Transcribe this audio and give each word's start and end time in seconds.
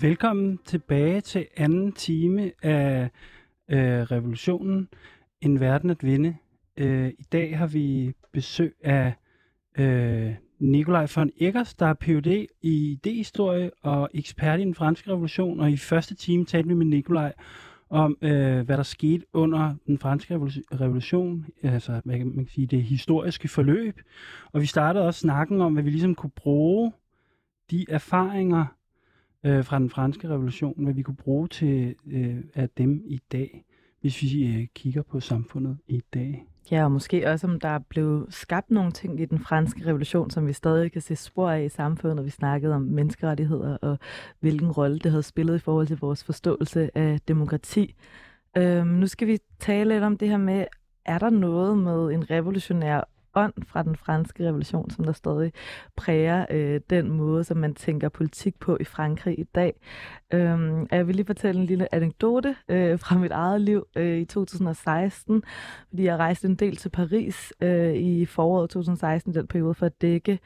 Velkommen 0.00 0.58
tilbage 0.64 1.20
til 1.20 1.46
anden 1.56 1.92
time 1.92 2.52
af 2.62 3.10
øh, 3.68 4.02
revolutionen. 4.02 4.88
En 5.40 5.60
verden 5.60 5.90
at 5.90 6.04
vinde. 6.04 6.36
Øh, 6.76 7.08
I 7.08 7.22
dag 7.32 7.58
har 7.58 7.66
vi 7.66 8.14
besøg 8.32 8.76
af 8.84 9.12
øh, 9.78 10.34
Nikolaj 10.58 11.06
von 11.16 11.30
Eggers, 11.40 11.74
der 11.74 11.86
er 11.86 11.94
Ph.D. 11.94 12.46
i 12.62 12.98
idéhistorie 12.98 13.70
og 13.82 14.10
ekspert 14.14 14.60
i 14.60 14.62
den 14.62 14.74
franske 14.74 15.10
revolution. 15.10 15.60
Og 15.60 15.70
i 15.70 15.76
første 15.76 16.14
time 16.14 16.44
talte 16.44 16.68
vi 16.68 16.74
med 16.74 16.86
Nikolaj 16.86 17.32
om, 17.90 18.18
øh, 18.22 18.60
hvad 18.60 18.76
der 18.76 18.82
skete 18.82 19.24
under 19.32 19.74
den 19.86 19.98
franske 19.98 20.34
revolution, 20.80 21.46
altså 21.62 22.00
man 22.04 22.18
kan, 22.18 22.26
man 22.26 22.44
kan 22.44 22.52
sige 22.54 22.66
det 22.66 22.82
historiske 22.82 23.48
forløb. 23.48 24.00
Og 24.52 24.60
vi 24.60 24.66
startede 24.66 25.06
også 25.06 25.20
snakken 25.20 25.60
om, 25.60 25.72
hvad 25.72 25.82
vi 25.82 25.90
ligesom 25.90 26.14
kunne 26.14 26.30
bruge 26.30 26.92
de 27.70 27.86
erfaringer, 27.88 28.77
øh, 29.44 29.64
fra 29.64 29.78
den 29.78 29.90
franske 29.90 30.28
revolution, 30.28 30.84
hvad 30.84 30.94
vi 30.94 31.02
kunne 31.02 31.16
bruge 31.16 31.48
til 31.48 31.94
øh, 32.06 32.36
af 32.54 32.68
dem 32.70 33.02
i 33.06 33.20
dag, 33.32 33.64
hvis 34.00 34.22
vi 34.22 34.46
øh, 34.46 34.66
kigger 34.74 35.02
på 35.02 35.20
samfundet 35.20 35.78
i 35.86 36.02
dag. 36.14 36.46
Ja, 36.70 36.84
og 36.84 36.92
måske 36.92 37.30
også 37.30 37.46
om 37.46 37.60
der 37.60 37.68
er 37.68 37.78
blevet 37.78 38.26
skabt 38.34 38.70
nogle 38.70 38.92
ting 38.92 39.20
i 39.20 39.24
den 39.24 39.38
franske 39.38 39.86
revolution, 39.86 40.30
som 40.30 40.46
vi 40.46 40.52
stadig 40.52 40.92
kan 40.92 41.02
se 41.02 41.16
spor 41.16 41.50
af 41.50 41.64
i 41.64 41.68
samfundet, 41.68 42.16
når 42.16 42.22
vi 42.22 42.30
snakkede 42.30 42.74
om 42.74 42.82
menneskerettigheder 42.82 43.76
og 43.76 43.98
hvilken 44.40 44.70
rolle 44.70 44.98
det 44.98 45.10
havde 45.10 45.22
spillet 45.22 45.56
i 45.56 45.58
forhold 45.58 45.86
til 45.86 45.98
vores 45.98 46.24
forståelse 46.24 46.98
af 46.98 47.20
demokrati. 47.28 47.94
Øhm, 48.56 48.86
nu 48.86 49.06
skal 49.06 49.28
vi 49.28 49.38
tale 49.58 49.94
lidt 49.94 50.04
om 50.04 50.16
det 50.16 50.28
her 50.28 50.36
med, 50.36 50.64
er 51.04 51.18
der 51.18 51.30
noget 51.30 51.78
med 51.78 52.10
en 52.12 52.30
revolutionær 52.30 53.08
ånd 53.34 53.52
fra 53.66 53.82
den 53.82 53.96
franske 53.96 54.46
revolution, 54.46 54.90
som 54.90 55.04
der 55.04 55.12
stadig 55.12 55.52
præger 55.96 56.46
øh, 56.50 56.80
den 56.90 57.10
måde, 57.10 57.44
som 57.44 57.56
man 57.56 57.74
tænker 57.74 58.08
politik 58.08 58.60
på 58.60 58.76
i 58.80 58.84
Frankrig 58.84 59.38
i 59.38 59.44
dag. 59.44 59.80
Øhm, 60.32 60.86
jeg 60.90 61.06
vil 61.06 61.16
lige 61.16 61.26
fortælle 61.26 61.60
en 61.60 61.66
lille 61.66 61.94
anekdote 61.94 62.56
øh, 62.68 62.98
fra 62.98 63.18
mit 63.18 63.32
eget 63.32 63.60
liv 63.60 63.86
øh, 63.96 64.18
i 64.18 64.24
2016, 64.24 65.42
fordi 65.88 66.04
jeg 66.04 66.16
rejste 66.16 66.48
en 66.48 66.54
del 66.54 66.76
til 66.76 66.88
Paris 66.88 67.52
øh, 67.60 67.94
i 67.94 68.26
foråret 68.26 68.70
2016, 68.70 69.34
den 69.34 69.46
periode 69.46 69.74
for 69.74 69.86
at 69.86 70.02
dække 70.02 70.38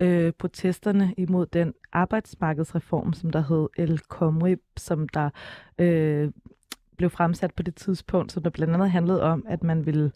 øh, 0.00 0.32
protesterne 0.38 1.14
imod 1.16 1.46
den 1.46 1.74
arbejdsmarkedsreform, 1.92 3.12
som 3.12 3.30
der 3.30 3.40
hed 3.48 3.68
El 3.76 4.00
Khomri, 4.08 4.56
som 4.76 5.08
der 5.08 5.30
øh, 5.78 6.30
blev 6.96 7.10
fremsat 7.10 7.54
på 7.54 7.62
det 7.62 7.74
tidspunkt, 7.74 8.32
som 8.32 8.42
der 8.42 8.50
blandt 8.50 8.74
andet 8.74 8.90
handlede 8.90 9.22
om, 9.22 9.44
at 9.48 9.62
man 9.62 9.86
ville 9.86 10.12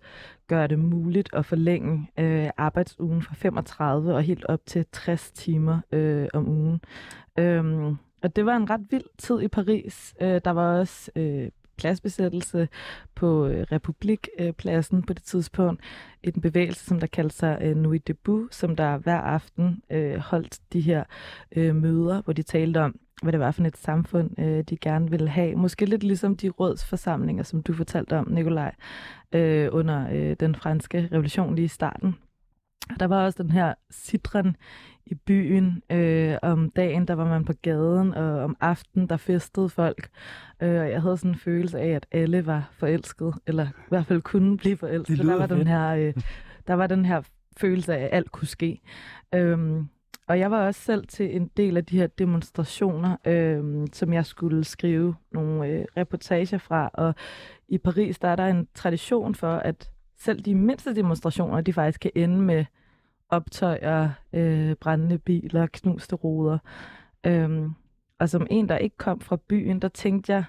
gøre 0.47 0.67
det 0.67 0.79
muligt 0.79 1.31
at 1.33 1.47
forlænge 1.47 2.11
øh, 2.19 2.51
arbejdsugen 2.57 3.23
fra 3.23 3.34
35 3.34 4.15
og 4.15 4.23
helt 4.23 4.45
op 4.45 4.61
til 4.67 4.87
60 4.93 5.31
timer 5.31 5.81
øh, 5.93 6.29
om 6.34 6.49
ugen. 6.49 6.81
Øhm, 7.39 7.97
og 8.23 8.37
det 8.37 8.47
var 8.47 8.56
en 8.56 8.71
ret 8.71 8.87
vild 8.91 9.19
tid 9.19 9.41
i 9.41 9.49
Paris. 9.49 10.15
Øh, 10.21 10.41
der 10.45 10.51
var 10.51 10.79
også 10.79 11.11
øh, 11.17 11.49
pladsbesættelse 11.79 12.69
på 13.15 13.47
øh, 13.47 13.67
Republikpladsen 13.73 14.99
øh, 14.99 15.05
på 15.06 15.12
det 15.12 15.23
tidspunkt. 15.23 15.83
En 16.23 16.41
bevægelse, 16.41 16.84
som 16.84 17.01
der 17.01 17.06
kaldte 17.06 17.37
sig 17.37 17.59
øh, 17.62 17.77
Nuit 17.77 18.09
Debout, 18.09 18.55
som 18.55 18.77
der 18.77 18.99
hver 18.99 19.21
aften 19.21 19.83
øh, 19.91 20.17
holdt 20.17 20.59
de 20.73 20.81
her 20.81 21.05
øh, 21.56 21.77
møder, 21.77 22.23
hvor 22.23 22.33
de 22.33 22.43
talte 22.43 22.81
om, 22.81 23.01
hvad 23.22 23.33
det 23.33 23.41
var 23.41 23.50
for 23.50 23.64
et 23.64 23.77
samfund, 23.77 24.41
øh, 24.41 24.62
de 24.62 24.77
gerne 24.77 25.11
ville 25.11 25.28
have. 25.28 25.56
Måske 25.56 25.86
lidt 25.86 26.02
ligesom 26.02 26.36
de 26.36 26.48
rådsforsamlinger, 26.48 27.42
som 27.42 27.62
du 27.62 27.72
fortalte 27.72 28.19
om, 28.19 28.28
Nikolaj, 28.30 28.75
øh, 29.33 29.69
under 29.72 30.06
øh, 30.12 30.36
den 30.41 30.55
franske 30.55 31.08
revolution 31.12 31.55
lige 31.55 31.64
i 31.64 31.69
starten. 31.69 32.14
Der 33.00 33.06
var 33.06 33.25
også 33.25 33.42
den 33.42 33.50
her 33.50 33.75
citron 33.92 34.56
i 35.06 35.14
byen. 35.14 35.83
Øh, 35.92 36.36
om 36.42 36.70
dagen, 36.70 37.08
der 37.08 37.14
var 37.14 37.25
man 37.25 37.44
på 37.44 37.52
gaden, 37.62 38.14
og 38.14 38.44
om 38.44 38.56
aftenen, 38.60 39.08
der 39.08 39.16
festede 39.16 39.69
folk. 39.69 40.08
Øh, 40.62 40.80
og 40.80 40.91
jeg 40.91 41.03
havde 41.03 41.16
sådan 41.16 41.30
en 41.30 41.38
følelse 41.38 41.78
af, 41.78 41.88
at 41.88 42.06
alle 42.12 42.47
var 42.47 42.70
forelsket, 42.72 43.34
eller 43.47 43.66
i 43.66 43.88
hvert 43.88 44.06
fald 44.06 44.22
kunne 44.22 44.56
blive 44.56 44.77
forelsket. 44.77 45.19
Der 45.19 45.36
var, 45.36 45.47
den 45.47 45.66
her, 45.66 45.88
øh, 45.88 46.14
der 46.66 46.75
var 46.75 46.86
den 46.86 47.04
her 47.04 47.22
følelse 47.56 47.97
af, 47.97 48.04
at 48.04 48.09
alt 48.12 48.32
kunne 48.32 48.48
ske. 48.48 48.81
Øh, 49.34 49.82
og 50.28 50.39
jeg 50.39 50.50
var 50.50 50.66
også 50.66 50.81
selv 50.81 51.06
til 51.06 51.37
en 51.37 51.50
del 51.56 51.77
af 51.77 51.84
de 51.84 51.99
her 51.99 52.06
demonstrationer, 52.06 53.16
øh, 53.25 53.87
som 53.93 54.12
jeg 54.12 54.27
skulle 54.27 54.65
skrive 54.65 55.15
nogle 55.33 55.66
øh, 55.66 55.84
reportager 55.97 56.59
fra. 56.59 56.91
Og 56.94 57.15
i 57.69 57.78
Paris, 57.78 58.19
der 58.19 58.28
er 58.28 58.37
der 58.37 58.47
en 58.47 58.69
tradition 58.75 59.34
for, 59.34 59.53
at 59.53 59.91
selv 60.17 60.41
de 60.41 60.55
mindste 60.55 60.94
demonstrationer, 60.94 61.61
de 61.61 61.72
faktisk 61.72 62.00
kan 62.00 62.11
ende 62.15 62.43
med 62.43 62.65
optøjer, 63.28 64.11
øh, 64.33 64.75
brændende 64.75 65.19
biler, 65.19 65.67
knuste 65.67 66.17
ruder. 66.17 66.59
Øhm, 67.27 67.72
og 68.19 68.28
som 68.28 68.47
en, 68.50 68.69
der 68.69 68.78
ikke 68.78 68.97
kom 68.97 69.21
fra 69.21 69.38
byen, 69.49 69.81
der 69.81 69.88
tænkte 69.88 70.33
jeg, 70.33 70.44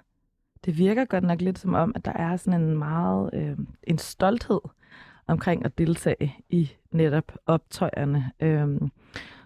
det 0.66 0.78
virker 0.78 1.06
godt 1.06 1.24
nok 1.24 1.42
lidt 1.42 1.60
som 1.60 1.74
om, 1.74 1.92
at 1.96 2.06
der 2.06 2.14
er 2.14 2.38
sådan 2.38 2.62
en 2.62 2.78
meget 2.78 3.30
øh, 3.34 3.58
en 3.84 3.98
stolthed 3.98 4.62
omkring 5.28 5.66
at 5.66 5.78
deltage 5.78 6.36
i 6.50 6.72
netop 6.92 7.32
optøjerne. 7.46 8.32
Øhm, 8.40 8.92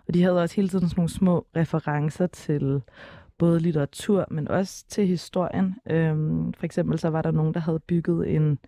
og 0.08 0.14
de 0.14 0.24
havde 0.24 0.42
også 0.42 0.56
hele 0.56 0.70
tiden 0.70 0.90
sådan 0.90 1.00
nogle 1.00 1.10
små 1.10 1.48
referencer 1.56 2.28
til 2.28 2.82
både 3.38 3.60
litteratur, 3.60 4.26
men 4.32 4.48
også 4.48 4.86
til 4.88 5.08
historien. 5.08 5.76
Øhm, 5.90 6.54
for 6.54 6.66
eksempel 6.66 7.00
så 7.00 7.10
var 7.10 7.22
der 7.22 7.32
nogen, 7.32 7.54
der 7.54 7.60
havde 7.60 7.80
bygget 7.80 8.36
en, 8.36 8.60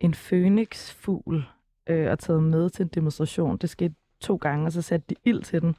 en 0.00 0.14
fønixfugl 0.14 1.44
øh, 1.86 2.10
og 2.10 2.18
taget 2.18 2.42
med 2.42 2.70
til 2.70 2.82
en 2.82 2.88
demonstration. 2.88 3.56
Det 3.56 3.70
skete 3.70 3.94
to 4.20 4.36
gange, 4.36 4.66
og 4.66 4.72
så 4.72 4.82
satte 4.82 5.06
de 5.10 5.14
ild 5.24 5.42
til 5.42 5.62
den. 5.62 5.74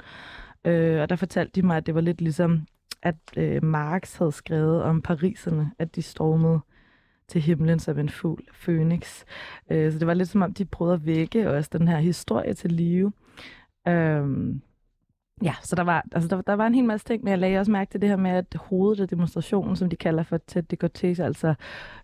Øh, 0.65 1.01
og 1.01 1.09
der 1.09 1.15
fortalte 1.15 1.51
de 1.61 1.67
mig, 1.67 1.77
at 1.77 1.85
det 1.85 1.95
var 1.95 2.01
lidt 2.01 2.21
ligesom, 2.21 2.67
at 3.01 3.15
øh, 3.37 3.63
Marx 3.63 4.17
havde 4.17 4.31
skrevet 4.31 4.83
om 4.83 5.01
pariserne, 5.01 5.71
at 5.79 5.95
de 5.95 6.01
stormede 6.01 6.59
til 7.27 7.41
himlen 7.41 7.79
som 7.79 7.99
en 7.99 8.09
fugl, 8.09 8.43
Phoenix. 8.53 9.23
Øh, 9.71 9.91
så 9.91 9.99
det 9.99 10.07
var 10.07 10.13
lidt 10.13 10.29
som 10.29 10.41
om, 10.41 10.53
de 10.53 10.65
prøvede 10.65 10.93
at 10.93 11.05
vække 11.05 11.51
også 11.51 11.69
den 11.73 11.87
her 11.87 11.99
historie 11.99 12.53
til 12.53 12.71
live. 12.71 13.11
Øh, 13.87 14.55
Ja, 15.43 15.55
så 15.61 15.75
der 15.75 15.83
var, 15.83 16.05
altså 16.11 16.27
der, 16.27 16.41
der 16.41 16.53
var 16.53 16.67
en 16.67 16.75
hel 16.75 16.85
masse 16.85 17.07
ting, 17.07 17.23
men 17.23 17.31
jeg 17.31 17.39
lagde 17.39 17.59
også 17.59 17.71
mærke 17.71 17.91
til 17.91 18.01
det 18.01 18.09
her 18.09 18.15
med, 18.15 18.31
at 18.31 18.55
hovedet 18.55 19.01
af 19.01 19.07
demonstrationen, 19.07 19.75
som 19.75 19.89
de 19.89 19.95
kalder 19.95 20.23
for 20.23 20.37
tæt 20.37 20.71
dekortese, 20.71 21.23
altså 21.25 21.53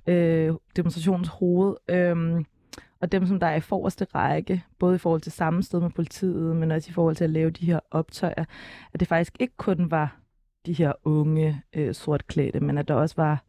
øh, 0.07 0.53
demonstrationens 0.75 1.27
hoved, 1.27 1.75
øh, 1.89 2.43
og 3.01 3.11
dem, 3.11 3.25
som 3.25 3.39
der 3.39 3.47
er 3.47 3.55
i 3.55 3.59
forreste 3.59 4.05
række, 4.15 4.63
både 4.79 4.95
i 4.95 4.97
forhold 4.97 5.21
til 5.21 5.31
sammensted 5.31 5.79
med 5.79 5.89
politiet, 5.89 6.55
men 6.55 6.71
også 6.71 6.89
i 6.89 6.93
forhold 6.93 7.15
til 7.15 7.23
at 7.23 7.29
lave 7.29 7.49
de 7.49 7.65
her 7.65 7.79
optøjer, 7.91 8.45
at 8.93 8.99
det 8.99 9.07
faktisk 9.07 9.35
ikke 9.39 9.57
kun 9.57 9.91
var 9.91 10.19
de 10.65 10.73
her 10.73 10.93
unge 11.03 11.61
øh, 11.75 11.93
sortklædte, 11.93 12.59
men 12.59 12.77
at 12.77 12.87
der 12.87 12.93
også 12.93 13.15
var 13.17 13.43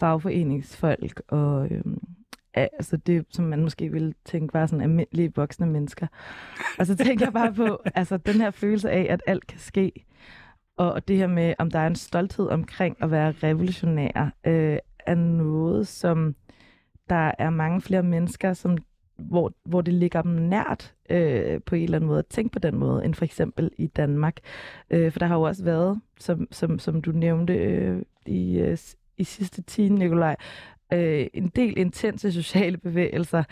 fagforeningsfolk 0.00 1.22
og 1.28 1.68
øh, 1.70 1.82
altså 2.58 2.96
det, 2.96 3.26
som 3.30 3.44
man 3.44 3.62
måske 3.62 3.88
ville 3.88 4.14
tænke 4.24 4.54
var 4.54 4.66
sådan 4.66 4.82
almindelige 4.82 5.32
voksne 5.36 5.66
mennesker. 5.66 6.06
Og 6.78 6.86
så 6.86 6.96
tænker 6.96 7.26
jeg 7.26 7.32
bare 7.32 7.54
på 7.54 7.80
altså 7.94 8.16
den 8.16 8.34
her 8.34 8.50
følelse 8.50 8.90
af, 8.90 9.06
at 9.10 9.22
alt 9.26 9.46
kan 9.46 9.58
ske, 9.58 9.92
og 10.76 11.08
det 11.08 11.16
her 11.16 11.26
med, 11.26 11.54
om 11.58 11.70
der 11.70 11.78
er 11.78 11.86
en 11.86 11.96
stolthed 11.96 12.48
omkring 12.48 12.96
at 13.00 13.10
være 13.10 13.32
revolutionær, 13.42 14.30
øh, 14.46 14.78
er 15.06 15.14
noget, 15.14 15.88
som 15.88 16.34
der 17.08 17.32
er 17.38 17.50
mange 17.50 17.80
flere 17.80 18.02
mennesker, 18.02 18.52
som 18.52 18.78
hvor, 19.18 19.52
hvor 19.64 19.80
det 19.80 19.94
ligger 19.94 20.22
dem 20.22 20.32
nært 20.32 20.94
øh, 21.10 21.60
på 21.66 21.74
en 21.74 21.82
eller 21.82 21.98
anden 21.98 22.08
måde 22.08 22.18
at 22.18 22.26
tænke 22.26 22.52
på 22.52 22.58
den 22.58 22.76
måde, 22.76 23.04
end 23.04 23.14
for 23.14 23.24
eksempel 23.24 23.70
i 23.78 23.86
Danmark. 23.86 24.36
Øh, 24.90 25.12
for 25.12 25.18
der 25.18 25.26
har 25.26 25.34
jo 25.34 25.42
også 25.42 25.64
været, 25.64 26.00
som, 26.20 26.48
som, 26.50 26.78
som 26.78 27.02
du 27.02 27.12
nævnte 27.12 27.54
øh, 27.54 28.02
i, 28.26 28.58
øh, 28.58 28.78
i 29.16 29.24
sidste 29.24 29.62
time, 29.62 29.98
Nikolaj, 29.98 30.36
øh, 30.92 31.26
en 31.34 31.48
del 31.48 31.78
intense 31.78 32.32
sociale 32.32 32.76
bevægelser 32.86 33.44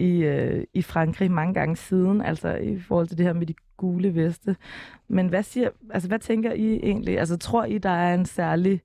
i, 0.00 0.22
øh, 0.22 0.64
i 0.74 0.82
Frankrig 0.82 1.30
mange 1.30 1.54
gange 1.54 1.76
siden, 1.76 2.22
altså 2.22 2.54
i 2.54 2.80
forhold 2.80 3.08
til 3.08 3.18
det 3.18 3.26
her 3.26 3.32
med 3.32 3.46
de 3.46 3.54
gule 3.76 4.14
veste. 4.14 4.56
Men 5.08 5.28
hvad, 5.28 5.42
siger, 5.42 5.70
altså, 5.90 6.08
hvad 6.08 6.18
tænker 6.18 6.52
I 6.52 6.74
egentlig? 6.74 7.18
Altså 7.18 7.36
tror 7.36 7.64
I, 7.64 7.78
der 7.78 7.90
er 7.90 8.14
en 8.14 8.26
særlig 8.26 8.80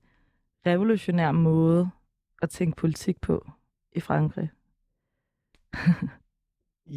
revolutionær 0.66 1.32
måde 1.32 1.90
at 2.42 2.50
tænke 2.50 2.76
politik 2.76 3.20
på 3.20 3.50
i 3.92 4.00
Frankrig? 4.00 4.50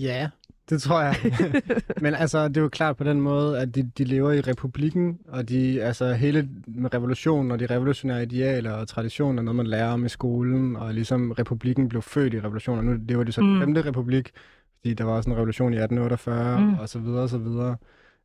ja, 0.08 0.30
det 0.70 0.82
tror 0.82 1.02
jeg. 1.02 1.16
Men 2.02 2.14
altså, 2.16 2.48
det 2.48 2.58
er 2.58 2.62
jo 2.62 2.70
klart 2.70 2.98
på 2.98 3.04
den 3.04 3.22
måde, 3.22 3.60
at 3.60 3.76
de, 3.76 3.92
de 3.98 4.04
lever 4.04 4.32
i 4.32 4.42
republikken, 4.42 5.20
og 5.28 5.50
de, 5.50 5.84
altså, 5.84 6.14
hele 6.14 6.50
med 6.68 6.94
revolutionen 6.94 7.52
og 7.52 7.60
de 7.60 7.66
revolutionære 7.66 8.24
idealer 8.24 8.72
og 8.72 8.88
traditioner, 8.88 9.44
noget 9.44 9.56
man 9.56 9.68
lærer 9.68 9.92
om 9.92 10.06
i 10.06 10.10
skolen, 10.10 10.76
og 10.76 10.94
ligesom 10.94 11.32
republikken 11.32 11.90
blev 11.90 12.02
født 12.02 12.34
i 12.34 12.40
revolutionen, 12.40 12.80
og 12.80 12.86
nu 12.86 13.06
lever 13.08 13.24
de 13.24 13.32
så 13.32 13.42
mm. 13.42 13.60
femte 13.60 13.86
republik, 13.86 14.32
fordi 14.80 14.94
der 14.94 15.04
var 15.04 15.12
også 15.12 15.30
en 15.30 15.36
revolution 15.36 15.74
i 15.74 15.78
1848, 15.78 16.60
mm. 16.60 16.74
og 16.74 16.90
så 16.90 17.00
videre, 17.00 17.22
og 17.22 17.30
så 17.30 17.38
videre. 17.38 17.76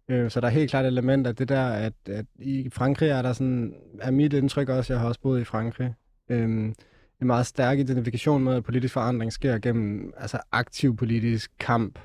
Øh, 0.08 0.31
så 0.31 0.40
der 0.40 0.46
er 0.46 0.50
helt 0.50 0.70
klart 0.70 0.85
et 0.85 0.88
element 0.88 1.26
af 1.26 1.37
det 1.37 1.49
der, 1.49 1.69
at, 1.69 1.93
at 2.06 2.26
i 2.38 2.70
Frankrig 2.73 3.08
er 3.08 3.23
der 3.23 3.32
sådan, 3.32 3.75
er 4.00 4.11
mit 4.11 4.32
indtryk 4.32 4.69
også, 4.69 4.93
jeg 4.93 5.00
har 5.00 5.08
også 5.08 5.20
boet 5.20 5.40
i 5.40 5.44
Frankrig, 5.44 5.94
øhm, 6.29 6.75
en 7.20 7.26
meget 7.26 7.46
stærk 7.46 7.79
identifikation 7.79 8.44
med, 8.44 8.55
at 8.55 8.64
politisk 8.64 8.94
forandring 8.94 9.32
sker 9.32 9.58
gennem 9.58 10.12
altså 10.17 10.38
aktiv 10.52 10.96
politisk 10.96 11.50
kamp, 11.58 11.99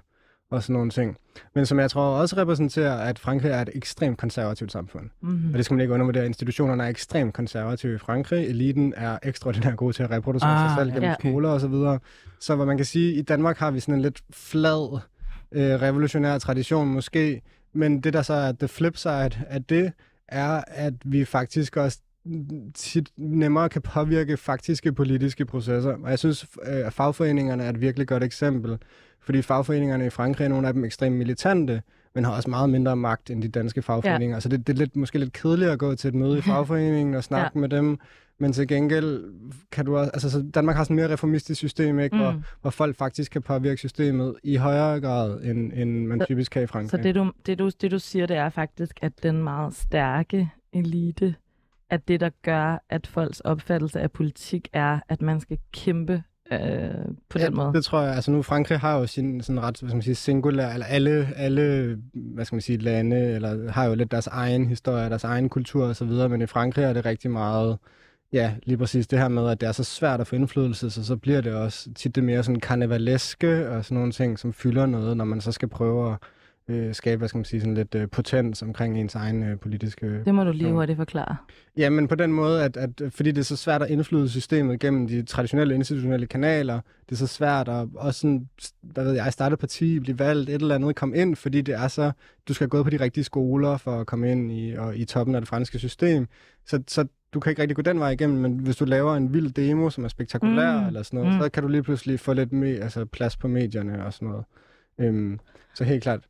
og 0.54 0.64
sådan 0.64 0.74
nogle 0.74 0.92
ting. 0.92 1.18
Men 1.56 1.66
som 1.66 1.80
jeg 1.80 1.92
tror 1.92 2.02
også 2.02 2.38
repræsenterer, 2.38 2.98
at 2.98 3.20
Frankrig 3.20 3.52
er 3.52 3.62
et 3.62 3.70
ekstremt 3.76 4.18
konservativt 4.18 4.72
samfund. 4.72 5.10
Mm-hmm. 5.22 5.52
Og 5.52 5.58
det 5.58 5.66
skal 5.66 5.76
man 5.76 5.82
ikke 5.82 5.94
undervurdere. 5.94 6.26
Institutionerne 6.26 6.84
er 6.84 6.88
ekstremt 6.88 7.34
konservative 7.34 7.96
i 7.96 7.98
Frankrig. 7.98 8.48
Eliten 8.48 8.94
er 8.98 9.18
ekstraordinært 9.24 9.78
god 9.78 9.94
til 9.94 10.04
at 10.04 10.12
reproducere 10.12 10.50
ah, 10.50 10.70
sig 10.70 10.78
selv 10.78 10.92
gennem 10.94 11.10
ja. 11.10 11.16
skoler 11.20 11.50
og 11.50 11.62
så 11.62 11.68
videre. 11.68 12.00
Så 12.40 12.56
hvad 12.56 12.66
man 12.66 12.78
kan 12.78 12.86
sige, 12.86 13.14
i 13.14 13.22
Danmark 13.22 13.58
har 13.58 13.72
vi 13.72 13.80
sådan 13.80 13.96
en 13.96 14.02
lidt 14.02 14.24
flad 14.32 15.00
øh, 15.52 15.82
revolutionær 15.82 16.38
tradition 16.38 16.88
måske, 16.88 17.42
men 17.74 18.02
det 18.02 18.14
der 18.14 18.22
så 18.22 18.34
er 18.34 18.52
the 18.52 18.68
flip 18.68 18.98
side 18.98 19.32
af 19.48 19.64
det, 19.64 19.94
er, 20.28 20.64
at 20.68 20.94
vi 21.06 21.26
faktisk 21.26 21.78
også 21.78 22.00
tit 22.74 23.10
nemmere 23.18 23.70
kan 23.70 23.82
påvirke 23.82 24.38
faktiske 24.38 24.94
politiske 24.94 25.46
processer. 25.46 25.96
Og 26.04 26.10
jeg 26.10 26.20
synes, 26.20 26.48
øh, 26.64 26.88
at 26.88 26.94
fagforeningerne 26.94 27.64
er 27.64 27.70
et 27.70 27.82
virkelig 27.82 28.08
godt 28.08 28.24
eksempel, 28.24 28.78
fordi 29.22 29.42
fagforeningerne 29.42 30.06
i 30.06 30.10
Frankrig 30.10 30.46
er 30.46 30.50
nogle 30.50 30.68
af 30.68 30.74
dem 30.74 30.86
ekstremt 30.86 31.16
militante, 31.16 31.82
men 32.16 32.26
har 32.26 32.36
også 32.36 32.50
meget 32.50 32.70
mindre 32.70 32.96
magt 32.96 33.30
end 33.30 33.42
de 33.42 33.48
danske 33.48 33.82
fagforeninger. 33.82 34.36
Ja. 34.36 34.40
Så 34.40 34.50
det, 34.50 34.68
det 34.68 34.74
er 34.74 34.78
lidt, 34.78 34.96
måske 34.96 35.20
lidt 35.20 35.34
kedeligt 35.34 35.72
at 35.72 35.80
gå 35.80 35.96
til 35.96 36.08
et 36.08 36.16
møde 36.16 36.38
i 36.38 36.42
fagforeningen 36.52 37.16
og 37.16 37.24
snakke 37.24 37.52
ja. 37.56 37.60
med 37.60 37.70
dem, 37.70 38.00
men 38.40 38.54
til 38.54 38.68
gengæld 38.68 39.24
kan 39.72 39.86
du 39.86 39.98
også, 39.98 40.12
altså 40.14 40.30
så 40.30 40.46
Danmark 40.54 40.76
har 40.76 40.84
sådan 40.84 41.00
et 41.00 41.04
mere 41.04 41.14
reformistisk 41.14 41.58
system, 41.58 42.00
ikke, 42.00 42.16
mm. 42.16 42.22
hvor, 42.22 42.42
hvor 42.62 42.70
folk 42.70 42.96
faktisk 42.96 43.32
kan 43.32 43.42
påvirke 43.42 43.78
systemet 43.78 44.36
i 44.44 44.56
højere 44.56 45.02
grad, 45.02 45.42
end, 45.44 45.74
end 45.74 46.08
man 46.08 46.20
så, 46.20 46.26
typisk 46.26 46.52
kan 46.52 46.64
i 46.64 46.68
Frankrig. 46.68 46.90
Så 46.90 46.98
det 46.98 47.16
du, 47.16 47.32
det, 47.46 47.60
du, 47.60 47.72
det 47.82 47.92
du 47.92 48.00
siger, 48.00 48.26
det 48.26 48.38
er 48.38 48.50
faktisk, 48.50 49.00
at 49.02 49.24
den 49.24 49.44
meget 49.44 49.76
stærke 49.76 50.50
elite, 50.74 51.36
at 51.94 52.08
det, 52.08 52.20
der 52.20 52.30
gør, 52.44 52.84
at 52.90 53.08
folks 53.08 53.40
opfattelse 53.40 54.00
af 54.00 54.12
politik 54.12 54.68
er, 54.74 55.00
at 55.10 55.22
man 55.22 55.40
skal 55.40 55.58
kæmpe 55.74 56.24
øh, 56.52 56.60
på 57.30 57.40
ja, 57.40 57.46
den 57.46 57.56
måde. 57.56 57.74
det 57.74 57.86
tror 57.86 58.02
jeg. 58.02 58.16
Altså 58.16 58.32
nu, 58.32 58.42
Frankrig 58.42 58.80
har 58.80 59.00
jo 59.00 59.08
sin 59.08 59.42
sådan 59.42 59.62
ret, 59.62 59.80
hvad 59.80 59.90
skal 59.90 59.96
man 59.96 60.02
sige, 60.02 60.16
singulær, 60.16 60.70
eller 60.70 60.86
alle, 60.86 61.28
alle, 61.36 61.98
hvad 62.14 62.46
skal 62.46 62.56
man 62.56 62.62
sige, 62.62 62.78
lande, 62.78 63.18
eller 63.18 63.72
har 63.72 63.86
jo 63.86 63.96
lidt 63.96 64.12
deres 64.12 64.28
egen 64.28 64.68
historie, 64.68 65.10
deres 65.10 65.24
egen 65.24 65.50
kultur 65.50 65.86
og 65.86 65.96
så 65.96 66.06
videre, 66.06 66.30
men 66.30 66.42
i 66.42 66.46
Frankrig 66.46 66.84
er 66.84 66.94
det 66.94 67.06
rigtig 67.06 67.32
meget, 67.32 67.78
ja, 68.34 68.56
lige 68.64 68.78
præcis 68.78 69.08
det 69.08 69.20
her 69.20 69.28
med, 69.28 69.50
at 69.50 69.62
det 69.62 69.68
er 69.68 69.72
så 69.72 69.84
svært 69.84 70.22
at 70.22 70.28
få 70.28 70.36
indflydelse, 70.36 70.92
så 70.92 71.06
så 71.06 71.16
bliver 71.16 71.42
det 71.42 71.54
også 71.54 71.94
tit 71.94 72.16
det 72.16 72.24
mere 72.24 72.44
sådan 72.44 72.60
karnevaleske 72.60 73.70
og 73.70 73.86
sådan 73.86 73.96
nogle 73.96 74.12
ting, 74.12 74.40
som 74.40 74.54
fylder 74.54 74.86
noget, 74.86 75.18
når 75.18 75.26
man 75.26 75.42
så 75.42 75.52
skal 75.52 75.68
prøve 75.70 76.12
at 76.12 76.18
øh, 76.68 76.96
skabe, 76.96 77.18
hvad 77.18 77.28
skal 77.28 77.38
man 77.38 77.46
sige, 77.46 77.60
sådan 77.60 77.74
lidt 77.74 77.96
øh, 77.96 78.10
potens 78.10 78.62
omkring 78.62 79.00
ens 79.00 79.16
egen 79.16 79.44
øh, 79.44 79.60
politiske... 79.60 80.24
Det 80.26 80.36
må 80.36 80.44
du 80.44 80.52
lige 80.52 80.72
hurtigt 80.72 80.98
forklare. 80.98 81.36
Ja, 81.78 81.90
men 81.90 82.08
på 82.08 82.16
den 82.16 82.34
måde, 82.34 82.64
at, 82.64 82.78
at 82.78 83.02
fordi 83.10 83.32
det 83.32 83.38
er 83.38 83.46
så 83.46 83.56
svært 83.56 83.82
at 83.82 83.90
indflyde 83.90 84.30
systemet 84.30 84.80
gennem 84.80 85.08
de 85.08 85.24
traditionelle 85.24 85.76
institutionelle 85.76 86.28
kanaler, 86.28 86.80
det 87.10 87.12
er 87.12 87.16
så 87.16 87.28
svært 87.28 87.70
at 87.70 87.88
også 87.96 88.20
sådan, 88.20 88.50
hvad 88.82 89.04
ved 89.04 89.14
jeg, 89.14 89.34
starte 89.34 89.58
parti, 89.58 90.00
blive 90.00 90.20
valgt, 90.20 90.50
et 90.50 90.62
eller 90.62 90.76
andet, 90.76 90.96
komme 90.96 91.18
ind, 91.18 91.36
fordi 91.36 91.62
det 91.62 91.76
er 91.76 91.88
så, 91.88 92.12
du 92.48 92.54
skal 92.54 92.68
gå 92.68 92.84
på 92.84 92.90
de 92.90 92.98
rigtige 92.98 93.24
skoler 93.24 93.78
for 93.78 94.00
at 94.00 94.08
komme 94.08 94.32
ind 94.32 94.52
i, 94.52 94.74
og, 94.74 94.98
i 94.98 95.06
toppen 95.06 95.36
af 95.36 95.42
det 95.42 95.48
franske 95.48 95.80
system. 95.80 96.28
Så, 96.66 96.84
så 96.88 97.06
du 97.34 97.40
kan 97.40 97.50
ikke 97.50 97.62
rigtig 97.62 97.76
gå 97.76 97.82
den 97.82 98.00
vej 98.00 98.10
igennem, 98.10 98.42
men 98.42 98.60
hvis 98.60 98.76
du 98.76 98.86
laver 98.86 99.16
en 99.16 99.34
vild 99.34 99.52
demo, 99.52 99.90
som 99.90 100.04
er 100.04 100.08
spektakulær 100.08 100.82
mm. 100.82 100.88
eller 100.88 101.04
sådan 101.04 101.20
noget, 101.20 101.34
mm. 101.34 101.42
så 101.42 101.50
kan 101.50 101.64
du 101.64 101.70
lige 101.70 101.84
pludselig 101.84 102.20
få 102.20 102.34
lidt 102.34 102.52
mere 102.52 102.80
altså 102.80 103.06
plads 103.06 103.38
på 103.38 103.48
medierne 103.48 104.06
og 104.06 104.14
sådan 104.14 104.28
noget. 104.28 104.46
Øhm, 105.00 105.40
så 105.74 105.84
helt 105.84 106.04
klart. 106.04 106.28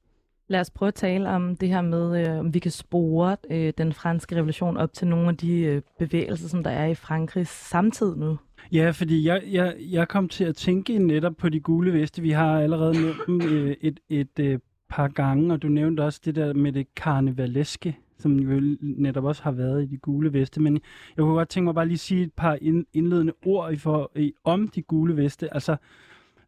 Lad 0.47 0.59
os 0.59 0.69
prøve 0.69 0.87
at 0.87 0.93
tale 0.93 1.29
om 1.29 1.55
det 1.55 1.69
her 1.69 1.81
med, 1.81 2.27
øh, 2.27 2.39
om 2.39 2.53
vi 2.53 2.59
kan 2.59 2.71
spore 2.71 3.37
øh, 3.49 3.73
den 3.77 3.93
franske 3.93 4.35
revolution 4.35 4.77
op 4.77 4.93
til 4.93 5.07
nogle 5.07 5.29
af 5.29 5.37
de 5.37 5.59
øh, 5.59 5.81
bevægelser, 5.99 6.49
som 6.49 6.63
der 6.63 6.71
er 6.71 6.85
i 6.85 6.95
Frankrig 6.95 7.47
samtidig 7.47 8.17
nu. 8.17 8.37
Ja, 8.71 8.91
fordi 8.91 9.27
jeg, 9.27 9.41
jeg, 9.51 9.75
jeg 9.79 10.07
kom 10.07 10.29
til 10.29 10.43
at 10.43 10.55
tænke 10.55 10.99
netop 10.99 11.33
på 11.37 11.49
de 11.49 11.59
gule 11.59 11.93
veste. 11.93 12.21
Vi 12.21 12.31
har 12.31 12.59
allerede 12.59 12.93
nævnt 13.01 13.17
dem 13.27 13.41
øh, 13.41 13.75
et, 13.81 13.99
et 14.09 14.39
øh, 14.39 14.59
par 14.89 15.07
gange, 15.07 15.53
og 15.53 15.61
du 15.61 15.67
nævnte 15.67 16.01
også 16.01 16.21
det 16.25 16.35
der 16.35 16.53
med 16.53 16.71
det 16.71 16.95
karnevaleske, 16.95 17.97
som 18.19 18.39
jo 18.39 18.77
netop 18.81 19.23
også 19.23 19.43
har 19.43 19.51
været 19.51 19.83
i 19.83 19.85
de 19.85 19.97
gule 19.97 20.33
veste. 20.33 20.61
Men 20.61 20.73
jeg 21.17 21.23
kunne 21.23 21.33
godt 21.33 21.49
tænke 21.49 21.65
mig 21.65 21.75
bare 21.75 21.87
lige 21.87 21.97
sige 21.97 22.23
et 22.23 22.33
par 22.33 22.57
indledende 22.93 23.33
ord 23.45 23.73
i 23.73 23.75
for, 23.75 24.11
i, 24.15 24.33
om 24.43 24.67
de 24.67 24.81
gule 24.81 25.17
veste. 25.17 25.53
Altså, 25.53 25.75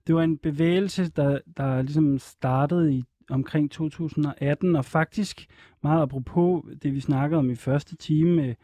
det 0.07 0.15
var 0.15 0.23
en 0.23 0.37
bevægelse, 0.37 1.09
der, 1.09 1.39
der 1.57 1.81
ligesom 1.81 2.19
startede 2.19 2.93
i 2.93 3.03
omkring 3.29 3.71
2018, 3.71 4.75
og 4.75 4.85
faktisk 4.85 5.47
meget 5.83 6.01
apropos 6.01 6.63
det, 6.83 6.93
vi 6.93 6.99
snakkede 6.99 7.39
om 7.39 7.49
i 7.49 7.55
første 7.55 7.95
time 7.95 8.35
med, 8.35 8.55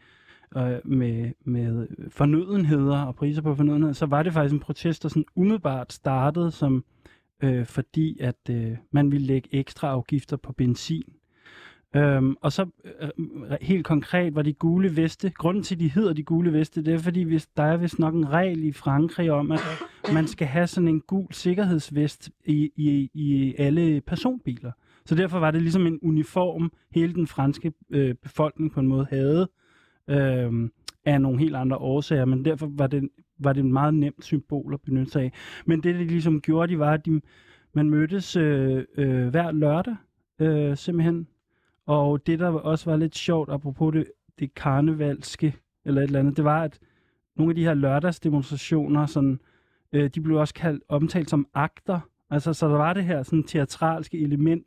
øh, 0.56 0.78
med, 0.84 1.32
med 1.44 1.86
fornødenheder 2.10 3.02
og 3.02 3.14
priser 3.14 3.42
på 3.42 3.54
fornødenheder, 3.54 3.92
så 3.92 4.06
var 4.06 4.22
det 4.22 4.32
faktisk 4.32 4.54
en 4.54 4.60
protest, 4.60 5.02
der 5.02 5.08
sådan 5.08 5.24
umiddelbart 5.34 5.92
startede 5.92 6.50
som 6.50 6.84
øh, 7.42 7.66
fordi, 7.66 8.18
at 8.20 8.50
øh, 8.50 8.76
man 8.90 9.12
ville 9.12 9.26
lægge 9.26 9.48
ekstra 9.52 9.88
afgifter 9.88 10.36
på 10.36 10.52
benzin. 10.52 11.12
Øhm, 11.96 12.36
og 12.40 12.52
så 12.52 12.66
øh, 12.84 13.08
øh, 13.18 13.56
helt 13.60 13.84
konkret 13.84 14.34
var 14.34 14.42
de 14.42 14.52
gule 14.52 14.96
veste. 14.96 15.30
Grunden 15.30 15.62
til, 15.62 15.74
at 15.74 15.80
de 15.80 15.88
hedder 15.88 16.12
de 16.12 16.22
gule 16.22 16.52
veste, 16.52 16.84
det 16.84 16.94
er, 16.94 16.98
fordi 16.98 17.22
hvis, 17.22 17.46
der 17.46 17.62
er 17.62 17.76
vist 17.76 17.98
nok 17.98 18.14
en 18.14 18.32
regel 18.32 18.64
i 18.64 18.72
Frankrig 18.72 19.30
om, 19.30 19.52
at 19.52 19.60
man 20.14 20.26
skal 20.26 20.46
have 20.46 20.66
sådan 20.66 20.88
en 20.88 21.00
gul 21.00 21.26
sikkerhedsvest 21.30 22.30
i, 22.44 22.70
i, 22.76 23.10
i 23.14 23.54
alle 23.58 24.00
personbiler. 24.00 24.72
Så 25.04 25.14
derfor 25.14 25.38
var 25.38 25.50
det 25.50 25.62
ligesom 25.62 25.86
en 25.86 25.98
uniform, 26.02 26.72
hele 26.90 27.14
den 27.14 27.26
franske 27.26 27.72
øh, 27.90 28.14
befolkning 28.14 28.72
på 28.72 28.80
en 28.80 28.86
måde 28.86 29.06
havde, 29.10 29.48
øh, 30.08 30.70
af 31.04 31.20
nogle 31.20 31.38
helt 31.38 31.56
andre 31.56 31.76
årsager, 31.76 32.24
men 32.24 32.44
derfor 32.44 32.70
var 32.70 32.86
det, 32.86 33.08
var 33.38 33.52
det 33.52 33.60
en 33.60 33.72
meget 33.72 33.94
nemt 33.94 34.24
symbol 34.24 34.74
at 34.74 34.80
benytte 34.80 35.12
sig 35.12 35.22
af. 35.22 35.32
Men 35.66 35.82
det, 35.82 35.94
de 35.94 36.04
ligesom 36.04 36.40
gjorde, 36.40 36.72
de 36.72 36.78
var, 36.78 36.92
at 36.92 37.06
de, 37.06 37.20
man 37.74 37.90
mødtes 37.90 38.36
øh, 38.36 38.84
øh, 38.96 39.28
hver 39.28 39.52
lørdag, 39.52 39.96
øh, 40.38 40.76
simpelthen, 40.76 41.26
og 41.86 42.26
det, 42.26 42.38
der 42.38 42.48
også 42.48 42.90
var 42.90 42.96
lidt 42.96 43.16
sjovt, 43.16 43.50
apropos 43.50 43.92
det, 43.92 44.06
det 44.38 44.54
karnevalske, 44.54 45.54
eller 45.84 46.00
et 46.00 46.06
eller 46.06 46.20
andet, 46.20 46.36
det 46.36 46.44
var, 46.44 46.62
at 46.62 46.78
nogle 47.36 47.50
af 47.50 47.54
de 47.54 47.64
her 47.64 47.74
lørdagsdemonstrationer, 47.74 49.06
sådan, 49.06 49.40
øh, 49.92 50.10
de 50.14 50.20
blev 50.20 50.36
også 50.36 50.54
kaldt, 50.54 50.82
omtalt 50.88 51.30
som 51.30 51.46
akter. 51.54 52.00
Altså, 52.30 52.52
så 52.52 52.68
der 52.68 52.76
var 52.76 52.92
det 52.92 53.04
her 53.04 53.22
sådan 53.22 53.42
teatralske 53.42 54.18
element, 54.18 54.66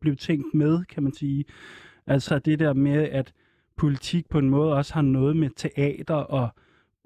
blev 0.00 0.16
tænkt 0.16 0.54
med, 0.54 0.84
kan 0.84 1.02
man 1.02 1.12
sige. 1.12 1.44
Altså 2.06 2.38
det 2.38 2.58
der 2.58 2.72
med, 2.72 3.08
at 3.08 3.32
politik 3.76 4.28
på 4.28 4.38
en 4.38 4.50
måde 4.50 4.74
også 4.74 4.94
har 4.94 5.02
noget 5.02 5.36
med 5.36 5.50
teater 5.56 6.14
og 6.14 6.48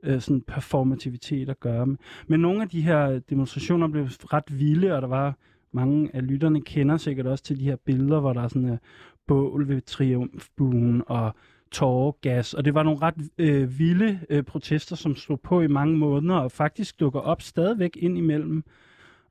øh, 0.02 0.20
sådan 0.20 0.40
performativitet 0.40 1.48
at 1.48 1.60
gøre. 1.60 1.96
Men 2.26 2.40
nogle 2.40 2.62
af 2.62 2.68
de 2.68 2.82
her 2.82 3.18
demonstrationer 3.18 3.88
blev 3.88 4.04
ret 4.04 4.58
vilde, 4.58 4.94
og 4.94 5.02
der 5.02 5.08
var 5.08 5.36
mange 5.72 6.10
af 6.16 6.26
lytterne 6.26 6.60
kender 6.60 6.96
sikkert 6.96 7.26
også 7.26 7.44
til 7.44 7.60
de 7.60 7.64
her 7.64 7.76
billeder, 7.76 8.20
hvor 8.20 8.32
der 8.32 8.42
er 8.42 8.48
sådan 8.48 8.68
øh, 8.68 8.78
bål 9.26 9.68
ved 9.68 9.80
triumfbuen 9.80 11.02
og 11.06 11.34
tåregas, 11.72 12.54
og 12.54 12.64
det 12.64 12.74
var 12.74 12.82
nogle 12.82 12.98
ret 13.02 13.14
øh, 13.38 13.78
vilde 13.78 14.20
øh, 14.30 14.42
protester, 14.42 14.96
som 14.96 15.16
stod 15.16 15.36
på 15.36 15.60
i 15.60 15.66
mange 15.66 15.96
måneder, 15.96 16.34
og 16.34 16.52
faktisk 16.52 17.00
dukker 17.00 17.20
op 17.20 17.42
stadigvæk 17.42 17.96
ind 17.96 18.18
imellem. 18.18 18.64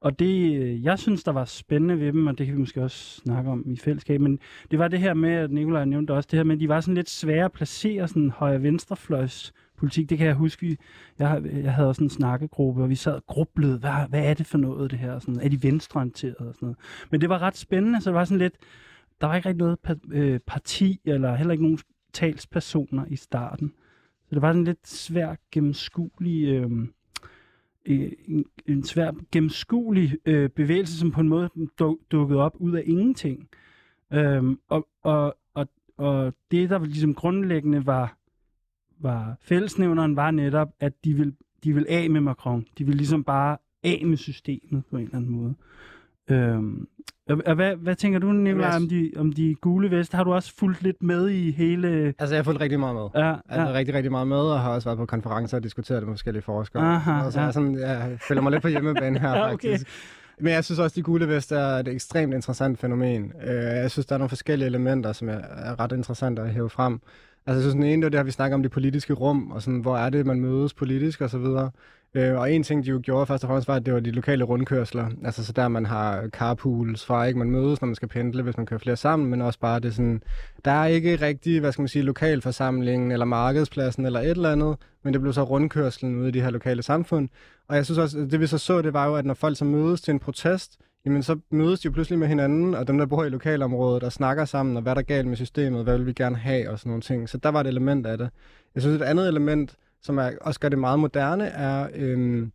Og 0.02 0.20
det, 0.20 0.56
øh, 0.56 0.84
jeg 0.84 1.00
synes, 1.00 1.24
der 1.24 1.32
var 1.32 1.46
spændende 1.46 2.00
ved 2.00 2.14
dem, 2.14 2.28
og 2.28 2.38
det 2.38 2.46
kan 2.46 2.56
vi 2.56 2.60
måske 2.60 2.84
også 2.84 3.22
snakke 3.22 3.50
om 3.50 3.64
i 3.72 3.78
fællesskab, 3.78 4.22
men 4.22 4.40
det 4.72 4.80
var 4.80 4.88
det 4.88 5.00
her 5.00 5.14
med, 5.14 5.30
at 5.30 5.52
Nikolaj 5.52 5.86
nævnte 5.86 6.12
også 6.12 6.28
det 6.32 6.38
her 6.38 6.44
med, 6.44 6.56
at 6.56 6.60
de 6.60 6.70
var 6.70 6.82
sådan 6.82 6.96
lidt 6.96 7.10
svære 7.10 7.46
at 7.46 7.52
placere 7.52 8.08
sådan 8.08 8.30
højre-venstrefløjs 8.30 9.54
politik. 9.78 10.10
Det 10.10 10.18
kan 10.18 10.28
jeg 10.28 10.36
huske, 10.36 10.78
jeg, 11.20 11.42
jeg 11.64 11.74
havde 11.74 11.88
også 11.88 12.04
en 12.04 12.10
snakkegruppe, 12.10 12.84
og 12.84 12.90
vi 12.90 12.96
sad 12.96 13.14
og 13.14 13.26
grublede, 13.28 13.78
hvad, 13.78 14.10
hvad 14.10 14.26
er 14.26 14.34
det 14.34 14.48
for 14.48 14.58
noget, 14.58 14.92
det 14.92 15.00
her? 15.00 15.20
Sådan, 15.20 15.40
er 15.40 15.50
de 15.50 15.64
venstreorienterede 15.64 16.48
og 16.50 16.56
sådan 16.56 16.66
noget? 16.66 16.78
Men 17.12 17.22
det 17.22 17.30
var 17.30 17.42
ret 17.42 17.58
spændende, 17.58 18.02
så 18.02 18.10
det 18.10 18.16
var 18.16 18.26
sådan 18.26 18.40
lidt, 18.40 18.56
der 19.22 19.28
var 19.28 19.36
ikke 19.36 19.50
rigtig 19.50 19.60
noget 19.60 19.80
øh, 20.12 20.40
parti, 20.40 21.00
eller 21.06 21.36
heller 21.36 21.52
ikke 21.52 21.64
nogen 21.64 21.80
talspersoner 22.14 23.06
i 23.06 23.16
starten. 23.16 23.74
Så 24.30 24.36
det 24.36 24.42
var 24.42 24.52
en 24.52 24.64
lidt 24.64 24.88
svær 24.88 25.36
gennemskuelig, 25.52 26.48
øh, 26.48 26.88
en, 27.86 28.46
en 28.66 28.84
svær 28.84 29.12
gennemskuelig 29.32 30.18
øh, 30.26 30.50
bevægelse, 30.50 30.98
som 31.00 31.12
på 31.12 31.22
en 31.22 31.30
måde 31.30 31.50
dukkede 32.12 32.40
op 32.40 32.56
ud 32.60 32.74
af 32.74 32.84
ingenting. 32.86 33.50
Øhm, 34.14 34.60
og, 34.68 34.88
og, 35.04 35.38
og, 35.54 35.68
og 35.98 36.34
det, 36.52 36.70
der 36.70 36.80
ligesom 36.80 37.14
grundlæggende 37.14 37.86
var, 37.86 38.18
var 39.00 39.38
fællesnævneren, 39.42 40.16
var 40.16 40.32
netop, 40.32 40.74
at 40.80 40.94
de 41.06 41.14
vil, 41.14 41.36
de 41.64 41.74
vil 41.74 41.86
af 41.90 42.10
med 42.10 42.22
Macron. 42.22 42.66
De 42.78 42.86
vil 42.86 42.96
ligesom 42.96 43.24
bare 43.24 43.58
af 43.84 44.04
med 44.06 44.18
systemet 44.18 44.86
på 44.90 44.98
en 44.98 45.04
eller 45.04 45.18
anden 45.18 45.32
måde. 45.32 45.56
Øhm, 46.30 46.88
og 47.46 47.56
hvad, 47.56 47.76
hvad 47.76 47.96
tænker 47.96 48.20
du, 48.20 48.32
Nicolaj, 48.32 48.76
om 48.76 48.90
de, 48.90 49.12
om 49.18 49.34
de 49.34 49.56
gule 49.62 49.92
veste? 49.92 50.18
Har 50.18 50.24
du 50.24 50.34
også 50.34 50.54
fulgt 50.60 50.82
lidt 50.82 51.04
med 51.04 51.30
i 51.30 51.52
hele... 51.52 52.14
Altså, 52.20 52.36
jeg 52.36 52.38
har 52.38 52.44
fulgt 52.44 52.62
rigtig 52.62 52.80
meget 52.80 52.96
med. 52.96 53.24
Ja, 53.24 53.36
altså, 53.50 53.70
ja. 53.70 53.74
rigtig, 53.74 53.96
rigtig 53.96 54.12
meget 54.12 54.28
med, 54.28 54.38
og 54.38 54.60
har 54.60 54.72
også 54.72 54.90
været 54.90 54.98
på 54.98 55.06
konferencer 55.06 55.58
og 55.58 55.64
diskuteret 55.64 56.02
det 56.02 56.08
med 56.08 56.16
forskellige 56.16 56.44
forskere. 56.44 56.84
Aha, 56.84 57.26
og 57.26 57.34
så 57.34 57.40
ja. 57.40 57.46
jeg, 57.46 57.54
sådan, 57.54 57.80
jeg 57.80 58.18
føler 58.28 58.42
mig 58.42 58.52
lidt 58.52 58.62
på 58.62 58.68
hjemmebane 58.68 59.20
her, 59.20 59.30
ja, 59.36 59.54
okay. 59.54 59.70
faktisk. 59.70 59.88
Men 60.40 60.54
jeg 60.54 60.66
synes 60.66 60.80
også, 60.80 60.94
at 60.94 60.96
de 60.96 61.02
gule 61.02 61.28
veste 61.28 61.56
er 61.56 61.80
et 61.80 61.88
ekstremt 61.88 62.34
interessant 62.34 62.80
fænomen. 62.80 63.32
Øh, 63.48 63.56
jeg 63.56 63.92
synes, 63.92 64.06
der 64.06 64.16
er 64.16 64.20
nogle 64.20 64.30
forskellige 64.30 64.68
elementer, 64.68 65.12
som 65.12 65.30
er 65.30 65.80
ret 65.80 65.92
interessante 65.92 66.42
at 66.42 66.50
hæve 66.50 66.70
frem. 66.70 67.02
Altså 67.46 67.64
så 67.64 67.70
sådan 67.70 67.84
en, 67.84 68.00
det 68.00 68.06
var 68.06 68.10
det 68.10 68.20
her, 68.20 68.24
vi 68.24 68.32
snakker 68.32 68.56
om 68.56 68.62
det 68.62 68.72
politiske 68.72 69.14
rum, 69.14 69.52
og 69.52 69.62
sådan, 69.62 69.80
hvor 69.80 69.98
er 69.98 70.10
det, 70.10 70.26
man 70.26 70.40
mødes 70.40 70.74
politisk 70.74 71.22
og 71.22 71.30
så 71.30 71.38
videre. 71.38 71.72
Øh, 72.14 72.40
og 72.40 72.54
en 72.54 72.64
ting, 72.64 72.86
de 72.86 72.90
jo 72.90 73.00
gjorde 73.04 73.26
først 73.26 73.44
og 73.44 73.48
fremmest, 73.48 73.68
var, 73.68 73.76
at 73.76 73.86
det 73.86 73.94
var 73.94 74.00
de 74.00 74.12
lokale 74.12 74.44
rundkørsler. 74.44 75.10
Altså 75.26 75.46
så 75.46 75.54
der, 75.54 75.68
man 75.68 75.86
har 75.86 76.28
carpools 76.28 77.06
fra, 77.06 77.26
ikke? 77.26 77.40
Man 77.40 77.52
mødes, 77.52 77.82
når 77.82 77.86
man 77.86 77.96
skal 77.96 78.08
pendle, 78.08 78.44
hvis 78.44 78.58
man 78.58 78.66
kører 78.66 78.80
flere 78.80 78.98
sammen, 78.98 79.30
men 79.30 79.42
også 79.42 79.60
bare 79.60 79.80
det 79.80 79.96
sådan, 79.96 80.24
der 80.66 80.72
er 80.72 80.86
ikke 80.86 81.16
rigtig, 81.16 81.60
hvad 81.60 81.72
skal 81.72 81.82
man 81.82 81.88
sige, 81.88 82.04
lokalforsamlingen 82.04 83.12
eller 83.12 83.26
markedspladsen 83.26 84.06
eller 84.06 84.20
et 84.20 84.30
eller 84.30 84.52
andet, 84.52 84.76
men 85.04 85.14
det 85.14 85.22
blev 85.22 85.34
så 85.34 85.44
rundkørslen 85.44 86.20
ude 86.20 86.28
i 86.28 86.32
de 86.32 86.42
her 86.42 86.50
lokale 86.50 86.84
samfund. 86.84 87.30
Og 87.68 87.76
jeg 87.76 87.86
synes 87.86 87.98
også, 87.98 88.18
det 88.18 88.40
vi 88.40 88.48
så 88.48 88.58
så, 88.58 88.82
det 88.82 88.94
var 88.94 89.08
jo, 89.08 89.16
at 89.16 89.26
når 89.26 89.34
folk 89.34 89.58
så 89.58 89.66
mødes 89.66 90.02
til 90.02 90.12
en 90.12 90.20
protest, 90.20 90.78
jamen 91.06 91.24
så 91.24 91.40
mødes 91.52 91.80
de 91.80 91.86
jo 91.86 91.92
pludselig 91.92 92.20
med 92.20 92.28
hinanden, 92.28 92.76
og 92.76 92.88
dem, 92.88 92.98
der 92.98 93.06
bor 93.06 93.24
i 93.24 93.30
lokalområdet, 93.30 94.02
der 94.02 94.10
snakker 94.10 94.46
sammen, 94.46 94.78
og 94.78 94.84
hvad 94.84 94.96
der 94.96 95.02
er 95.02 95.06
galt 95.06 95.28
med 95.28 95.36
systemet, 95.36 95.84
hvad 95.84 95.98
vil 95.98 96.08
vi 96.08 96.14
gerne 96.14 96.36
have, 96.36 96.70
og 96.70 96.80
sådan 96.80 96.90
nogle 96.90 97.02
ting. 97.02 97.30
Så 97.30 97.38
der 97.38 97.50
var 97.50 97.62
et 97.62 97.68
element 97.68 98.06
af 98.06 98.18
det. 98.18 98.30
Jeg 98.76 98.84
synes, 98.84 99.02
et 99.02 99.06
andet 99.06 99.28
element, 99.28 99.76
som 100.02 100.18
er, 100.18 100.32
også 100.42 100.60
gør 100.60 100.70
det 100.70 100.80
meget 100.80 101.00
moderne, 101.00 101.46
er 101.46 101.88
øhm, 101.96 102.52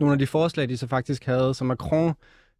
nogle 0.00 0.12
af 0.12 0.18
de 0.18 0.26
forslag, 0.26 0.68
de 0.68 0.76
så 0.76 0.86
faktisk 0.86 1.24
havde, 1.24 1.54
som 1.54 1.66
Macron, 1.66 2.14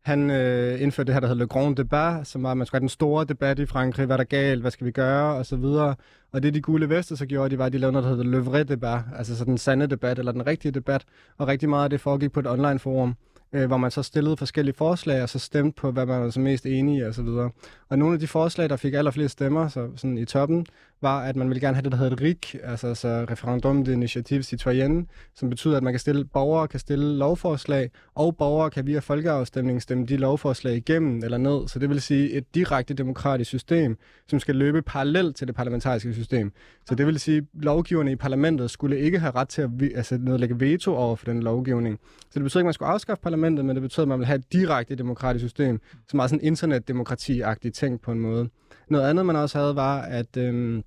han 0.04 0.30
øh, 0.30 0.82
indførte 0.82 1.06
det 1.06 1.14
her, 1.14 1.20
der 1.20 1.28
hedder 1.28 1.42
Le 1.42 1.48
Grand 1.48 1.80
Débat, 1.80 2.24
som 2.24 2.42
var, 2.42 2.50
at 2.50 2.56
man 2.56 2.66
skulle 2.66 2.78
have 2.78 2.80
den 2.80 2.88
store 2.88 3.24
debat 3.24 3.58
i 3.58 3.66
Frankrig, 3.66 4.06
hvad 4.06 4.18
der 4.18 4.24
er 4.24 4.28
galt, 4.28 4.60
hvad 4.60 4.70
skal 4.70 4.86
vi 4.86 4.90
gøre, 4.90 5.34
og 5.34 5.46
så 5.46 5.56
videre. 5.56 5.94
Og 6.32 6.42
det, 6.42 6.54
de 6.54 6.60
gule 6.60 6.88
veste 6.88 7.16
så 7.16 7.26
gjorde, 7.26 7.50
de 7.50 7.58
var, 7.58 7.66
at 7.66 7.72
de 7.72 7.78
lavede 7.78 7.92
noget, 7.92 8.04
der 8.04 8.10
hedder 8.10 8.24
Le 8.24 8.38
Vrai 8.38 8.64
Débat, 8.70 9.18
altså 9.18 9.36
så 9.36 9.44
den 9.44 9.58
sande 9.58 9.86
debat, 9.86 10.18
eller 10.18 10.32
den 10.32 10.46
rigtige 10.46 10.72
debat, 10.72 11.04
og 11.38 11.48
rigtig 11.48 11.68
meget 11.68 11.84
af 11.84 11.90
det 11.90 12.00
foregik 12.00 12.32
på 12.32 12.40
et 12.40 12.46
online 12.46 12.78
forum 12.78 13.16
øh, 13.54 13.66
hvor 13.66 13.76
man 13.76 13.90
så 13.90 14.02
stillede 14.02 14.36
forskellige 14.36 14.74
forslag, 14.74 15.22
og 15.22 15.28
så 15.28 15.38
stemte 15.38 15.80
på, 15.80 15.90
hvad 15.90 16.06
man 16.06 16.20
var 16.20 16.30
så 16.30 16.40
mest 16.40 16.66
enige 16.66 16.98
i 16.98 17.02
og 17.02 17.14
så 17.14 17.22
videre. 17.22 17.50
og 17.88 17.98
nogle 17.98 18.14
af 18.14 18.20
de 18.20 18.26
forslag, 18.26 18.68
der 18.68 18.76
fik 18.76 18.94
allerflest 18.94 19.32
stemmer 19.32 19.68
så 19.68 19.90
sådan 19.96 20.18
i 20.18 20.24
toppen, 20.24 20.66
var, 21.04 21.22
at 21.22 21.36
man 21.36 21.48
ville 21.48 21.60
gerne 21.60 21.74
have 21.74 21.82
det, 21.82 21.92
der 21.92 21.98
hedder 21.98 22.12
et 22.12 22.22
RIC, 22.22 22.54
altså 22.62 22.94
så 22.94 23.26
Referendum 23.30 23.82
d'Initiative 23.82 24.42
Citoyenne, 24.42 25.06
som 25.34 25.50
betyder, 25.50 25.76
at 25.76 25.82
man 25.82 25.92
kan 25.92 26.00
stille, 26.00 26.24
borgere 26.24 26.68
kan 26.68 26.80
stille 26.80 27.18
lovforslag, 27.18 27.90
og 28.14 28.36
borgere 28.36 28.70
kan 28.70 28.86
via 28.86 28.98
folkeafstemning 28.98 29.82
stemme 29.82 30.06
de 30.06 30.16
lovforslag 30.16 30.76
igennem 30.76 31.24
eller 31.24 31.38
ned. 31.38 31.68
Så 31.68 31.78
det 31.78 31.88
vil 31.88 32.00
sige 32.00 32.30
et 32.30 32.54
direkte 32.54 32.94
demokratisk 32.94 33.48
system, 33.48 33.96
som 34.28 34.40
skal 34.40 34.56
løbe 34.56 34.82
parallelt 34.82 35.36
til 35.36 35.46
det 35.46 35.56
parlamentariske 35.56 36.14
system. 36.14 36.52
Så 36.86 36.94
det 36.94 37.06
vil 37.06 37.20
sige, 37.20 37.38
at 37.38 37.44
lovgiverne 37.54 38.12
i 38.12 38.16
parlamentet 38.16 38.70
skulle 38.70 38.98
ikke 38.98 39.18
have 39.18 39.32
ret 39.34 39.48
til 39.48 39.62
at 39.62 39.70
altså, 39.94 40.18
nedlægge 40.18 40.60
veto 40.60 40.94
over 40.94 41.16
for 41.16 41.24
den 41.26 41.42
lovgivning. 41.42 41.98
Så 42.20 42.30
det 42.34 42.42
betyder 42.42 42.60
ikke, 42.60 42.64
at 42.64 42.66
man 42.66 42.74
skulle 42.74 42.88
afskaffe 42.88 43.22
parlamentet, 43.22 43.64
men 43.64 43.76
det 43.76 43.82
betyder, 43.82 44.02
at 44.02 44.08
man 44.08 44.18
vil 44.18 44.26
have 44.26 44.38
et 44.38 44.52
direkte 44.52 44.94
demokratisk 44.94 45.42
system, 45.42 45.80
som 46.08 46.18
er 46.18 46.26
sådan 46.26 46.44
internetdemokrati-agtigt 46.44 47.74
tænkt 47.74 48.02
på 48.02 48.12
en 48.12 48.20
måde. 48.20 48.48
Noget 48.90 49.10
andet, 49.10 49.26
man 49.26 49.36
også 49.36 49.58
havde, 49.58 49.76
var, 49.76 50.00
at 50.00 50.36
øhm, 50.36 50.82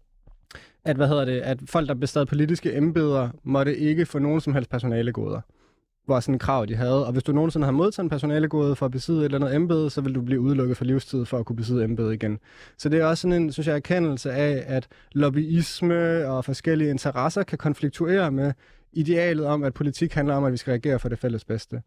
at, 0.87 0.95
hvad 0.95 1.07
hedder 1.07 1.25
det, 1.25 1.39
at 1.39 1.59
folk, 1.65 1.87
der 1.87 1.93
bestod 1.93 2.25
politiske 2.25 2.77
embeder, 2.77 3.29
måtte 3.43 3.77
ikke 3.77 4.05
få 4.05 4.19
nogen 4.19 4.41
som 4.41 4.53
helst 4.53 4.69
personalegoder 4.69 5.41
var 6.07 6.19
sådan 6.19 6.35
et 6.35 6.41
krav, 6.41 6.65
de 6.65 6.75
havde. 6.75 7.05
Og 7.05 7.11
hvis 7.11 7.23
du 7.23 7.31
nogensinde 7.31 7.65
har 7.65 7.71
modtaget 7.71 8.03
en 8.03 8.09
personalegode 8.09 8.75
for 8.75 8.85
at 8.85 8.91
besidde 8.91 9.19
et 9.19 9.25
eller 9.25 9.37
andet 9.37 9.55
embede, 9.55 9.89
så 9.89 10.01
vil 10.01 10.15
du 10.15 10.21
blive 10.21 10.39
udelukket 10.39 10.77
for 10.77 10.85
livstid 10.85 11.25
for 11.25 11.37
at 11.37 11.45
kunne 11.45 11.55
besidde 11.55 11.83
embedet 11.83 12.13
igen. 12.13 12.39
Så 12.77 12.89
det 12.89 12.99
er 12.99 13.05
også 13.05 13.21
sådan 13.21 13.41
en, 13.41 13.51
synes 13.51 13.67
jeg, 13.67 13.75
erkendelse 13.75 14.31
af, 14.31 14.63
at 14.67 14.87
lobbyisme 15.11 16.27
og 16.27 16.45
forskellige 16.45 16.89
interesser 16.89 17.43
kan 17.43 17.57
konfliktuere 17.57 18.31
med 18.31 18.53
idealet 18.93 19.45
om, 19.45 19.63
at 19.63 19.73
politik 19.73 20.13
handler 20.13 20.35
om, 20.35 20.43
at 20.43 20.51
vi 20.51 20.57
skal 20.57 20.71
reagere 20.71 20.99
for 20.99 21.09
det 21.09 21.19
fælles 21.19 21.45
bedste 21.45 21.81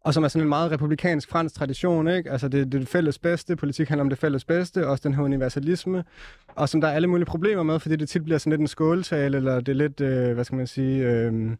og 0.00 0.14
som 0.14 0.24
er 0.24 0.28
sådan 0.28 0.42
en 0.42 0.48
meget 0.48 0.70
republikansk 0.70 1.30
fransk 1.30 1.54
tradition, 1.54 2.08
ikke? 2.08 2.30
Altså 2.30 2.48
det, 2.48 2.66
det 2.66 2.74
er 2.74 2.78
det 2.78 2.88
fælles 2.88 3.18
bedste, 3.18 3.56
politik 3.56 3.88
handler 3.88 4.04
om 4.04 4.08
det 4.08 4.18
fælles 4.18 4.44
bedste, 4.44 4.86
også 4.86 5.08
den 5.08 5.14
her 5.14 5.22
universalisme, 5.22 6.04
og 6.48 6.68
som 6.68 6.80
der 6.80 6.88
er 6.88 6.92
alle 6.92 7.08
mulige 7.08 7.26
problemer 7.26 7.62
med, 7.62 7.80
fordi 7.80 7.96
det 7.96 8.08
tit 8.08 8.24
bliver 8.24 8.38
sådan 8.38 8.50
lidt 8.50 8.60
en 8.60 8.68
skåltale, 8.68 9.36
eller 9.36 9.60
det 9.60 9.68
er 9.68 9.76
lidt, 9.76 10.00
øh, 10.00 10.34
hvad 10.34 10.44
skal 10.44 10.56
man 10.56 10.66
sige, 10.66 11.06
øh, 11.06 11.50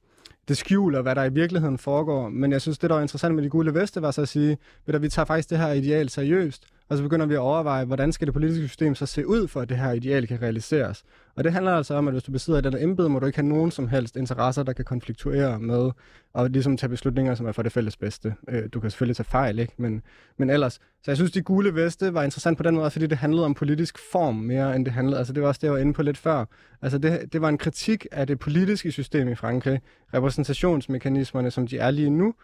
det 0.49 0.57
skjuler, 0.57 1.03
hvad 1.03 1.15
der 1.15 1.25
i 1.25 1.33
virkeligheden 1.33 1.79
foregår. 1.79 2.29
Men 2.29 2.53
jeg 2.53 2.61
synes, 2.61 2.79
det 2.79 2.91
der 2.91 2.97
er 2.97 3.01
interessant 3.01 3.35
med 3.35 3.43
de 3.43 3.49
gule 3.49 3.75
veste, 3.75 4.03
var 4.03 4.11
så 4.11 4.23
at 4.23 4.29
sige, 4.29 4.59
at 4.87 5.03
vi 5.03 5.09
tager 5.09 5.27
faktisk 5.27 5.51
det 5.51 5.59
her 5.59 5.73
ideal 5.73 6.09
seriøst, 6.09 6.67
og 6.89 6.97
så 6.97 7.03
begynder 7.03 7.27
vi 7.27 7.35
at 7.35 7.41
overveje, 7.41 7.85
hvordan 7.85 8.13
skal 8.13 8.27
det 8.27 8.35
politiske 8.35 8.69
system 8.69 8.95
så 8.95 9.07
se 9.07 9.27
ud, 9.27 9.49
for 9.49 9.61
at 9.61 9.69
det 9.69 9.77
her 9.77 9.93
ideal 9.93 10.27
kan 10.27 10.43
realiseres. 10.43 11.05
Og 11.37 11.45
det 11.45 11.53
handler 11.53 11.73
altså 11.73 11.95
om, 11.95 12.09
at 12.09 12.15
hvis 12.15 12.23
du 12.23 12.33
besidder 12.33 12.59
et 12.59 12.67
eller 12.67 12.83
embede, 12.83 13.09
må 13.09 13.19
du 13.19 13.27
ikke 13.27 13.39
have 13.39 13.49
nogen 13.49 13.71
som 13.71 13.89
helst 13.89 14.17
interesser, 14.17 14.63
der 14.63 14.73
kan 14.73 14.85
konfliktuere 14.85 15.61
med 15.61 15.91
og 16.33 16.51
ligesom 16.51 16.77
tage 16.77 16.91
beslutninger, 16.91 17.35
som 17.35 17.47
er 17.47 17.53
for 17.53 17.63
det 17.63 17.73
fælles 17.73 17.97
bedste. 17.97 18.35
Øh, 18.49 18.63
du 18.73 18.81
kan 18.81 18.91
selvfølgelig 18.91 19.17
tage 19.17 19.25
fejl, 19.25 19.59
ikke? 19.59 19.73
Men, 19.77 20.03
men 20.37 20.51
ellers. 20.51 20.73
Så 20.75 21.11
jeg 21.11 21.17
synes, 21.17 21.33
de 21.33 21.43
gule 21.43 21.75
veste 21.75 22.15
var 22.15 22.23
interessant 22.23 22.57
på 22.57 22.63
den 22.63 22.75
måde, 22.75 22.91
fordi 22.91 23.07
det 23.07 23.19
handlede 23.19 23.45
om 23.45 23.55
politisk 23.55 23.99
form 24.13 24.35
mere, 24.35 24.77
end 24.77 24.85
det 24.85 24.95
handlede. 24.95 25.19
Altså 25.19 25.33
det 25.33 25.43
var 25.43 25.49
også 25.49 25.59
det, 25.59 25.65
jeg 25.65 25.73
var 25.73 25.79
inde 25.79 25.93
på 25.93 26.03
lidt 26.03 26.19
før. 26.19 26.45
Altså 26.83 26.99
det, 26.99 27.33
det 27.33 27.41
var 27.41 27.49
en 27.49 27.59
kritik 27.59 28.07
af 28.13 28.27
det 28.27 28.39
politiske 28.39 28.93
system 28.93 29.29
i 29.29 29.35
Frankrig. 29.35 29.81
Repræsentationsmekanismerne, 30.15 31.51
som 31.51 31.67
de 31.67 31.79
er 31.79 31.91
lige 31.91 32.11
nu. 32.11 32.35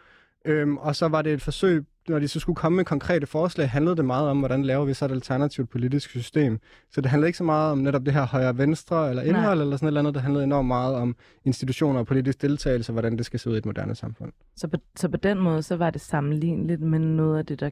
Øhm, 0.45 0.77
og 0.77 0.97
så 0.97 1.09
var 1.09 1.23
det 1.23 1.33
et 1.33 1.43
forsøg 1.43 1.85
når 2.09 2.19
de 2.19 2.29
så 2.29 2.41
skulle 2.41 2.57
komme 2.57 2.77
med 2.77 2.85
konkrete 2.85 3.27
forslag, 3.27 3.71
handlede 3.71 3.97
det 3.97 4.05
meget 4.05 4.29
om, 4.29 4.39
hvordan 4.39 4.63
laver 4.63 4.85
vi 4.85 4.95
så 4.95 5.05
et 5.05 5.11
alternativt 5.11 5.71
politisk 5.71 6.11
system. 6.11 6.59
Så 6.91 7.01
det 7.01 7.11
handlede 7.11 7.29
ikke 7.29 7.39
så 7.39 7.45
meget 7.45 7.73
om 7.73 7.79
netop 7.79 8.07
det 8.07 8.15
her 8.15 8.27
højre-venstre 8.27 9.11
eller 9.11 9.23
indhold 9.23 9.59
Nej. 9.59 9.63
eller 9.63 9.77
sådan 9.77 9.87
et 9.87 9.91
eller 9.91 10.01
andet. 10.01 10.15
Det 10.15 10.23
handlede 10.23 10.45
enormt 10.45 10.69
meget 10.69 10.95
om 10.95 11.17
institutioner 11.45 12.01
og 12.01 12.07
politisk 12.07 12.43
deltagelse, 12.43 12.91
og 12.91 12.93
hvordan 12.93 13.17
det 13.17 13.27
skal 13.27 13.41
se 13.41 13.51
ud 13.51 13.55
i 13.55 13.59
et 13.59 13.67
moderne 13.67 13.95
samfund. 13.95 14.33
Så 14.57 14.69
på, 14.69 14.77
så 14.97 15.09
på 15.09 15.17
den 15.17 15.39
måde, 15.39 15.63
så 15.63 15.77
var 15.77 15.91
det 15.91 16.01
sammenligneligt 16.01 16.81
med 16.81 16.99
noget 16.99 17.39
af 17.39 17.47
det, 17.47 17.61
der 17.61 17.71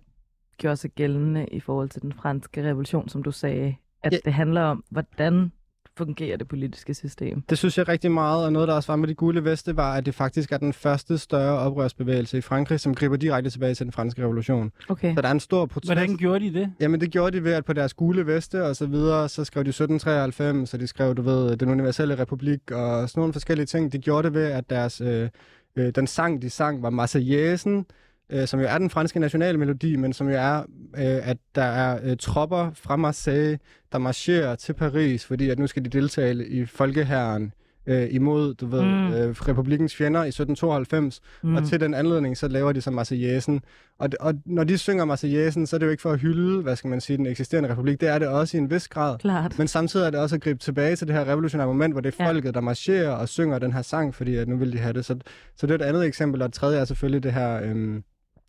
gjorde 0.58 0.76
sig 0.76 0.90
gældende 0.90 1.46
i 1.46 1.60
forhold 1.60 1.88
til 1.88 2.02
den 2.02 2.12
franske 2.12 2.68
revolution, 2.68 3.08
som 3.08 3.22
du 3.22 3.30
sagde, 3.30 3.74
at 4.02 4.12
ja. 4.12 4.18
det 4.24 4.32
handler 4.32 4.62
om, 4.62 4.84
hvordan 4.90 5.52
fungerer 5.96 6.36
det 6.36 6.48
politiske 6.48 6.94
system. 6.94 7.42
Det 7.50 7.58
synes 7.58 7.78
jeg 7.78 7.88
rigtig 7.88 8.12
meget, 8.12 8.44
og 8.44 8.52
noget, 8.52 8.68
der 8.68 8.74
også 8.74 8.92
var 8.92 8.96
med 8.96 9.08
de 9.08 9.14
gule 9.14 9.44
veste, 9.44 9.76
var, 9.76 9.94
at 9.94 10.06
det 10.06 10.14
faktisk 10.14 10.52
er 10.52 10.56
den 10.56 10.72
første 10.72 11.18
større 11.18 11.58
oprørsbevægelse 11.58 12.38
i 12.38 12.40
Frankrig, 12.40 12.80
som 12.80 12.94
griber 12.94 13.16
direkte 13.16 13.50
tilbage 13.50 13.74
til 13.74 13.86
den 13.86 13.92
franske 13.92 14.22
revolution. 14.22 14.72
Okay. 14.88 15.14
Så 15.14 15.22
der 15.22 15.28
er 15.28 15.32
en 15.32 15.40
stor 15.40 15.66
protest. 15.66 15.88
Hvordan 15.88 16.16
gjorde 16.16 16.44
de 16.44 16.54
det? 16.54 16.72
Jamen, 16.80 17.00
det 17.00 17.10
gjorde 17.10 17.36
de 17.36 17.44
ved, 17.44 17.52
at 17.52 17.64
på 17.64 17.72
deres 17.72 17.94
gule 17.94 18.26
veste 18.26 18.64
og 18.64 18.76
så 18.76 18.86
videre, 18.86 19.28
så 19.28 19.44
skrev 19.44 19.64
de 19.64 19.68
1793, 19.68 20.70
så 20.70 20.76
de 20.76 20.86
skrev, 20.86 21.14
du 21.14 21.22
ved, 21.22 21.56
den 21.56 21.70
universelle 21.70 22.18
republik 22.18 22.70
og 22.70 23.08
sådan 23.08 23.20
nogle 23.20 23.32
forskellige 23.32 23.66
ting. 23.66 23.92
De 23.92 23.98
gjorde 23.98 24.22
det 24.22 24.34
ved, 24.34 24.44
at 24.44 24.70
deres, 24.70 25.00
øh, 25.00 25.28
øh, 25.76 25.92
den 25.94 26.06
sang, 26.06 26.42
de 26.42 26.50
sang, 26.50 26.82
var 26.82 26.90
Marseillaisen, 26.90 27.86
øh, 28.32 28.46
som 28.46 28.60
jo 28.60 28.66
er 28.66 28.78
den 28.78 28.90
franske 28.90 29.20
nationalmelodi, 29.20 29.96
men 29.96 30.12
som 30.12 30.28
jo 30.28 30.34
er, 30.34 30.58
øh, 30.96 31.28
at 31.28 31.36
der 31.54 31.62
er 31.62 31.98
øh, 32.02 32.16
tropper 32.16 32.70
fra 32.74 32.96
Marseille, 32.96 33.58
der 33.92 33.98
marcherer 33.98 34.54
til 34.54 34.72
Paris, 34.72 35.24
fordi 35.24 35.50
at 35.50 35.58
nu 35.58 35.66
skal 35.66 35.84
de 35.84 35.88
deltage 35.88 36.46
i 36.46 36.66
folkeherren 36.66 37.52
øh, 37.86 38.08
imod, 38.10 38.54
du 38.54 38.66
ved, 38.66 38.82
mm. 38.82 39.12
øh, 39.12 39.30
republikens 39.30 39.96
fjender 39.96 40.24
i 40.24 40.28
1792, 40.28 41.20
mm. 41.42 41.56
og 41.56 41.64
til 41.64 41.80
den 41.80 41.94
anledning, 41.94 42.36
så 42.36 42.48
laver 42.48 42.72
de 42.72 42.80
så 42.80 42.90
Marseillesen. 42.90 43.60
Og, 43.98 44.08
og 44.20 44.34
når 44.44 44.64
de 44.64 44.78
synger 44.78 45.04
Marseillesen, 45.04 45.66
så 45.66 45.76
er 45.76 45.78
det 45.78 45.86
jo 45.86 45.90
ikke 45.90 46.02
for 46.02 46.12
at 46.12 46.18
hylde, 46.18 46.62
hvad 46.62 46.76
skal 46.76 46.90
man 46.90 47.00
sige, 47.00 47.16
den 47.16 47.26
eksisterende 47.26 47.70
republik, 47.70 48.00
det 48.00 48.08
er 48.08 48.18
det 48.18 48.28
også 48.28 48.56
i 48.56 48.60
en 48.60 48.70
vis 48.70 48.88
grad. 48.88 49.18
Klart. 49.18 49.58
Men 49.58 49.68
samtidig 49.68 50.06
er 50.06 50.10
det 50.10 50.20
også 50.20 50.34
at 50.34 50.42
gribe 50.42 50.58
tilbage 50.58 50.96
til 50.96 51.06
det 51.06 51.16
her 51.16 51.28
revolutionære 51.28 51.66
moment, 51.66 51.94
hvor 51.94 52.00
det 52.00 52.18
er 52.18 52.24
folket, 52.24 52.44
ja. 52.44 52.50
der 52.50 52.60
marcherer 52.60 53.10
og 53.10 53.28
synger 53.28 53.58
den 53.58 53.72
her 53.72 53.82
sang, 53.82 54.14
fordi 54.14 54.36
at 54.36 54.48
nu 54.48 54.56
vil 54.56 54.72
de 54.72 54.78
have 54.78 54.92
det. 54.92 55.04
Så, 55.04 55.18
så 55.56 55.66
det 55.66 55.80
er 55.80 55.84
et 55.84 55.88
andet 55.88 56.06
eksempel, 56.06 56.42
og 56.42 56.48
det 56.48 56.54
tredje 56.54 56.78
er 56.78 56.84
selvfølgelig 56.84 57.22
det 57.22 57.32
her... 57.32 57.60
Øh, 57.62 58.02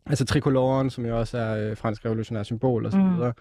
Altså 0.05 0.25
trikoloren, 0.25 0.89
som 0.89 1.05
jo 1.05 1.19
også 1.19 1.37
er 1.37 1.69
øh, 1.69 1.77
fransk 1.77 2.05
revolutionær 2.05 2.43
symbol 2.43 2.85
og 2.85 2.91
så 2.91 2.97
mm. 2.97 3.31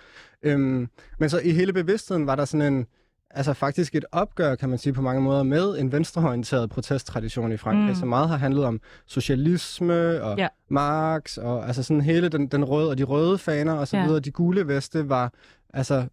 Øhm, 0.42 0.88
men 1.18 1.30
så 1.30 1.38
i 1.38 1.50
hele 1.50 1.72
bevidstheden 1.72 2.26
var 2.26 2.36
der 2.36 2.44
sådan 2.44 2.72
en, 2.72 2.86
altså 3.30 3.52
faktisk 3.52 3.94
et 3.94 4.04
opgør, 4.12 4.54
kan 4.54 4.68
man 4.68 4.78
sige 4.78 4.92
på 4.92 5.02
mange 5.02 5.22
måder, 5.22 5.42
med 5.42 5.78
en 5.78 5.92
venstreorienteret 5.92 6.70
protesttradition 6.70 7.52
i 7.52 7.56
Frankrig, 7.56 7.88
mm. 7.88 7.94
som 7.94 8.08
meget 8.08 8.28
har 8.28 8.36
handlet 8.36 8.64
om 8.64 8.80
socialisme 9.06 10.22
og 10.22 10.38
ja. 10.38 10.48
Marx, 10.68 11.36
og 11.36 11.66
altså 11.66 11.82
sådan 11.82 12.00
hele 12.00 12.28
den, 12.28 12.46
den 12.46 12.64
røde 12.64 12.90
og 12.90 12.98
de 12.98 13.02
røde 13.02 13.38
faner 13.38 13.72
og 13.72 13.88
så 13.88 13.96
ja. 13.96 14.04
videre. 14.04 14.20
De 14.20 14.30
gule 14.30 14.68
veste 14.68 15.08
var, 15.08 15.32
altså, 15.74 16.04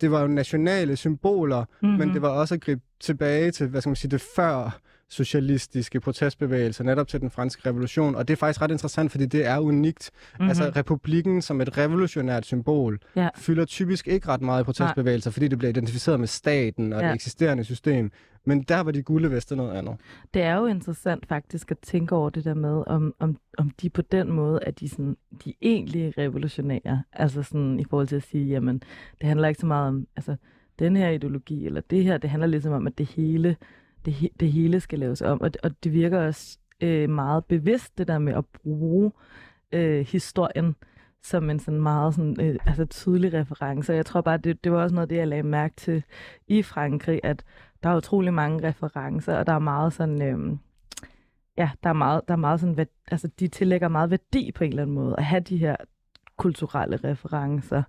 det 0.00 0.10
var 0.10 0.20
jo 0.20 0.26
nationale 0.26 0.96
symboler, 0.96 1.64
mm-hmm. 1.82 1.98
men 1.98 2.14
det 2.14 2.22
var 2.22 2.28
også 2.28 2.54
at 2.54 2.60
gribe 2.60 2.80
tilbage 3.00 3.50
til, 3.50 3.66
hvad 3.66 3.80
skal 3.80 3.90
man 3.90 3.96
sige, 3.96 4.10
det 4.10 4.20
før 4.36 4.80
socialistiske 5.10 6.00
protestbevægelser 6.00 6.84
netop 6.84 7.08
til 7.08 7.20
den 7.20 7.30
franske 7.30 7.68
revolution. 7.68 8.14
Og 8.14 8.28
det 8.28 8.34
er 8.34 8.36
faktisk 8.36 8.62
ret 8.62 8.70
interessant, 8.70 9.10
fordi 9.10 9.26
det 9.26 9.46
er 9.46 9.58
unikt. 9.58 10.10
Mm-hmm. 10.32 10.48
Altså 10.48 10.72
republikken 10.76 11.42
som 11.42 11.60
et 11.60 11.78
revolutionært 11.78 12.46
symbol 12.46 12.98
ja. 13.16 13.28
fylder 13.36 13.64
typisk 13.64 14.08
ikke 14.08 14.28
ret 14.28 14.40
meget 14.40 14.60
i 14.60 14.64
protestbevægelser, 14.64 15.30
Nej. 15.30 15.32
fordi 15.32 15.48
det 15.48 15.58
bliver 15.58 15.68
identificeret 15.68 16.20
med 16.20 16.28
staten 16.28 16.92
og 16.92 17.00
ja. 17.00 17.06
det 17.06 17.14
eksisterende 17.14 17.64
system. 17.64 18.10
Men 18.44 18.62
der 18.62 18.80
var 18.80 18.90
de 18.92 19.02
gule 19.02 19.30
veste 19.30 19.56
noget 19.56 19.72
andet. 19.72 19.96
Det 20.34 20.42
er 20.42 20.54
jo 20.54 20.66
interessant 20.66 21.26
faktisk 21.26 21.70
at 21.70 21.78
tænke 21.78 22.14
over 22.14 22.30
det 22.30 22.44
der 22.44 22.54
med, 22.54 22.84
om, 22.86 23.14
om, 23.18 23.36
om 23.58 23.70
de 23.70 23.90
på 23.90 24.02
den 24.02 24.32
måde 24.32 24.60
er 24.62 24.70
de, 24.70 24.88
sådan, 24.88 25.16
de 25.44 25.54
egentlige 25.62 26.12
revolutionære. 26.18 27.02
Altså 27.12 27.42
sådan 27.42 27.80
i 27.80 27.84
forhold 27.90 28.08
til 28.08 28.16
at 28.16 28.22
sige, 28.22 28.46
jamen 28.46 28.82
det 29.20 29.28
handler 29.28 29.48
ikke 29.48 29.60
så 29.60 29.66
meget 29.66 29.88
om 29.88 30.06
altså, 30.16 30.36
den 30.78 30.96
her 30.96 31.08
ideologi 31.08 31.66
eller 31.66 31.80
det 31.80 32.04
her. 32.04 32.18
Det 32.18 32.30
handler 32.30 32.46
ligesom 32.46 32.72
om, 32.72 32.86
at 32.86 32.98
det 32.98 33.06
hele 33.06 33.56
det, 34.04 34.28
det 34.40 34.52
hele 34.52 34.80
skal 34.80 34.98
laves 34.98 35.22
om. 35.22 35.40
Og, 35.40 35.50
og 35.62 35.70
det 35.84 35.92
virker 35.92 36.26
også 36.26 36.58
øh, 36.80 37.10
meget 37.10 37.44
bevidst, 37.44 37.98
det 37.98 38.08
der 38.08 38.18
med 38.18 38.34
at 38.34 38.44
bruge 38.46 39.12
øh, 39.72 40.06
historien 40.06 40.74
som 41.22 41.50
en 41.50 41.58
sådan 41.58 41.80
meget 41.80 42.14
sådan, 42.14 42.36
øh, 42.40 42.56
altså 42.66 42.84
tydelig 42.84 43.34
reference. 43.34 43.92
Og 43.92 43.96
jeg 43.96 44.06
tror 44.06 44.20
bare, 44.20 44.36
det, 44.36 44.64
det 44.64 44.72
var 44.72 44.82
også 44.82 44.94
noget 44.94 45.04
af 45.04 45.08
det, 45.08 45.16
jeg 45.16 45.28
lagde 45.28 45.42
mærke 45.42 45.74
til 45.76 46.02
i 46.46 46.62
Frankrig, 46.62 47.20
at 47.22 47.44
der 47.82 47.90
er 47.90 47.96
utrolig 47.96 48.34
mange 48.34 48.68
referencer, 48.68 49.36
og 49.36 49.46
der 49.46 49.52
er 49.52 49.58
meget 49.58 49.92
sådan... 49.92 50.22
Øh, 50.22 50.56
ja, 51.56 51.70
der 51.82 51.88
er 51.88 51.94
meget, 51.94 52.20
der 52.28 52.34
er 52.34 52.38
meget 52.38 52.60
sådan, 52.60 52.86
altså 53.10 53.28
de 53.40 53.48
tillægger 53.48 53.88
meget 53.88 54.10
værdi 54.10 54.52
på 54.52 54.64
en 54.64 54.70
eller 54.70 54.82
anden 54.82 54.94
måde, 54.94 55.14
at 55.18 55.24
have 55.24 55.40
de 55.40 55.56
her 55.56 55.76
kulturelle 56.36 56.96
referencer. 56.96 57.82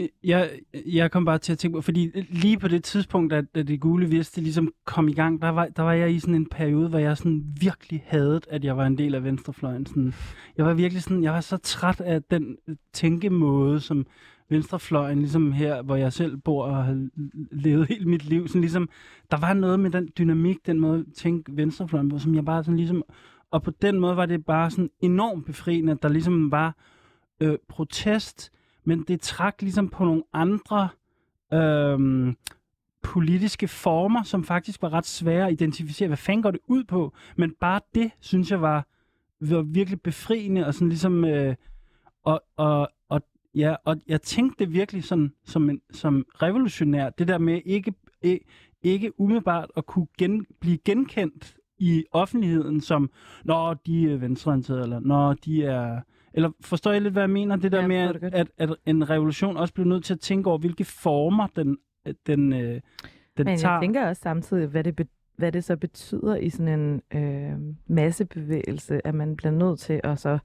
Øh, 0.00 0.08
jeg, 0.24 0.50
jeg 0.86 1.10
kom 1.10 1.24
bare 1.24 1.38
til 1.38 1.52
at 1.52 1.58
tænke 1.58 1.74
på, 1.74 1.80
fordi 1.80 2.10
lige 2.30 2.58
på 2.58 2.68
det 2.68 2.84
tidspunkt, 2.84 3.30
da, 3.30 3.42
da 3.54 3.62
det 3.62 3.80
gule 3.80 4.08
vidste 4.08 4.40
ligesom 4.40 4.72
kom 4.84 5.08
i 5.08 5.12
gang, 5.12 5.42
der 5.42 5.48
var, 5.48 5.66
der 5.66 5.82
var 5.82 5.92
jeg 5.92 6.12
i 6.12 6.18
sådan 6.18 6.34
en 6.34 6.48
periode, 6.48 6.88
hvor 6.88 6.98
jeg 6.98 7.16
sådan 7.16 7.44
virkelig 7.60 8.04
havde, 8.06 8.40
at 8.48 8.64
jeg 8.64 8.76
var 8.76 8.86
en 8.86 8.98
del 8.98 9.14
af 9.14 9.24
venstrefløjen. 9.24 9.86
Sådan, 9.86 10.14
jeg 10.56 10.66
var 10.66 10.74
virkelig 10.74 11.02
sådan, 11.02 11.22
jeg 11.22 11.32
var 11.32 11.40
så 11.40 11.56
træt 11.56 12.00
af 12.00 12.22
den 12.22 12.56
øh, 12.68 12.76
tænkemåde, 12.92 13.80
som 13.80 14.06
venstrefløjen, 14.48 15.18
ligesom 15.18 15.52
her, 15.52 15.82
hvor 15.82 15.96
jeg 15.96 16.12
selv 16.12 16.36
bor 16.36 16.64
og 16.64 16.84
har 16.84 17.08
levet 17.50 17.88
hele 17.88 18.08
mit 18.08 18.24
liv, 18.24 18.48
sådan 18.48 18.60
ligesom, 18.60 18.88
der 19.30 19.36
var 19.36 19.52
noget 19.54 19.80
med 19.80 19.90
den 19.90 20.08
dynamik, 20.18 20.66
den 20.66 20.80
måde 20.80 20.98
at 20.98 21.14
tænke 21.16 21.56
venstrefløjen 21.56 22.08
på, 22.08 22.18
som 22.18 22.34
jeg 22.34 22.44
bare 22.44 22.64
sådan 22.64 22.76
ligesom, 22.76 23.02
og 23.50 23.62
på 23.62 23.70
den 23.70 24.00
måde 24.00 24.16
var 24.16 24.26
det 24.26 24.44
bare 24.44 24.70
sådan 24.70 24.90
enormt 25.00 25.46
befriende, 25.46 25.92
at 25.92 26.02
der 26.02 26.08
ligesom 26.08 26.50
var 26.50 26.76
øh, 27.40 27.56
protest, 27.68 28.52
men 28.84 29.02
det 29.02 29.20
trak 29.20 29.62
ligesom 29.62 29.88
på 29.88 30.04
nogle 30.04 30.22
andre 30.32 30.88
øhm, 31.52 32.36
politiske 33.02 33.68
former, 33.68 34.22
som 34.22 34.44
faktisk 34.44 34.82
var 34.82 34.92
ret 34.92 35.06
svære 35.06 35.46
at 35.46 35.52
identificere, 35.52 36.08
hvad 36.08 36.16
fanden 36.16 36.42
går 36.42 36.50
det 36.50 36.60
ud 36.66 36.84
på, 36.84 37.14
men 37.36 37.54
bare 37.60 37.80
det, 37.94 38.10
synes 38.20 38.50
jeg 38.50 38.62
var, 38.62 38.86
var 39.40 39.62
virkelig 39.62 40.00
befriende, 40.00 40.66
og 40.66 40.74
sådan 40.74 40.88
ligesom, 40.88 41.24
øh, 41.24 41.54
og, 42.24 42.42
og, 42.56 42.88
og, 43.08 43.22
ja, 43.54 43.74
og 43.84 43.96
jeg 44.08 44.22
tænkte 44.22 44.64
det 44.64 44.72
virkelig 44.72 45.04
sådan, 45.04 45.32
som, 45.44 45.70
en, 45.70 45.80
som 45.90 46.26
revolutionær, 46.34 47.10
det 47.10 47.28
der 47.28 47.38
med 47.38 47.60
ikke, 47.64 47.94
ikke, 48.22 48.44
ikke 48.82 49.20
umiddelbart 49.20 49.70
at 49.76 49.86
kunne 49.86 50.06
gen, 50.18 50.46
blive 50.60 50.78
genkendt 50.78 51.56
i 51.78 52.04
offentligheden 52.12 52.80
som, 52.80 53.10
når 53.44 53.74
de 53.74 54.12
er 54.12 54.16
venstreorienterede, 54.16 54.82
eller 54.82 55.00
når 55.00 55.34
de 55.34 55.64
er 55.64 56.00
eller 56.34 56.50
forstår 56.60 56.92
jeg 56.92 57.02
lidt, 57.02 57.14
hvad 57.14 57.22
jeg 57.22 57.30
mener? 57.30 57.56
Det 57.56 57.72
der 57.72 57.80
ja, 57.80 57.86
med, 57.86 57.96
at, 57.96 58.16
at, 58.22 58.50
at 58.58 58.74
en 58.86 59.10
revolution 59.10 59.56
også 59.56 59.74
bliver 59.74 59.88
nødt 59.88 60.04
til 60.04 60.14
at 60.14 60.20
tænke 60.20 60.50
over, 60.50 60.58
hvilke 60.58 60.84
former 60.84 61.46
den, 61.56 61.76
den, 62.26 62.52
øh, 62.52 62.80
den 63.36 63.46
Men 63.46 63.58
tager. 63.58 63.72
jeg 63.72 63.82
tænker 63.82 64.08
også 64.08 64.22
samtidig, 64.22 64.66
hvad 64.66 64.84
det, 64.84 65.08
hvad 65.36 65.52
det 65.52 65.64
så 65.64 65.76
betyder 65.76 66.36
i 66.36 66.50
sådan 66.50 66.80
en 66.80 67.02
øh, 67.22 67.74
massebevægelse, 67.86 69.06
at 69.06 69.14
man 69.14 69.36
bliver 69.36 69.52
nødt 69.52 69.78
til 69.78 70.00
at 70.04 70.18
så 70.18 70.38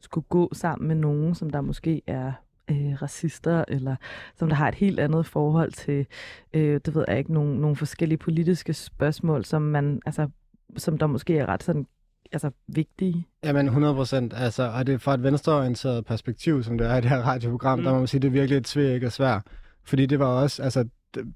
skulle 0.00 0.26
gå 0.28 0.50
sammen 0.52 0.88
med 0.88 0.96
nogen, 0.96 1.34
som 1.34 1.50
der 1.50 1.60
måske 1.60 2.02
er 2.06 2.32
øh, 2.70 3.02
racister, 3.02 3.64
eller 3.68 3.96
som 4.36 4.48
der 4.48 4.56
har 4.56 4.68
et 4.68 4.74
helt 4.74 5.00
andet 5.00 5.26
forhold 5.26 5.72
til, 5.72 6.06
øh, 6.54 6.80
det 6.84 6.94
ved 6.94 7.04
jeg 7.08 7.18
ikke, 7.18 7.32
nogle, 7.32 7.60
nogle 7.60 7.76
forskellige 7.76 8.18
politiske 8.18 8.74
spørgsmål, 8.74 9.44
som 9.44 9.62
man, 9.62 10.00
altså, 10.06 10.28
som 10.76 10.98
der 10.98 11.06
måske 11.06 11.38
er 11.38 11.46
ret 11.46 11.62
sådan 11.62 11.86
altså, 12.32 12.50
vigtige. 12.68 13.26
Jamen 13.44 13.66
100 13.66 13.94
procent. 13.94 14.32
Altså, 14.36 14.62
og 14.62 14.86
det 14.86 14.94
er 14.94 14.98
fra 14.98 15.14
et 15.14 15.22
venstreorienteret 15.22 16.04
perspektiv, 16.04 16.62
som 16.62 16.78
det 16.78 16.86
er 16.86 16.96
i 16.96 17.00
det 17.00 17.10
her 17.10 17.22
radioprogram, 17.22 17.78
mm. 17.78 17.84
der 17.84 17.92
må 17.92 17.98
man 17.98 18.06
sige, 18.06 18.20
det 18.20 18.28
er 18.28 18.32
virkelig 18.32 18.56
et 18.56 18.68
svært 18.68 19.04
og 19.04 19.12
svært. 19.12 19.42
Fordi 19.84 20.06
det 20.06 20.18
var 20.18 20.26
også, 20.26 20.62
altså, 20.62 20.84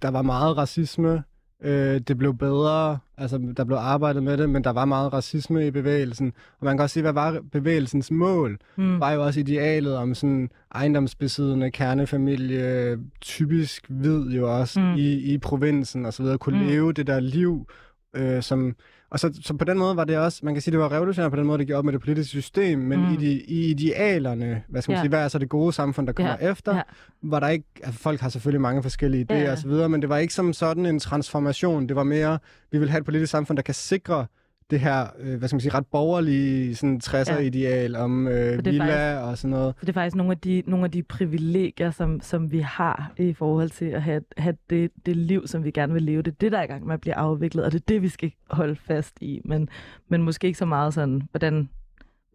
der 0.03 0.09
var 0.09 0.23
meget 0.23 0.57
racisme. 0.57 1.23
Øh, 1.63 2.01
det 2.01 2.19
blev 2.19 2.35
bedre, 2.39 2.99
altså 3.19 3.53
der 3.57 3.65
blev 3.65 3.77
arbejdet 3.77 4.23
med 4.23 4.37
det, 4.37 4.51
men 4.51 4.65
der 4.65 4.71
var 4.71 4.85
meget 4.85 5.13
racisme 5.13 5.67
i 5.67 5.71
bevægelsen. 5.71 6.33
Og 6.61 6.65
man 6.65 6.77
kan 6.77 6.83
også 6.83 6.95
sige, 6.95 7.03
hvad 7.03 7.13
var 7.13 7.41
bevægelsens 7.53 8.11
mål? 8.11 8.59
Mm. 8.77 9.01
Var 9.01 9.13
jo 9.13 9.25
også 9.25 9.41
idealet 9.41 9.97
om 9.97 10.15
sådan 10.15 10.51
ejendomsbesiddende 10.75 11.71
kernefamilie, 11.71 12.99
typisk 13.21 13.87
hvid 13.89 14.31
jo 14.31 14.59
også 14.59 14.81
mm. 14.81 14.95
i, 14.95 15.13
i 15.13 15.39
provinsen 15.39 16.07
og 16.07 16.13
så 16.13 16.23
videre, 16.23 16.39
kunne 16.39 16.63
mm. 16.63 16.67
leve 16.67 16.93
det 16.93 17.07
der 17.07 17.21
liv, 17.21 17.67
øh, 18.15 18.43
som 18.43 18.77
og 19.15 19.21
så, 19.21 19.41
så 19.43 19.55
på 19.55 19.65
den 19.65 19.79
måde 19.79 19.97
var 19.97 20.05
det 20.05 20.19
også, 20.19 20.41
man 20.43 20.55
kan 20.55 20.63
sige, 20.63 20.73
det 20.73 20.81
var 20.81 20.93
revolutionært 20.93 21.31
på 21.31 21.37
den 21.37 21.47
måde, 21.47 21.59
det 21.59 21.67
gik 21.67 21.77
op 21.77 21.85
med 21.85 21.93
det 21.93 22.01
politiske 22.01 22.31
system, 22.31 22.79
men 22.79 23.01
mm. 23.01 23.13
i, 23.13 23.17
de, 23.17 23.43
i 23.43 23.71
idealerne, 23.71 24.63
hvad 24.69 24.83
skal 24.83 24.93
man 24.93 24.97
ja. 24.97 25.03
sige, 25.03 25.09
hvad 25.09 25.25
er 25.25 25.29
så 25.29 25.39
det 25.39 25.49
gode 25.49 25.73
samfund, 25.73 26.07
der 26.07 26.13
kommer 26.13 26.37
ja. 26.41 26.51
efter, 26.51 26.77
ja. 26.77 26.83
var 27.23 27.41
der 27.41 27.49
ikke, 27.49 27.67
altså 27.83 28.01
folk 28.01 28.21
har 28.21 28.29
selvfølgelig 28.29 28.61
mange 28.61 28.83
forskellige 28.83 29.27
idéer 29.31 29.35
ja. 29.35 29.53
osv., 29.53 29.71
men 29.71 30.03
det 30.03 30.09
var 30.09 30.19
ikke 30.19 30.35
som 30.35 30.53
sådan 30.53 30.87
en 30.87 31.01
transformation, 31.01 31.89
det 31.89 31.97
var 31.97 32.03
mere, 32.03 32.39
vi 32.71 32.79
vil 32.79 32.91
have 32.91 32.99
et 32.99 33.05
politisk 33.05 33.31
samfund, 33.31 33.57
der 33.57 33.63
kan 33.63 33.75
sikre 33.75 34.27
det 34.75 34.83
her, 34.83 35.07
øh, 35.21 35.39
hvad 35.39 35.49
skal 35.49 35.57
man 35.57 35.61
sige, 35.61 35.75
ret 35.75 35.87
borgerlige 35.87 36.75
sådan 36.75 37.01
60'er-ideal 37.05 37.91
ja. 37.91 38.05
om 38.05 38.29
øh, 38.29 38.65
villa 38.65 38.85
faktisk, 38.85 39.31
og 39.31 39.39
sådan 39.39 39.51
noget. 39.51 39.75
Så 39.75 39.81
det 39.81 39.89
er 39.89 39.93
faktisk 39.93 40.17
nogle 40.17 40.33
af 40.33 40.39
de, 40.39 40.63
nogle 40.67 40.85
af 40.85 40.91
de 40.91 41.03
privilegier, 41.03 41.91
som, 41.91 42.21
som 42.21 42.53
vi 42.53 42.59
har 42.59 43.13
i 43.17 43.33
forhold 43.33 43.71
til 43.71 43.85
at 43.85 44.03
have, 44.03 44.23
have 44.37 44.57
det, 44.71 44.91
det 45.07 45.17
liv, 45.17 45.47
som 45.47 45.65
vi 45.65 45.71
gerne 45.71 45.93
vil 45.93 46.03
leve. 46.03 46.23
Det 46.23 46.31
er 46.31 46.37
det, 46.41 46.53
der 46.53 46.59
er 46.59 46.63
i 46.63 46.67
gang 46.67 46.87
med 46.87 46.95
at 46.95 47.01
blive 47.01 47.15
afviklet, 47.15 47.65
og 47.65 47.73
det 47.73 47.81
er 47.81 47.85
det, 47.89 48.03
vi 48.03 48.09
skal 48.09 48.33
holde 48.51 48.77
fast 48.77 49.15
i. 49.21 49.41
Men, 49.45 49.69
men 50.09 50.23
måske 50.23 50.47
ikke 50.47 50.59
så 50.59 50.67
meget 50.67 50.95
sådan, 50.95 51.23
hvordan 51.31 51.69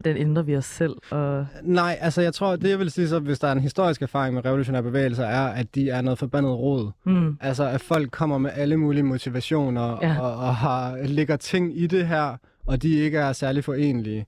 den 0.04 0.16
ændrer 0.16 0.42
vi 0.42 0.56
os 0.56 0.64
selv? 0.64 0.92
Og... 1.10 1.46
Nej, 1.62 1.98
altså 2.00 2.22
jeg 2.22 2.34
tror, 2.34 2.56
det 2.56 2.70
jeg 2.70 2.78
vil 2.78 2.90
sige 2.90 3.08
så, 3.08 3.18
hvis 3.18 3.38
der 3.38 3.48
er 3.48 3.52
en 3.52 3.60
historisk 3.60 4.02
erfaring 4.02 4.34
med 4.34 4.44
revolutionære 4.44 4.82
bevægelser, 4.82 5.24
er, 5.24 5.48
at 5.48 5.74
de 5.74 5.90
er 5.90 6.00
noget 6.00 6.18
forbandet 6.18 6.52
råd. 6.52 6.90
Mm. 7.04 7.38
Altså 7.40 7.64
at 7.64 7.80
folk 7.80 8.10
kommer 8.10 8.38
med 8.38 8.50
alle 8.54 8.76
mulige 8.76 9.02
motivationer 9.02 9.98
ja. 10.02 10.20
og, 10.20 10.36
og 10.36 10.56
har, 10.56 10.96
ligger 11.04 11.36
ting 11.36 11.80
i 11.80 11.86
det 11.86 12.06
her, 12.06 12.36
og 12.66 12.82
de 12.82 12.88
ikke 12.94 13.18
er 13.18 13.32
særlig 13.32 13.64
forenlige. 13.64 14.26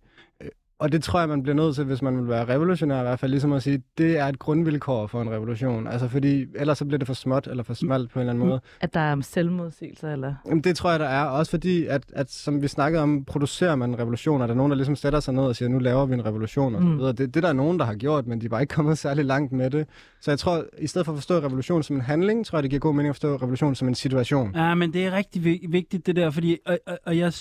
Og 0.82 0.92
det 0.92 1.02
tror 1.02 1.20
jeg, 1.20 1.28
man 1.28 1.42
bliver 1.42 1.56
nødt 1.56 1.74
til, 1.74 1.84
hvis 1.84 2.02
man 2.02 2.18
vil 2.18 2.28
være 2.28 2.44
revolutionær 2.44 2.98
i 2.98 3.02
hvert 3.02 3.18
fald, 3.18 3.30
ligesom 3.30 3.52
at 3.52 3.62
sige, 3.62 3.82
det 3.98 4.18
er 4.18 4.26
et 4.26 4.38
grundvilkår 4.38 5.06
for 5.06 5.22
en 5.22 5.30
revolution. 5.30 5.86
Altså 5.86 6.08
fordi 6.08 6.46
ellers 6.54 6.78
så 6.78 6.84
bliver 6.84 6.98
det 6.98 7.06
for 7.06 7.14
småt 7.14 7.46
eller 7.46 7.62
for 7.62 7.74
smalt 7.74 8.10
på 8.10 8.18
en 8.18 8.20
eller 8.20 8.32
anden 8.32 8.48
måde. 8.48 8.60
At 8.80 8.94
der 8.94 9.00
er 9.00 9.20
selvmodsigelser, 9.20 10.12
eller? 10.12 10.34
Jamen, 10.46 10.64
det 10.64 10.76
tror 10.76 10.90
jeg, 10.90 11.00
der 11.00 11.06
er. 11.06 11.24
Også 11.24 11.50
fordi, 11.50 11.86
at, 11.86 12.02
at 12.12 12.30
som 12.30 12.62
vi 12.62 12.68
snakkede 12.68 13.02
om, 13.02 13.24
producerer 13.24 13.76
man 13.76 13.98
revolutioner. 13.98 14.46
Der 14.46 14.54
er 14.54 14.56
nogen, 14.56 14.70
der 14.70 14.76
ligesom 14.76 14.96
sætter 14.96 15.20
sig 15.20 15.34
ned 15.34 15.42
og 15.42 15.56
siger, 15.56 15.68
nu 15.68 15.78
laver 15.78 16.06
vi 16.06 16.14
en 16.14 16.26
revolution. 16.26 16.74
Og 16.74 16.82
mm. 16.82 17.16
det, 17.16 17.34
det 17.34 17.42
der 17.42 17.48
er 17.48 17.52
nogen, 17.52 17.78
der 17.78 17.84
har 17.84 17.94
gjort, 17.94 18.26
men 18.26 18.40
de 18.40 18.44
er 18.44 18.50
bare 18.50 18.62
ikke 18.62 18.74
kommet 18.74 18.98
særlig 18.98 19.24
langt 19.24 19.52
med 19.52 19.70
det. 19.70 19.86
Så 20.20 20.30
jeg 20.30 20.38
tror, 20.38 20.64
i 20.78 20.86
stedet 20.86 21.04
for 21.04 21.12
at 21.12 21.18
forstå 21.18 21.38
revolution 21.38 21.82
som 21.82 21.96
en 21.96 22.02
handling, 22.02 22.46
tror 22.46 22.58
jeg, 22.58 22.62
det 22.62 22.70
giver 22.70 22.80
god 22.80 22.94
mening 22.94 23.08
at 23.08 23.14
forstå 23.14 23.36
revolution 23.36 23.74
som 23.74 23.88
en 23.88 23.94
situation. 23.94 24.54
Ja, 24.54 24.74
men 24.74 24.92
det 24.92 25.06
er 25.06 25.12
rigtig 25.12 25.44
vigtigt 25.68 26.06
det 26.06 26.16
der, 26.16 26.30
fordi 26.30 26.58
og, 26.66 26.78
og, 26.86 26.98
og 27.06 27.18
jeg, 27.18 27.32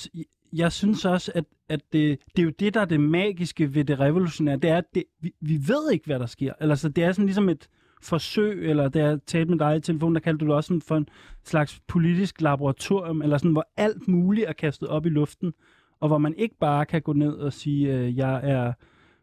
jeg 0.54 0.72
synes 0.72 1.06
også, 1.06 1.32
at, 1.36 1.46
at 1.70 1.82
det, 1.94 2.20
det 2.36 2.42
er 2.42 2.44
jo 2.44 2.52
det, 2.60 2.74
der 2.74 2.82
er 2.82 2.86
det 2.86 3.00
magiske 3.00 3.76
ved 3.76 3.86
det 3.86 4.00
revolutionære. 4.00 4.58
Det 4.58 4.70
er, 4.70 4.78
at 4.78 4.96
det, 4.96 5.04
vi, 5.22 5.32
vi 5.42 5.60
ved 5.68 5.92
ikke, 5.92 6.06
hvad 6.06 6.20
der 6.20 6.26
sker. 6.26 6.54
Altså, 6.60 6.90
det 6.90 7.04
er 7.04 7.12
sådan 7.12 7.26
ligesom 7.26 7.50
et 7.50 7.68
forsøg, 8.02 8.70
eller 8.70 8.90
det 8.90 9.02
er 9.02 9.18
talt 9.28 9.50
med 9.50 9.60
dig 9.60 9.76
i 9.78 9.82
telefonen, 9.82 10.16
der 10.16 10.22
kaldte 10.22 10.46
du 10.46 10.50
det 10.50 10.56
også 10.56 10.68
sådan 10.68 10.82
for 10.82 10.98
en 10.98 11.08
slags 11.44 11.80
politisk 11.88 12.42
laboratorium, 12.42 13.22
eller 13.22 13.38
sådan, 13.38 13.52
hvor 13.52 13.68
alt 13.78 14.08
muligt 14.08 14.48
er 14.48 14.54
kastet 14.54 14.88
op 14.88 15.06
i 15.06 15.10
luften, 15.10 15.54
og 16.00 16.08
hvor 16.08 16.18
man 16.18 16.34
ikke 16.38 16.56
bare 16.60 16.86
kan 16.86 17.02
gå 17.02 17.14
ned 17.14 17.34
og 17.34 17.54
sige, 17.54 17.94
øh, 17.94 18.18
jeg 18.18 18.40
er 18.44 18.74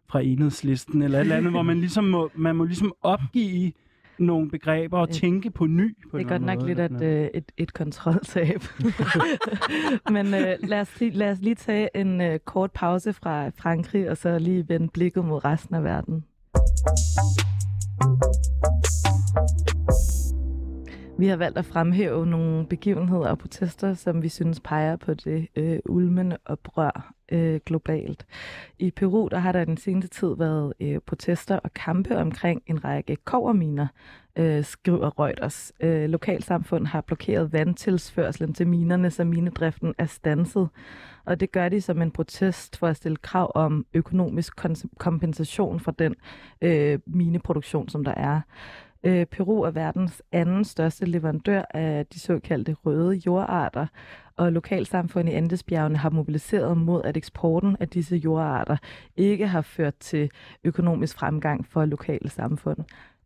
fra 0.08 0.20
enhedslisten, 0.20 1.02
eller 1.02 1.18
et 1.18 1.20
eller 1.20 1.36
andet, 1.36 1.52
hvor 1.52 1.62
man 1.62 1.80
ligesom 1.80 2.04
må, 2.04 2.30
man 2.34 2.56
må 2.56 2.64
ligesom 2.64 2.92
opgive 3.02 3.72
nogle 4.20 4.50
begreber 4.50 4.98
og 4.98 5.10
tænke 5.10 5.50
på 5.50 5.66
ny. 5.66 5.96
På 6.10 6.18
det 6.18 6.24
er 6.24 6.28
godt 6.28 6.42
nok 6.42 6.62
lidt 6.62 6.78
at, 6.78 7.02
øh, 7.02 7.28
et, 7.34 7.52
et 7.56 7.72
kontroltab. 7.72 8.60
Men 10.14 10.26
øh, 10.26 10.56
lad, 10.62 10.80
os 10.80 11.00
lige, 11.00 11.10
lad 11.10 11.30
os 11.30 11.40
lige 11.40 11.54
tage 11.54 11.96
en 11.96 12.20
øh, 12.20 12.38
kort 12.38 12.72
pause 12.72 13.12
fra 13.12 13.48
Frankrig, 13.48 14.10
og 14.10 14.16
så 14.16 14.38
lige 14.38 14.68
vende 14.68 14.88
blikket 14.88 15.24
mod 15.24 15.44
resten 15.44 15.74
af 15.74 15.84
verden. 15.84 16.24
Vi 21.18 21.26
har 21.26 21.36
valgt 21.36 21.58
at 21.58 21.64
fremhæve 21.64 22.26
nogle 22.26 22.66
begivenheder 22.66 23.28
og 23.28 23.38
protester, 23.38 23.94
som 23.94 24.22
vi 24.22 24.28
synes 24.28 24.60
peger 24.60 24.96
på 24.96 25.14
det 25.14 25.48
øh, 25.56 25.78
ulmende 25.86 26.36
oprør 26.46 27.17
øh, 27.32 27.60
globalt. 27.66 28.26
I 28.78 28.90
Peru 28.90 29.28
der 29.28 29.38
har 29.38 29.52
der 29.52 29.64
den 29.64 29.76
seneste 29.76 30.20
tid 30.20 30.36
været 30.38 30.72
øh, 30.80 30.98
protester 31.06 31.56
og 31.56 31.74
kampe 31.74 32.16
omkring 32.16 32.62
en 32.66 32.84
række 32.84 33.16
koverminer, 33.16 33.86
øh, 34.36 34.64
skriver 34.64 35.20
Reuters. 35.20 35.72
Øh, 35.80 36.08
lokalsamfund 36.08 36.86
har 36.86 37.00
blokeret 37.00 37.52
vandtilsførselen 37.52 38.54
til 38.54 38.68
minerne, 38.68 39.10
så 39.10 39.24
minedriften 39.24 39.94
er 39.98 40.06
stanset. 40.06 40.68
Og 41.24 41.40
det 41.40 41.52
gør 41.52 41.68
de 41.68 41.80
som 41.80 42.02
en 42.02 42.10
protest 42.10 42.76
for 42.76 42.86
at 42.86 42.96
stille 42.96 43.16
krav 43.16 43.52
om 43.54 43.86
økonomisk 43.94 44.52
kompensation 44.98 45.80
for 45.80 45.90
den 45.90 46.14
øh, 46.60 46.98
mineproduktion, 47.06 47.88
som 47.88 48.04
der 48.04 48.14
er. 48.14 48.40
Øh, 49.04 49.26
Peru 49.26 49.62
er 49.62 49.70
verdens 49.70 50.22
anden 50.32 50.64
største 50.64 51.06
leverandør 51.06 51.62
af 51.70 52.06
de 52.06 52.20
såkaldte 52.20 52.72
røde 52.72 53.14
jordarter, 53.26 53.86
og 54.38 54.52
lokalsamfund 54.52 55.28
i 55.28 55.32
Andesbjergene 55.32 55.98
har 55.98 56.10
mobiliseret 56.10 56.76
mod, 56.76 57.02
at 57.04 57.16
eksporten 57.16 57.76
af 57.80 57.88
disse 57.88 58.16
jordarter 58.16 58.76
ikke 59.16 59.46
har 59.46 59.62
ført 59.62 59.94
til 59.96 60.30
økonomisk 60.64 61.16
fremgang 61.16 61.66
for 61.66 61.84
lokale 61.84 62.30
samfund. 62.30 62.78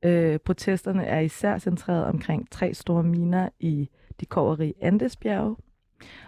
Øh, 0.04 0.38
protesterne 0.38 1.04
er 1.04 1.20
især 1.20 1.58
centreret 1.58 2.04
omkring 2.04 2.50
tre 2.50 2.74
store 2.74 3.02
miner 3.02 3.48
i 3.60 3.88
de 4.20 4.26
koverige 4.26 4.74
Andesbjerge, 4.80 5.56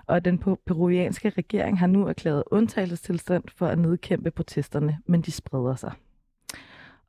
og 0.07 0.25
den 0.25 0.39
peruvianske 0.67 1.31
regering 1.31 1.79
har 1.79 1.87
nu 1.87 2.07
erklæret 2.07 2.43
undtagelsestilstand 2.51 3.45
for 3.57 3.67
at 3.67 3.79
nedkæmpe 3.79 4.31
protesterne, 4.31 4.99
men 5.07 5.23
de 5.23 5.31
spreder 5.31 5.75
sig. 5.75 5.93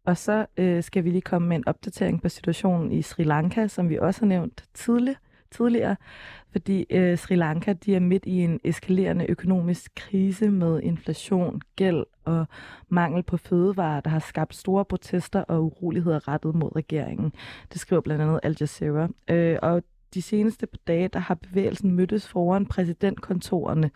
Og 0.06 0.18
så 0.18 0.46
øh, 0.58 0.84
skal 0.84 1.04
vi 1.04 1.10
lige 1.10 1.22
komme 1.22 1.48
med 1.48 1.58
en 1.58 1.68
opdatering 1.68 2.22
på 2.22 2.30
situationen 2.30 2.92
i 2.92 3.02
Sri 3.02 3.24
Lanka, 3.24 3.68
som 3.68 3.90
vi 3.90 3.98
også 3.98 4.22
har 4.22 4.28
nævnt 4.28 4.64
tidligere 4.74 5.18
tidligere, 5.58 5.96
fordi 6.52 6.86
øh, 6.90 7.18
Sri 7.18 7.36
Lanka 7.36 7.74
de 7.74 7.96
er 7.96 8.00
midt 8.00 8.26
i 8.26 8.38
en 8.40 8.60
eskalerende 8.64 9.26
økonomisk 9.30 9.92
krise 9.96 10.50
med 10.50 10.82
inflation, 10.82 11.62
gæld 11.76 12.06
og 12.26 12.46
mangel 12.90 13.24
på 13.24 13.38
fødevarer, 13.38 14.02
der 14.02 14.10
har 14.10 14.20
skabt 14.20 14.56
store 14.56 14.86
protester 14.86 15.42
og 15.42 15.64
uroligheder 15.64 16.28
rettet 16.28 16.56
mod 16.56 16.76
regeringen. 16.76 17.34
Det 17.74 17.82
skriver 17.82 18.02
blandt 18.02 18.22
andet 18.22 18.40
Al 18.44 18.58
Jazeera. 18.62 19.08
Øh, 19.30 19.58
og 19.62 19.84
de 20.14 20.22
seneste 20.22 20.68
par 20.68 20.80
dage, 20.88 21.08
der 21.08 21.20
har 21.20 21.36
bevægelsen 21.36 21.92
mødtes 21.92 22.28
foran 22.28 22.66
præsidentkontorerne, 22.66 23.92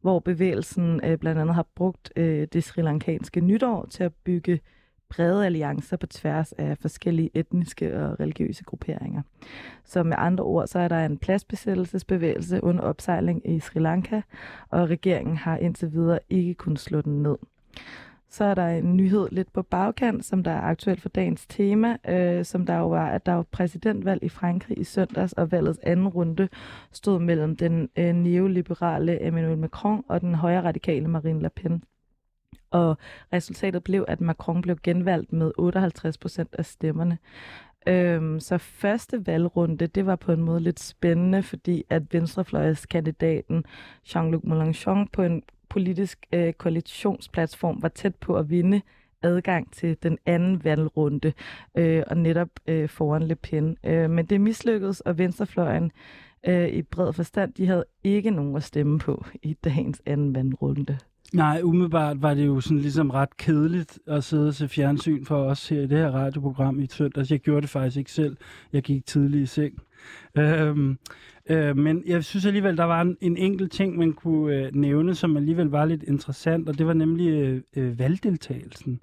hvor 0.00 0.18
bevægelsen 0.18 1.00
øh, 1.04 1.18
blandt 1.18 1.40
andet 1.40 1.54
har 1.54 1.66
brugt 1.74 2.12
øh, 2.16 2.48
det 2.52 2.64
sri 2.64 2.82
lankanske 2.82 3.40
nytår 3.40 3.86
til 3.90 4.04
at 4.04 4.12
bygge 4.24 4.60
brede 5.16 5.46
alliancer 5.46 5.96
på 5.96 6.06
tværs 6.06 6.52
af 6.52 6.78
forskellige 6.78 7.30
etniske 7.34 8.00
og 8.00 8.20
religiøse 8.20 8.64
grupperinger. 8.64 9.22
Så 9.84 10.02
med 10.02 10.16
andre 10.18 10.44
ord, 10.44 10.66
så 10.66 10.78
er 10.78 10.88
der 10.88 11.06
en 11.06 11.18
pladsbesættelsesbevægelse 11.18 12.64
under 12.64 12.82
opsejling 12.82 13.50
i 13.50 13.60
Sri 13.60 13.80
Lanka, 13.80 14.20
og 14.70 14.90
regeringen 14.90 15.36
har 15.36 15.56
indtil 15.56 15.92
videre 15.92 16.18
ikke 16.30 16.54
kunnet 16.54 16.78
slå 16.78 17.00
den 17.00 17.22
ned. 17.22 17.36
Så 18.28 18.44
er 18.44 18.54
der 18.54 18.68
en 18.68 18.96
nyhed 18.96 19.28
lidt 19.32 19.52
på 19.52 19.62
bagkant, 19.62 20.24
som 20.24 20.42
der 20.42 20.50
er 20.50 20.60
aktuelt 20.60 21.00
for 21.00 21.08
dagens 21.08 21.46
tema, 21.46 21.96
øh, 22.08 22.44
som 22.44 22.66
der 22.66 22.76
jo 22.78 22.88
var, 22.88 23.08
at 23.08 23.26
der 23.26 23.32
var 23.32 23.42
præsidentvalg 23.42 24.22
i 24.22 24.28
Frankrig 24.28 24.78
i 24.78 24.84
søndags, 24.84 25.32
og 25.32 25.52
valgets 25.52 25.78
anden 25.82 26.08
runde 26.08 26.48
stod 26.92 27.20
mellem 27.20 27.56
den 27.56 27.88
øh, 27.96 28.14
neoliberale 28.14 29.26
Emmanuel 29.26 29.58
Macron 29.58 30.04
og 30.08 30.20
den 30.20 30.34
højre 30.34 30.62
radikale 30.62 31.08
Marine 31.08 31.42
Le 31.42 31.50
Pen. 31.50 31.82
Og 32.74 32.96
resultatet 33.32 33.84
blev, 33.84 34.04
at 34.08 34.20
Macron 34.20 34.62
blev 34.62 34.76
genvalgt 34.82 35.32
med 35.32 35.52
58 35.58 36.18
procent 36.18 36.54
af 36.58 36.64
stemmerne. 36.64 37.18
Øhm, 37.86 38.40
så 38.40 38.58
første 38.58 39.26
valgrunde, 39.26 39.86
det 39.86 40.06
var 40.06 40.16
på 40.16 40.32
en 40.32 40.40
måde 40.40 40.60
lidt 40.60 40.80
spændende, 40.80 41.42
fordi 41.42 41.84
at 41.90 42.14
venstrefløjskandidaten 42.14 43.64
Jean-Luc 44.06 44.44
Mélenchon 44.44 45.06
på 45.12 45.22
en 45.22 45.42
politisk 45.68 46.26
øh, 46.32 46.52
koalitionsplatform 46.52 47.82
var 47.82 47.88
tæt 47.88 48.14
på 48.14 48.36
at 48.36 48.50
vinde 48.50 48.80
adgang 49.22 49.72
til 49.72 49.96
den 50.02 50.18
anden 50.26 50.64
valgrunde, 50.64 51.32
øh, 51.74 52.02
og 52.06 52.16
netop 52.16 52.48
øh, 52.66 52.88
foran 52.88 53.22
Le 53.22 53.34
Pen. 53.34 53.76
Øh, 53.84 54.10
men 54.10 54.26
det 54.26 54.40
mislykkedes, 54.40 55.00
og 55.00 55.18
venstrefløjen 55.18 55.92
øh, 56.46 56.68
i 56.68 56.82
bred 56.82 57.12
forstand, 57.12 57.52
de 57.52 57.66
havde 57.66 57.84
ikke 58.04 58.30
nogen 58.30 58.56
at 58.56 58.62
stemme 58.62 58.98
på 58.98 59.24
i 59.42 59.54
dagens 59.64 60.02
anden 60.06 60.34
valgrunde. 60.34 60.98
Nej, 61.32 61.60
umiddelbart 61.64 62.22
var 62.22 62.34
det 62.34 62.46
jo 62.46 62.60
sådan 62.60 62.78
ligesom 62.78 63.10
ret 63.10 63.36
kedeligt 63.36 63.98
at 64.06 64.24
sidde 64.24 64.48
og 64.48 64.54
se 64.54 64.68
fjernsyn 64.68 65.24
for 65.24 65.44
os 65.44 65.68
her 65.68 65.80
i 65.80 65.86
det 65.86 65.98
her 65.98 66.10
radioprogram 66.10 66.80
i 66.80 66.86
søndags. 66.86 67.30
Jeg 67.30 67.40
gjorde 67.40 67.60
det 67.60 67.70
faktisk 67.70 67.96
ikke 67.96 68.12
selv. 68.12 68.36
Jeg 68.72 68.82
gik 68.82 69.06
tidligt 69.06 69.42
i 69.42 69.46
seng. 69.46 69.82
Øhm, 70.38 70.98
øh, 71.50 71.76
men 71.76 72.02
jeg 72.06 72.24
synes 72.24 72.46
alligevel, 72.46 72.76
der 72.76 72.84
var 72.84 73.00
en, 73.00 73.16
en 73.20 73.36
enkelt 73.36 73.72
ting, 73.72 73.96
man 73.96 74.12
kunne 74.12 74.56
øh, 74.56 74.74
nævne, 74.74 75.14
som 75.14 75.36
alligevel 75.36 75.66
var 75.66 75.84
lidt 75.84 76.02
interessant, 76.02 76.68
og 76.68 76.78
det 76.78 76.86
var 76.86 76.92
nemlig 76.92 77.28
øh, 77.28 77.62
øh, 77.76 77.98
valgdeltagelsen. 77.98 79.00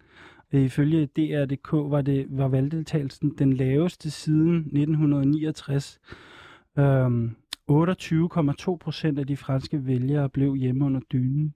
Ifølge 0.52 1.06
DR.dk 1.06 1.72
var, 1.74 2.02
det, 2.02 2.26
var 2.30 2.48
valgdeltagelsen 2.48 3.34
den 3.40 3.54
laveste 3.54 4.12
siden 4.12 4.56
1969. 4.58 6.00
Øhm, 6.80 7.36
28,2 7.72 8.76
procent 8.76 9.20
af 9.20 9.28
de 9.28 9.38
franske 9.38 9.86
vælgere 9.86 10.30
blev 10.30 10.56
hjemme 10.56 10.86
under 10.86 11.00
dynen. 11.12 11.54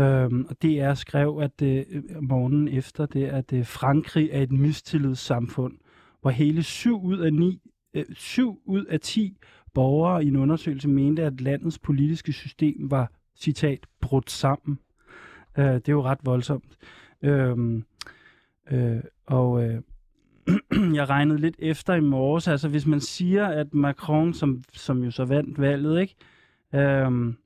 Øhm, 0.00 0.46
og 0.48 0.62
DR 0.62 0.94
skrev, 0.94 1.38
at 1.42 1.62
øh, 1.62 1.84
øh, 1.90 2.22
morgenen 2.22 2.68
efter 2.68 3.06
det, 3.06 3.24
at 3.24 3.52
øh, 3.52 3.66
Frankrig 3.66 4.28
er 4.32 4.42
et 4.42 4.52
mistillidssamfund, 4.52 5.78
hvor 6.20 6.30
hele 6.30 6.62
7 6.62 7.04
ud 7.04 7.18
af 7.18 7.32
9, 7.32 7.60
øh, 7.94 8.04
7 8.12 8.62
ud 8.64 8.84
af 8.84 9.00
10 9.00 9.36
borgere 9.74 10.24
i 10.24 10.28
en 10.28 10.36
undersøgelse 10.36 10.88
mente, 10.88 11.22
at 11.22 11.40
landets 11.40 11.78
politiske 11.78 12.32
system 12.32 12.90
var, 12.90 13.10
citat, 13.38 13.86
brudt 14.00 14.30
sammen. 14.30 14.78
Øh, 15.58 15.64
det 15.64 15.88
er 15.88 15.92
jo 15.92 16.02
ret 16.02 16.18
voldsomt. 16.24 16.76
Øhm, 17.22 17.84
øh, 18.70 19.00
og 19.26 19.64
øh, 19.64 19.80
jeg 20.98 21.08
regnede 21.08 21.38
lidt 21.38 21.56
efter 21.58 21.94
i 21.94 22.00
morges, 22.00 22.48
altså 22.48 22.68
hvis 22.68 22.86
man 22.86 23.00
siger, 23.00 23.46
at 23.46 23.74
Macron, 23.74 24.34
som, 24.34 24.62
som 24.72 25.04
jo 25.04 25.10
så 25.10 25.24
vandt 25.24 25.60
valget, 25.60 26.00
ikke, 26.00 26.14
øhm, 26.74 27.36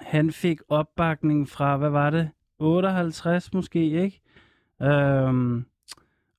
han 0.00 0.30
fik 0.32 0.60
opbakning 0.68 1.48
fra, 1.48 1.76
hvad 1.76 1.90
var 1.90 2.10
det, 2.10 2.30
58 2.58 3.54
måske, 3.54 3.90
ikke? 3.90 4.20
Øhm, 4.82 5.64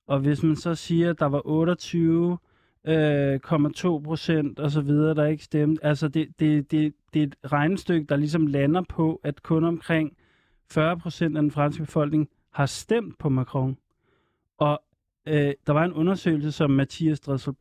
og 0.06 0.18
hvis 0.18 0.42
man 0.42 0.56
så 0.56 0.74
siger, 0.74 1.10
at 1.10 1.18
der 1.18 1.26
var 1.26 1.42
28 1.44 2.38
øh, 2.84 3.40
procent 4.02 4.58
og 4.58 4.70
så 4.70 4.80
videre, 4.80 5.14
der 5.14 5.26
ikke 5.26 5.44
stemte. 5.44 5.84
Altså 5.84 6.08
det, 6.08 6.28
det, 6.40 6.70
det, 6.70 6.94
det 7.14 7.22
er 7.22 7.26
et 7.26 7.36
regnestykke, 7.52 8.06
der 8.06 8.16
ligesom 8.16 8.46
lander 8.46 8.82
på, 8.88 9.20
at 9.24 9.42
kun 9.42 9.64
omkring 9.64 10.16
40 10.70 10.98
procent 10.98 11.36
af 11.36 11.42
den 11.42 11.50
franske 11.50 11.82
befolkning 11.82 12.28
har 12.50 12.66
stemt 12.66 13.18
på 13.18 13.28
Macron. 13.28 13.78
Og 14.58 14.82
øh, 15.26 15.52
der 15.66 15.72
var 15.72 15.84
en 15.84 15.92
undersøgelse, 15.92 16.52
som 16.52 16.70
Mathias 16.70 17.20
Dredsel 17.20 17.52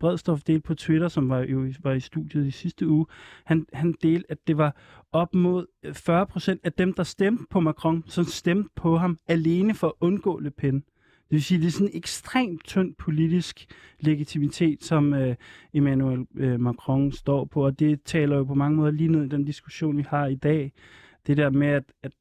Bredstof 0.00 0.40
delte 0.42 0.62
på 0.62 0.74
Twitter, 0.74 1.08
som 1.08 1.28
var 1.28 1.40
jo 1.40 1.68
var 1.82 1.92
i 1.92 2.00
studiet 2.00 2.46
i 2.46 2.50
sidste 2.50 2.88
uge. 2.88 3.06
Han, 3.44 3.66
han 3.72 3.94
delte, 4.02 4.30
at 4.30 4.38
det 4.46 4.58
var 4.58 4.76
op 5.12 5.34
mod 5.34 5.66
øh, 5.82 5.94
40 5.94 6.26
procent 6.26 6.60
af 6.64 6.72
dem, 6.72 6.92
der 6.92 7.02
stemte 7.02 7.44
på 7.50 7.60
Macron, 7.60 8.04
som 8.06 8.24
stemte 8.24 8.70
på 8.76 8.96
ham 8.96 9.18
alene 9.28 9.74
for 9.74 9.86
at 9.86 9.94
undgå 10.00 10.38
Le 10.38 10.50
Pen. 10.50 10.74
Det 10.74 11.36
vil 11.36 11.44
sige, 11.44 11.60
det 11.60 11.66
er 11.66 11.70
sådan 11.70 11.86
en 11.86 11.96
ekstremt 11.96 12.64
tynd 12.64 12.94
politisk 12.94 13.66
legitimitet, 14.00 14.84
som 14.84 15.14
øh, 15.14 15.36
Emmanuel 15.74 16.26
øh, 16.36 16.60
Macron 16.60 17.12
står 17.12 17.44
på, 17.44 17.64
og 17.64 17.78
det 17.78 18.02
taler 18.02 18.36
jo 18.36 18.44
på 18.44 18.54
mange 18.54 18.76
måder 18.76 18.90
lige 18.90 19.12
ned 19.12 19.24
i 19.24 19.28
den 19.28 19.44
diskussion, 19.44 19.96
vi 19.96 20.04
har 20.08 20.26
i 20.26 20.34
dag. 20.34 20.72
Det 21.26 21.36
der 21.36 21.50
med, 21.50 21.68
at, 21.68 21.92
at 22.02 22.12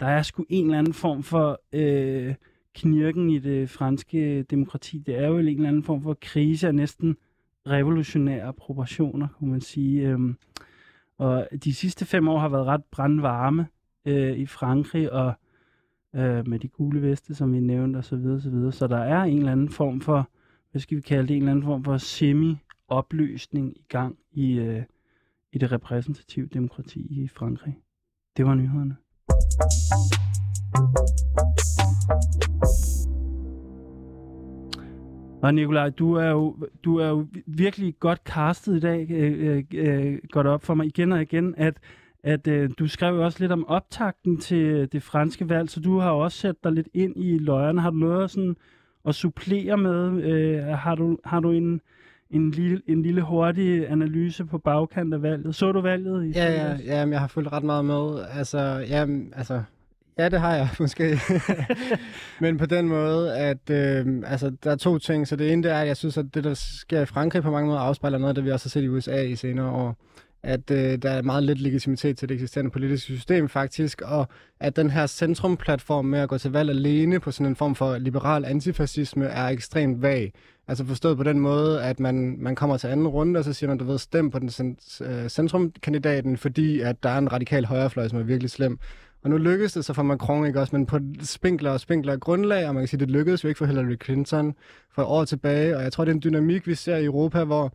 der 0.00 0.06
er 0.06 0.22
sgu 0.22 0.44
en 0.48 0.64
eller 0.64 0.78
anden 0.78 0.94
form 0.94 1.22
for 1.22 1.60
øh, 1.72 2.34
knirken 2.74 3.30
i 3.30 3.38
det 3.38 3.70
franske 3.70 4.42
demokrati. 4.42 4.98
Det 4.98 5.18
er 5.18 5.26
jo 5.26 5.38
en 5.38 5.46
eller 5.46 5.68
anden 5.68 5.84
form 5.84 6.02
for 6.02 6.16
krise 6.20 6.66
af 6.66 6.74
næsten 6.74 7.16
revolutionære 7.66 8.52
proportioner, 8.52 9.28
kunne 9.38 9.50
man 9.50 9.60
sige. 9.60 10.08
Øhm, 10.08 10.36
og 11.18 11.48
de 11.64 11.74
sidste 11.74 12.04
fem 12.04 12.28
år 12.28 12.38
har 12.38 12.48
været 12.48 12.66
ret 12.66 12.84
brandvarme 12.84 13.66
øh, 14.04 14.38
i 14.38 14.46
Frankrig, 14.46 15.12
og 15.12 15.32
øh, 16.14 16.48
med 16.48 16.58
de 16.58 16.68
gule 16.68 17.02
veste, 17.02 17.34
som 17.34 17.52
vi 17.52 17.60
nævnte, 17.60 17.96
osv. 17.96 18.02
Så, 18.02 18.16
videre, 18.16 18.40
så, 18.40 18.50
videre. 18.50 18.72
så 18.72 18.86
der 18.86 18.98
er 18.98 19.22
en 19.22 19.38
eller 19.38 19.52
anden 19.52 19.68
form 19.68 20.00
for, 20.00 20.28
hvad 20.70 20.80
skal 20.80 20.96
vi 20.96 21.02
kalde 21.02 21.28
det, 21.28 21.36
en 21.36 21.42
eller 21.42 21.52
anden 21.52 21.64
form 21.64 21.84
for 21.84 21.96
semi-opløsning 21.96 23.76
i 23.76 23.84
gang 23.88 24.18
i, 24.32 24.52
øh, 24.52 24.82
i 25.52 25.58
det 25.58 25.72
repræsentative 25.72 26.46
demokrati 26.46 27.00
i 27.00 27.28
Frankrig. 27.28 27.78
Det 28.36 28.46
var 28.46 28.54
nyhederne. 28.54 28.96
Og 35.42 35.54
Nikolaj, 35.54 35.90
du 35.90 36.14
er 36.14 36.30
jo, 36.30 36.56
du 36.84 36.96
er 36.96 37.08
jo 37.08 37.26
virkelig 37.46 37.94
godt 38.00 38.20
castet 38.24 38.76
i 38.76 38.80
dag, 38.80 39.10
øh, 39.10 39.64
øh, 39.74 40.18
godt 40.30 40.46
op 40.46 40.64
for 40.64 40.74
mig 40.74 40.86
igen 40.86 41.12
og 41.12 41.22
igen, 41.22 41.54
at, 41.56 41.74
at 42.24 42.48
øh, 42.48 42.70
du 42.78 42.88
skrev 42.88 43.14
jo 43.14 43.24
også 43.24 43.40
lidt 43.40 43.52
om 43.52 43.66
optakten 43.68 44.38
til 44.38 44.88
det 44.92 45.02
franske 45.02 45.48
valg, 45.48 45.70
så 45.70 45.80
du 45.80 45.98
har 45.98 46.10
også 46.10 46.38
sat 46.38 46.54
dig 46.64 46.72
lidt 46.72 46.88
ind 46.94 47.12
i 47.16 47.38
løjerne. 47.38 47.80
Har 47.80 47.90
du 47.90 47.96
noget 47.96 48.30
sådan 48.30 48.56
at 49.06 49.14
supplere 49.14 49.76
med? 49.76 50.22
Øh, 50.22 50.64
har, 50.64 50.94
du, 50.94 51.18
har 51.24 51.40
du 51.40 51.50
en, 51.50 51.80
en, 52.30 52.50
lille, 52.50 52.82
en 52.86 53.02
lille 53.02 53.22
hurtig 53.22 53.90
analyse 53.90 54.44
på 54.44 54.58
bagkant 54.58 55.14
af 55.14 55.22
valget? 55.22 55.54
Så 55.54 55.72
du 55.72 55.80
valget? 55.80 56.26
I 56.26 56.30
ja, 56.30 56.52
ja, 56.52 56.76
ja, 56.84 57.08
jeg 57.08 57.20
har 57.20 57.28
fulgt 57.28 57.52
ret 57.52 57.64
meget 57.64 57.84
med. 57.84 58.24
Altså, 58.38 58.58
ja, 58.88 59.06
altså 59.32 59.62
Ja, 60.20 60.28
det 60.28 60.40
har 60.40 60.54
jeg 60.54 60.68
måske. 60.80 61.20
Men 62.40 62.58
på 62.58 62.66
den 62.66 62.88
måde, 62.88 63.36
at 63.36 63.70
øh, 63.70 64.06
altså, 64.26 64.52
der 64.64 64.70
er 64.70 64.76
to 64.76 64.98
ting. 64.98 65.28
Så 65.28 65.36
det 65.36 65.52
ene 65.52 65.62
det 65.62 65.70
er, 65.72 65.78
at 65.78 65.86
jeg 65.86 65.96
synes, 65.96 66.18
at 66.18 66.26
det, 66.34 66.44
der 66.44 66.54
sker 66.54 67.00
i 67.00 67.06
Frankrig 67.06 67.42
på 67.42 67.50
mange 67.50 67.66
måder, 67.66 67.80
afspejler 67.80 68.18
noget 68.18 68.28
af 68.28 68.34
det, 68.34 68.44
vi 68.44 68.50
også 68.50 68.66
har 68.66 68.70
set 68.70 68.82
i 68.82 68.88
USA 68.88 69.22
i 69.22 69.36
senere 69.36 69.70
år. 69.70 69.96
At 70.42 70.70
øh, 70.70 71.02
der 71.02 71.10
er 71.10 71.22
meget 71.22 71.42
lidt 71.42 71.60
legitimitet 71.60 72.18
til 72.18 72.28
det 72.28 72.34
eksisterende 72.34 72.70
politiske 72.70 73.12
system 73.12 73.48
faktisk, 73.48 74.02
og 74.02 74.28
at 74.60 74.76
den 74.76 74.90
her 74.90 75.06
centrumplatform 75.06 76.04
med 76.04 76.18
at 76.18 76.28
gå 76.28 76.38
til 76.38 76.50
valg 76.50 76.70
alene 76.70 77.20
på 77.20 77.30
sådan 77.30 77.46
en 77.46 77.56
form 77.56 77.74
for 77.74 77.98
liberal 77.98 78.44
antifascisme 78.44 79.24
er 79.24 79.46
ekstremt 79.46 80.02
vag. 80.02 80.32
Altså 80.68 80.84
forstået 80.84 81.16
på 81.16 81.22
den 81.22 81.40
måde, 81.40 81.82
at 81.82 82.00
man, 82.00 82.36
man 82.38 82.54
kommer 82.54 82.76
til 82.76 82.88
anden 82.88 83.08
runde, 83.08 83.38
og 83.38 83.44
så 83.44 83.52
siger 83.52 83.68
man, 83.68 83.78
du 83.78 83.84
ved, 83.84 83.98
stem 83.98 84.30
på 84.30 84.38
den 84.38 84.76
øh, 85.00 85.28
centrumkandidaten, 85.28 86.36
fordi 86.36 86.80
at 86.80 87.02
der 87.02 87.08
er 87.10 87.18
en 87.18 87.32
radikal 87.32 87.64
højrefløj, 87.64 88.08
som 88.08 88.18
er 88.18 88.22
virkelig 88.22 88.50
slem. 88.50 88.78
Og 89.22 89.30
nu 89.30 89.36
lykkedes 89.36 89.72
det 89.72 89.84
så 89.84 89.92
for 89.92 90.02
Macron, 90.02 90.46
ikke 90.46 90.60
også, 90.60 90.76
men 90.76 90.86
på 90.86 90.98
spinkler 91.22 91.70
og 91.70 91.80
spinkler 91.80 92.16
grundlag, 92.16 92.68
og 92.68 92.74
man 92.74 92.82
kan 92.82 92.88
sige, 92.88 93.00
det 93.00 93.10
lykkedes 93.10 93.44
jo 93.44 93.48
ikke 93.48 93.58
for 93.58 93.66
Hillary 93.66 93.96
Clinton 94.04 94.54
for 94.94 95.02
et 95.02 95.08
år 95.08 95.24
tilbage, 95.24 95.76
og 95.76 95.82
jeg 95.82 95.92
tror, 95.92 96.04
det 96.04 96.10
er 96.10 96.14
en 96.14 96.22
dynamik, 96.24 96.66
vi 96.66 96.74
ser 96.74 96.96
i 96.96 97.04
Europa, 97.04 97.44
hvor 97.44 97.72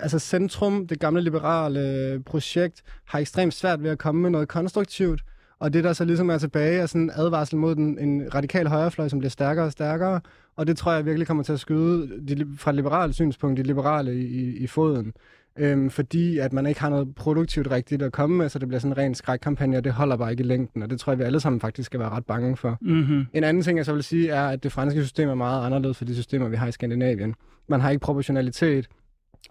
altså 0.00 0.18
Centrum, 0.18 0.86
det 0.86 1.00
gamle 1.00 1.22
liberale 1.22 2.22
projekt, 2.26 2.82
har 3.04 3.18
ekstremt 3.18 3.54
svært 3.54 3.82
ved 3.82 3.90
at 3.90 3.98
komme 3.98 4.22
med 4.22 4.30
noget 4.30 4.48
konstruktivt, 4.48 5.20
Og 5.60 5.72
det, 5.72 5.84
der 5.84 5.92
så 5.92 6.04
ligesom 6.04 6.30
er 6.30 6.38
tilbage, 6.38 6.80
er 6.80 6.86
sådan 6.86 7.02
en 7.02 7.10
advarsel 7.14 7.58
mod 7.58 7.74
den, 7.74 7.98
en 7.98 8.34
radikal 8.34 8.66
højrefløj, 8.68 9.08
som 9.08 9.18
bliver 9.18 9.30
stærkere 9.30 9.66
og 9.66 9.72
stærkere. 9.72 10.20
Og 10.56 10.66
det 10.66 10.76
tror 10.76 10.92
jeg 10.92 11.06
virkelig 11.06 11.26
kommer 11.26 11.42
til 11.42 11.52
at 11.52 11.60
skyde 11.60 12.26
de, 12.28 12.46
fra 12.56 12.70
et 12.70 12.74
liberalt 12.74 13.14
synspunkt, 13.14 13.56
de 13.56 13.62
liberale 13.62 14.14
i, 14.14 14.26
i, 14.26 14.56
i 14.56 14.66
foden. 14.66 15.12
Øhm, 15.58 15.90
fordi 15.90 16.38
at 16.38 16.52
man 16.52 16.66
ikke 16.66 16.80
har 16.80 16.88
noget 16.88 17.14
produktivt 17.14 17.70
rigtigt 17.70 18.02
at 18.02 18.12
komme 18.12 18.36
med, 18.36 18.48
så 18.48 18.58
det 18.58 18.68
bliver 18.68 18.80
sådan 18.80 18.92
en 18.92 18.98
ren 18.98 19.14
skrækkampagne, 19.14 19.76
og 19.76 19.84
det 19.84 19.92
holder 19.92 20.16
bare 20.16 20.30
ikke 20.30 20.42
i 20.42 20.46
længden, 20.46 20.82
og 20.82 20.90
det 20.90 21.00
tror 21.00 21.12
jeg, 21.12 21.18
vi 21.18 21.24
alle 21.24 21.40
sammen 21.40 21.60
faktisk 21.60 21.86
skal 21.86 22.00
være 22.00 22.08
ret 22.08 22.26
bange 22.26 22.56
for. 22.56 22.78
Mm-hmm. 22.80 23.26
En 23.32 23.44
anden 23.44 23.62
ting, 23.62 23.78
jeg 23.78 23.86
så 23.86 23.92
vil 23.92 24.02
sige, 24.02 24.30
er, 24.30 24.48
at 24.48 24.62
det 24.62 24.72
franske 24.72 25.02
system 25.02 25.28
er 25.28 25.34
meget 25.34 25.66
anderledes 25.66 25.98
for 25.98 26.04
de 26.04 26.14
systemer, 26.14 26.48
vi 26.48 26.56
har 26.56 26.66
i 26.66 26.72
Skandinavien. 26.72 27.34
Man 27.68 27.80
har 27.80 27.90
ikke 27.90 28.00
proportionalitet, 28.00 28.88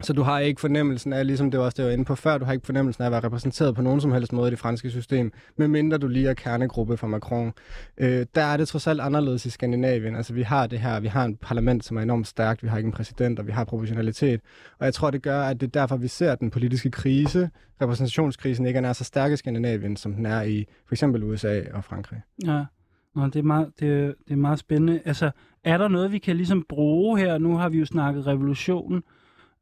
så 0.01 0.13
du 0.13 0.21
har 0.21 0.39
ikke 0.39 0.61
fornemmelsen 0.61 1.13
af, 1.13 1.27
ligesom 1.27 1.51
det 1.51 1.59
var 1.59 1.65
også 1.65 1.75
det, 1.75 1.83
jeg 1.83 1.87
var 1.87 1.93
inde 1.93 2.05
på 2.05 2.15
før, 2.15 2.37
du 2.37 2.45
har 2.45 2.53
ikke 2.53 2.65
fornemmelsen 2.65 3.03
af 3.03 3.05
at 3.05 3.11
være 3.11 3.23
repræsenteret 3.23 3.75
på 3.75 3.81
nogen 3.81 4.01
som 4.01 4.11
helst 4.11 4.33
måde 4.33 4.47
i 4.47 4.51
det 4.51 4.59
franske 4.59 4.89
system, 4.89 5.31
medmindre 5.55 5.97
du 5.97 6.07
lige 6.07 6.29
er 6.29 6.33
kernegruppe 6.33 6.97
for 6.97 7.07
Macron. 7.07 7.53
Øh, 7.97 8.25
der 8.35 8.41
er 8.43 8.57
det 8.57 8.67
trods 8.67 8.87
alt 8.87 9.01
anderledes 9.01 9.45
i 9.45 9.49
Skandinavien. 9.49 10.15
Altså 10.15 10.33
vi 10.33 10.41
har 10.41 10.67
det 10.67 10.79
her, 10.79 10.99
vi 10.99 11.07
har 11.07 11.25
en 11.25 11.35
parlament, 11.35 11.85
som 11.85 11.97
er 11.97 12.01
enormt 12.01 12.27
stærkt, 12.27 12.63
vi 12.63 12.67
har 12.67 12.77
ikke 12.77 12.87
en 12.87 12.93
præsident, 12.93 13.39
og 13.39 13.47
vi 13.47 13.51
har 13.51 13.63
proportionalitet. 13.63 14.41
Og 14.79 14.85
jeg 14.85 14.93
tror, 14.93 15.11
det 15.11 15.21
gør, 15.21 15.41
at 15.41 15.61
det 15.61 15.67
er 15.67 15.79
derfor, 15.79 15.97
vi 15.97 16.07
ser, 16.07 16.35
den 16.35 16.51
politiske 16.51 16.91
krise, 16.91 17.49
repræsentationskrisen, 17.81 18.65
ikke 18.65 18.79
er 18.79 18.93
så 18.93 19.03
stærk 19.03 19.31
i 19.31 19.35
Skandinavien, 19.35 19.95
som 19.95 20.13
den 20.13 20.25
er 20.25 20.41
i 20.41 20.65
for 20.87 20.95
eksempel 20.95 21.23
USA 21.23 21.61
og 21.73 21.83
Frankrig. 21.83 22.21
Ja, 22.45 22.63
Nå, 23.17 23.25
det, 23.25 23.35
er 23.35 23.43
meget, 23.43 23.71
det, 23.79 24.15
det 24.27 24.33
er 24.33 24.37
meget 24.37 24.59
spændende. 24.59 25.01
Altså, 25.05 25.31
er 25.63 25.77
der 25.77 25.87
noget, 25.87 26.11
vi 26.11 26.17
kan 26.17 26.35
ligesom 26.35 26.65
bruge 26.69 27.19
her? 27.19 27.37
Nu 27.37 27.57
har 27.57 27.69
vi 27.69 27.79
jo 27.79 27.85
snakket 27.85 28.27
revolution. 28.27 29.03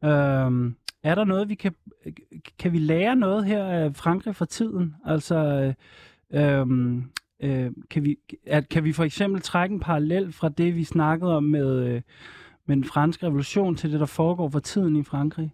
Øhm, 0.04 0.76
er 1.04 1.16
der 1.16 1.24
noget, 1.24 1.50
vi 1.50 1.56
kan, 1.56 1.76
kan 2.60 2.72
vi 2.72 2.78
lære 2.78 3.16
noget 3.16 3.46
her 3.46 3.66
af 3.66 3.96
Frankrig 3.96 4.36
fra 4.36 4.46
tiden? 4.46 4.96
Altså, 5.06 5.74
øhm, 6.34 7.04
øh, 7.44 7.72
kan, 7.90 8.04
vi, 8.04 8.18
at, 8.48 8.70
kan 8.70 8.84
vi 8.84 8.94
for 8.94 9.04
eksempel 9.04 9.42
trække 9.42 9.74
en 9.74 9.80
parallel 9.80 10.32
fra 10.32 10.50
det, 10.50 10.76
vi 10.76 10.84
snakkede 10.84 11.38
om 11.38 11.44
med, 11.44 11.80
øh, 11.80 12.02
med 12.66 12.76
den 12.76 12.84
franske 12.84 13.26
revolution 13.26 13.76
til 13.76 13.92
det, 13.92 14.00
der 14.00 14.06
foregår 14.06 14.50
for 14.50 14.60
tiden 14.60 14.96
i 14.96 15.04
Frankrig? 15.04 15.54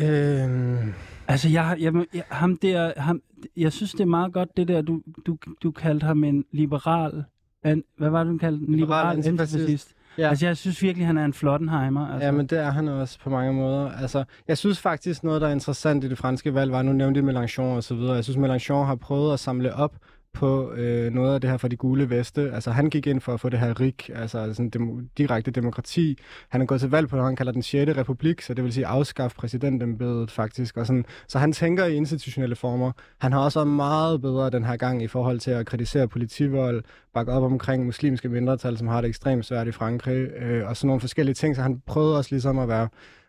Øhm... 0.00 0.92
Altså, 1.28 1.48
jeg, 1.48 1.76
jeg, 1.80 2.06
jeg, 2.14 2.24
ham 2.30 2.56
der, 2.56 2.92
ham, 2.96 3.22
jeg 3.56 3.72
synes, 3.72 3.92
det 3.92 4.00
er 4.00 4.04
meget 4.06 4.32
godt, 4.32 4.56
det 4.56 4.68
der, 4.68 4.82
du, 4.82 5.02
du, 5.26 5.36
du 5.62 5.70
kaldte 5.70 6.06
ham 6.06 6.24
en 6.24 6.44
liberal, 6.52 7.24
an, 7.62 7.84
hvad 7.96 8.10
var 8.10 8.24
det, 8.24 8.32
du 8.32 8.38
kaldte? 8.38 8.66
En 8.66 8.74
liberal, 8.74 9.16
liberal 9.16 9.32
antifascist. 9.32 9.94
Ja. 10.18 10.28
Altså, 10.28 10.46
jeg 10.46 10.56
synes 10.56 10.82
virkelig, 10.82 11.06
han 11.06 11.18
er 11.18 11.24
en 11.24 11.32
flottenheimer. 11.32 12.08
Altså. 12.12 12.26
Ja, 12.26 12.32
men 12.32 12.46
det 12.46 12.58
er 12.58 12.70
han 12.70 12.88
også 12.88 13.18
på 13.20 13.30
mange 13.30 13.52
måder. 13.52 13.90
Altså, 13.90 14.24
jeg 14.48 14.58
synes 14.58 14.80
faktisk, 14.80 15.24
noget, 15.24 15.40
der 15.40 15.48
er 15.48 15.52
interessant 15.52 16.04
i 16.04 16.08
det 16.08 16.18
franske 16.18 16.54
valg, 16.54 16.72
var, 16.72 16.82
nu 16.82 16.92
nævnte 16.92 17.20
jeg 17.20 17.28
Mélenchon 17.28 17.62
og 17.62 17.84
så 17.84 17.94
videre. 17.94 18.14
Jeg 18.14 18.24
synes, 18.24 18.38
Mélenchon 18.38 18.84
har 18.84 18.94
prøvet 18.94 19.32
at 19.32 19.40
samle 19.40 19.74
op 19.74 19.92
på 20.32 20.72
øh, 20.72 21.12
noget 21.12 21.34
af 21.34 21.40
det 21.40 21.50
her 21.50 21.56
for 21.56 21.68
de 21.68 21.76
gule 21.76 22.10
veste. 22.10 22.52
Altså 22.52 22.70
han 22.70 22.90
gik 22.90 23.06
ind 23.06 23.20
for 23.20 23.34
at 23.34 23.40
få 23.40 23.48
det 23.48 23.58
her 23.58 23.80
rig, 23.80 23.94
altså 24.14 24.54
sådan 24.54 24.70
dem, 24.70 25.08
direkte 25.18 25.50
demokrati. 25.50 26.18
Han 26.48 26.62
er 26.62 26.66
gået 26.66 26.80
til 26.80 26.90
valg 26.90 27.08
på, 27.08 27.16
det, 27.16 27.24
han 27.24 27.36
kalder 27.36 27.52
den 27.52 27.62
6. 27.62 27.96
republik, 27.96 28.40
så 28.40 28.54
det 28.54 28.64
vil 28.64 28.72
sige 28.72 28.86
afskaffe 28.86 29.36
præsidentembedet 29.36 30.30
faktisk. 30.30 30.76
Og 30.76 30.86
sådan, 30.86 31.04
så 31.28 31.38
han 31.38 31.52
tænker 31.52 31.84
i 31.84 31.94
institutionelle 31.94 32.56
former. 32.56 32.92
Han 33.18 33.32
har 33.32 33.40
også 33.40 33.58
været 33.58 33.68
meget 33.68 34.20
bedre 34.20 34.50
den 34.50 34.64
her 34.64 34.76
gang 34.76 35.02
i 35.02 35.06
forhold 35.06 35.38
til 35.40 35.50
at 35.50 35.66
kritisere 35.66 36.08
politivold, 36.08 36.84
bakke 37.14 37.32
op 37.32 37.42
omkring 37.42 37.86
muslimske 37.86 38.28
mindretal, 38.28 38.78
som 38.78 38.88
har 38.88 39.00
det 39.00 39.08
ekstremt 39.08 39.46
svært 39.46 39.68
i 39.68 39.72
Frankrig, 39.72 40.28
øh, 40.28 40.68
og 40.68 40.76
sådan 40.76 40.86
nogle 40.86 41.00
forskellige 41.00 41.34
ting. 41.34 41.56
Så 41.56 41.62
han 41.62 41.82
prøvede 41.86 42.16
også 42.16 42.30
ligesom 42.30 42.58
at 42.58 42.68
være, 42.68 42.88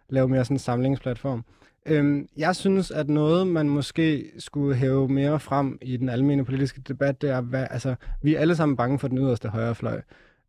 lave 0.09 0.27
mere 0.27 0.45
sådan 0.45 0.55
en 0.55 0.59
samlingsplatform. 0.59 1.43
Øhm, 1.85 2.27
jeg 2.37 2.55
synes, 2.55 2.91
at 2.91 3.09
noget, 3.09 3.47
man 3.47 3.69
måske 3.69 4.31
skulle 4.37 4.75
hæve 4.75 5.07
mere 5.09 5.39
frem 5.39 5.77
i 5.81 5.97
den 5.97 6.09
almindelige 6.09 6.45
politiske 6.45 6.81
debat, 6.87 7.21
det 7.21 7.29
er, 7.29 7.41
hvad, 7.41 7.67
altså, 7.69 7.95
vi 8.21 8.35
er 8.35 8.39
alle 8.39 8.55
sammen 8.55 8.75
bange 8.77 8.99
for 8.99 9.07
den 9.07 9.17
yderste 9.17 9.49
højrefløj. 9.49 10.01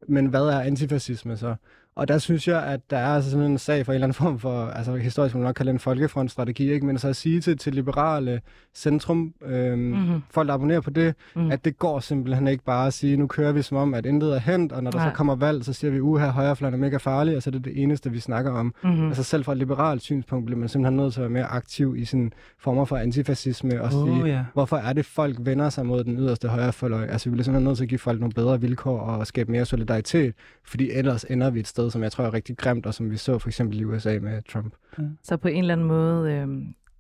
Men 0.09 0.27
hvad 0.27 0.43
er 0.43 0.61
antifascisme 0.61 1.37
så? 1.37 1.55
Og 2.01 2.09
der 2.09 2.19
synes 2.19 2.49
jeg, 2.49 2.63
at 2.63 2.81
der 2.91 2.97
er 2.97 3.07
altså 3.07 3.31
simpelthen 3.31 3.53
en 3.53 3.59
sag 3.59 3.87
for 3.87 3.93
en 3.93 3.95
eller 3.95 4.07
anden 4.07 4.15
form 4.15 4.39
for, 4.39 4.67
altså 4.67 4.97
historisk 4.97 5.35
man 5.35 5.45
nok 5.45 5.55
kalde 5.55 5.71
en 5.71 5.79
folkefrontstrategi, 5.79 6.73
ikke? 6.73 6.87
men 6.87 6.99
så 6.99 7.09
at 7.09 7.17
sige 7.17 7.41
til, 7.41 7.59
til 7.59 7.75
liberale 7.75 8.41
centrum, 8.75 9.35
øhm, 9.47 9.79
mm-hmm. 9.79 10.23
folk 10.31 10.49
der 10.49 10.55
abonnerer 10.55 10.81
på 10.81 10.91
det, 10.91 11.15
mm. 11.37 11.51
at 11.51 11.65
det 11.65 11.79
går 11.79 12.01
simpelthen 12.01 12.49
ikke 12.49 12.65
bare 12.65 12.87
at 12.87 12.93
sige, 12.93 13.17
nu 13.17 13.27
kører 13.27 13.53
vi 13.53 13.63
som 13.63 13.77
om, 13.77 13.95
at 13.95 14.07
intet 14.07 14.35
er 14.35 14.39
hent, 14.39 14.73
og 14.73 14.83
når 14.83 14.91
der 14.91 14.99
Nej. 14.99 15.11
så 15.11 15.15
kommer 15.15 15.35
valg, 15.35 15.65
så 15.65 15.73
siger 15.73 15.91
vi, 15.91 16.01
uha, 16.01 16.27
højrefløjen 16.27 16.75
er 16.75 16.79
mega 16.79 16.97
farlig, 16.97 17.37
og 17.37 17.43
så 17.43 17.51
er 17.51 17.53
det 17.53 17.65
det 17.65 17.83
eneste, 17.83 18.11
vi 18.11 18.21
snakker 18.21 18.53
om. 18.53 18.75
Mm-hmm. 18.85 19.07
Altså 19.07 19.23
selv 19.23 19.45
fra 19.45 19.53
et 19.53 19.59
liberalt 19.59 20.03
synspunkt 20.03 20.47
bliver 20.47 20.59
man 20.59 20.69
simpelthen 20.69 20.97
nødt 20.97 21.13
til 21.13 21.21
at 21.21 21.23
være 21.23 21.31
mere 21.31 21.47
aktiv 21.47 21.97
i 21.99 22.05
sin 22.05 22.33
former 22.59 22.85
for 22.85 22.97
antifascisme, 22.97 23.83
og 23.83 23.93
sige, 23.93 24.03
oh, 24.03 24.29
yeah. 24.29 24.45
hvorfor 24.55 24.77
er 24.77 24.93
det, 24.93 25.07
folk 25.07 25.37
vender 25.41 25.71
sig 25.71 25.87
mod 25.87 26.05
den 26.05 26.19
yderste 26.19 26.49
højrefløj? 26.49 27.07
Altså 27.07 27.29
vi 27.29 27.33
bliver 27.33 27.45
simpelthen 27.45 27.65
nødt 27.65 27.77
til 27.77 27.85
at 27.85 27.89
give 27.89 27.99
folk 27.99 28.21
nogle 28.21 28.33
bedre 28.33 28.61
vilkår 28.61 29.01
og 29.01 29.27
skabe 29.27 29.53
mere 29.53 29.65
solidaritet, 29.65 30.35
fordi 30.65 30.91
ellers 30.91 31.25
ender 31.25 31.51
vi 31.51 31.61
et 31.61 31.69
sted, 31.69 31.90
som 31.91 32.03
jeg 32.03 32.13
tror 32.13 32.25
er 32.25 32.35
rigtig 32.35 32.57
grimt, 32.57 32.87
og 32.87 32.95
som 32.95 33.11
vi 33.11 33.17
så 33.17 33.39
for 33.39 33.49
eksempel 33.49 33.81
i 33.81 33.85
USA 33.85 34.19
med 34.19 34.43
Trump. 34.43 34.75
Ja. 34.99 35.03
Så 35.23 35.37
på 35.37 35.49
en 35.49 35.59
eller 35.65 35.75
anden 35.75 35.87
måde 35.87 36.33
øh, 36.33 36.49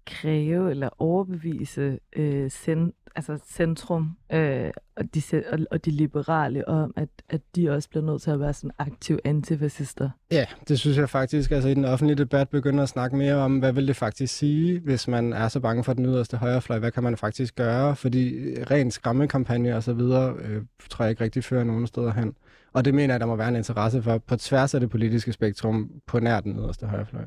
kræve 0.06 0.70
eller 0.70 0.88
overbevise 0.98 1.98
øh, 2.16 2.50
cent, 2.50 2.94
altså 3.16 3.38
centrum 3.50 4.16
øh, 4.32 4.70
og, 4.96 5.14
de, 5.14 5.22
og, 5.52 5.58
og 5.70 5.84
de 5.84 5.90
liberale 5.90 6.68
om, 6.68 6.92
at, 6.96 7.08
at 7.28 7.40
de 7.56 7.70
også 7.70 7.88
bliver 7.88 8.04
nødt 8.04 8.22
til 8.22 8.30
at 8.30 8.40
være 8.40 8.52
sådan 8.52 8.70
aktive 8.78 9.20
antifascister. 9.24 10.10
Ja, 10.30 10.44
det 10.68 10.78
synes 10.78 10.96
jeg 10.98 11.08
faktisk. 11.08 11.50
Altså 11.50 11.68
i 11.68 11.74
den 11.74 11.84
offentlige 11.84 12.16
debat 12.16 12.48
begynder 12.48 12.82
at 12.82 12.88
snakke 12.88 13.16
mere 13.16 13.34
om, 13.34 13.58
hvad 13.58 13.72
vil 13.72 13.88
det 13.88 13.96
faktisk 13.96 14.36
sige, 14.36 14.80
hvis 14.80 15.08
man 15.08 15.32
er 15.32 15.48
så 15.48 15.60
bange 15.60 15.84
for 15.84 15.92
den 15.92 16.06
yderste 16.06 16.36
højrefløj? 16.36 16.78
Hvad 16.78 16.90
kan 16.90 17.02
man 17.02 17.16
faktisk 17.16 17.56
gøre? 17.56 17.96
Fordi 17.96 18.54
ren 18.70 18.90
skræmmekampagne 18.90 19.76
og 19.76 19.82
så 19.82 19.92
videre, 19.92 20.34
øh, 20.44 20.62
tror 20.90 21.04
jeg 21.04 21.10
ikke 21.10 21.24
rigtig 21.24 21.44
fører 21.44 21.64
nogen 21.64 21.86
steder 21.86 22.12
hen. 22.12 22.34
Og 22.72 22.84
det 22.84 22.94
mener 22.94 23.14
jeg, 23.14 23.20
der 23.20 23.26
må 23.26 23.36
være 23.36 23.48
en 23.48 23.56
interesse 23.56 24.02
for 24.02 24.18
på 24.18 24.36
tværs 24.36 24.74
af 24.74 24.80
det 24.80 24.90
politiske 24.90 25.32
spektrum 25.32 25.90
på 26.06 26.20
nær 26.20 26.40
den 26.40 26.56
yderste 26.56 26.86
højrefløj. 26.86 27.24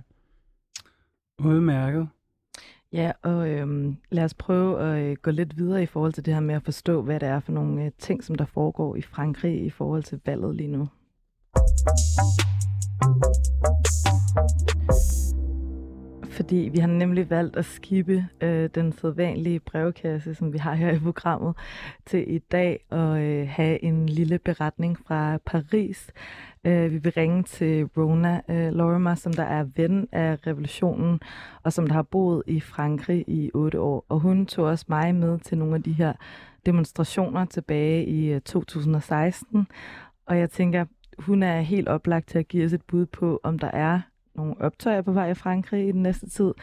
Udmærket. 1.40 2.08
Ja, 2.94 3.12
og 3.22 3.50
øhm, 3.50 3.98
lad 4.10 4.24
os 4.24 4.34
prøve 4.34 4.80
at 4.82 5.04
øh, 5.04 5.18
gå 5.22 5.32
lidt 5.32 5.58
videre 5.58 5.84
i 5.84 5.86
forhold 5.86 6.14
til 6.14 6.26
det 6.26 6.34
her 6.34 6.42
med 6.42 6.56
at 6.56 6.64
forstå, 6.64 7.02
hvad 7.02 7.20
det 7.20 7.30
er 7.30 7.40
for 7.40 7.52
nogle 7.52 7.86
øh, 7.86 7.92
ting, 8.00 8.24
som 8.24 8.36
der 8.36 8.46
foregår 8.46 8.96
i 8.96 9.02
Frankrig 9.02 9.66
i 9.66 9.70
forhold 9.70 10.04
til 10.04 10.22
valget 10.26 10.56
lige 10.56 10.70
nu 10.70 10.88
fordi 16.34 16.70
vi 16.74 16.80
har 16.80 16.88
nemlig 16.88 17.30
valgt 17.30 17.58
at 17.58 17.66
skippe 17.66 18.28
øh, 18.42 18.70
den 18.76 18.92
sædvanlige 18.92 19.60
brevkasse, 19.60 20.36
som 20.36 20.54
vi 20.54 20.58
har 20.58 20.74
her 20.74 20.92
i 20.92 21.00
programmet, 21.00 21.56
til 22.06 22.36
i 22.36 22.40
dag 22.40 22.86
og 22.90 23.22
øh, 23.22 23.48
have 23.48 23.84
en 23.84 24.10
lille 24.10 24.40
beretning 24.40 24.98
fra 25.08 25.38
Paris. 25.38 26.12
Øh, 26.66 26.92
vi 26.92 26.98
vil 26.98 27.14
ringe 27.18 27.44
til 27.44 27.86
Rona 27.86 28.42
øh, 28.50 28.74
Lorimer, 28.74 29.16
som 29.16 29.34
der 29.34 29.44
er 29.44 29.66
ven 29.76 30.08
af 30.12 30.48
revolutionen, 30.48 31.20
og 31.64 31.74
som 31.74 31.88
der 31.88 31.94
har 31.94 32.04
boet 32.04 32.44
i 32.48 32.60
Frankrig 32.60 33.24
i 33.28 33.52
otte 33.54 33.80
år. 33.80 34.06
Og 34.10 34.20
hun 34.20 34.46
tog 34.46 34.66
også 34.66 34.86
mig 34.90 35.16
med 35.16 35.40
til 35.40 35.58
nogle 35.58 35.76
af 35.76 35.84
de 35.84 35.94
her 35.94 36.14
demonstrationer 36.66 37.46
tilbage 37.46 38.06
i 38.06 38.34
øh, 38.34 38.42
2016. 38.42 39.68
Og 40.26 40.40
jeg 40.40 40.50
tænker, 40.50 40.86
hun 41.20 41.44
er 41.44 41.62
helt 41.62 41.88
oplagt 41.88 42.28
til 42.28 42.40
at 42.40 42.48
give 42.48 42.66
os 42.66 42.74
et 42.74 42.82
bud 42.82 43.06
på, 43.06 43.40
om 43.44 43.60
der 43.60 43.72
er 43.72 44.02
nogle 44.36 44.56
optøjer 44.60 45.02
på 45.02 45.12
vej 45.12 45.30
i 45.30 45.34
Frankrig 45.34 45.88
i 45.88 45.92
den 45.92 46.04
næste 46.04 46.30
tid, 46.30 46.54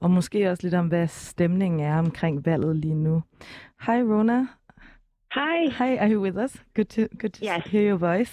og 0.00 0.10
måske 0.10 0.50
også 0.50 0.62
lidt 0.62 0.74
om, 0.74 0.86
hvad 0.86 1.06
stemningen 1.06 1.80
er 1.80 1.98
omkring 1.98 2.46
valget 2.46 2.76
lige 2.76 2.94
nu. 2.94 3.22
Hej 3.86 4.02
Rona. 4.02 4.46
Hi. 5.34 5.70
Hi, 5.70 5.96
are 5.96 6.12
you 6.12 6.20
with 6.20 6.36
us? 6.36 6.64
Good 6.74 6.84
to 6.84 7.06
good 7.18 7.30
to 7.30 7.44
yes. 7.44 7.64
hear 7.66 7.88
your 7.88 7.98
voice. 7.98 8.32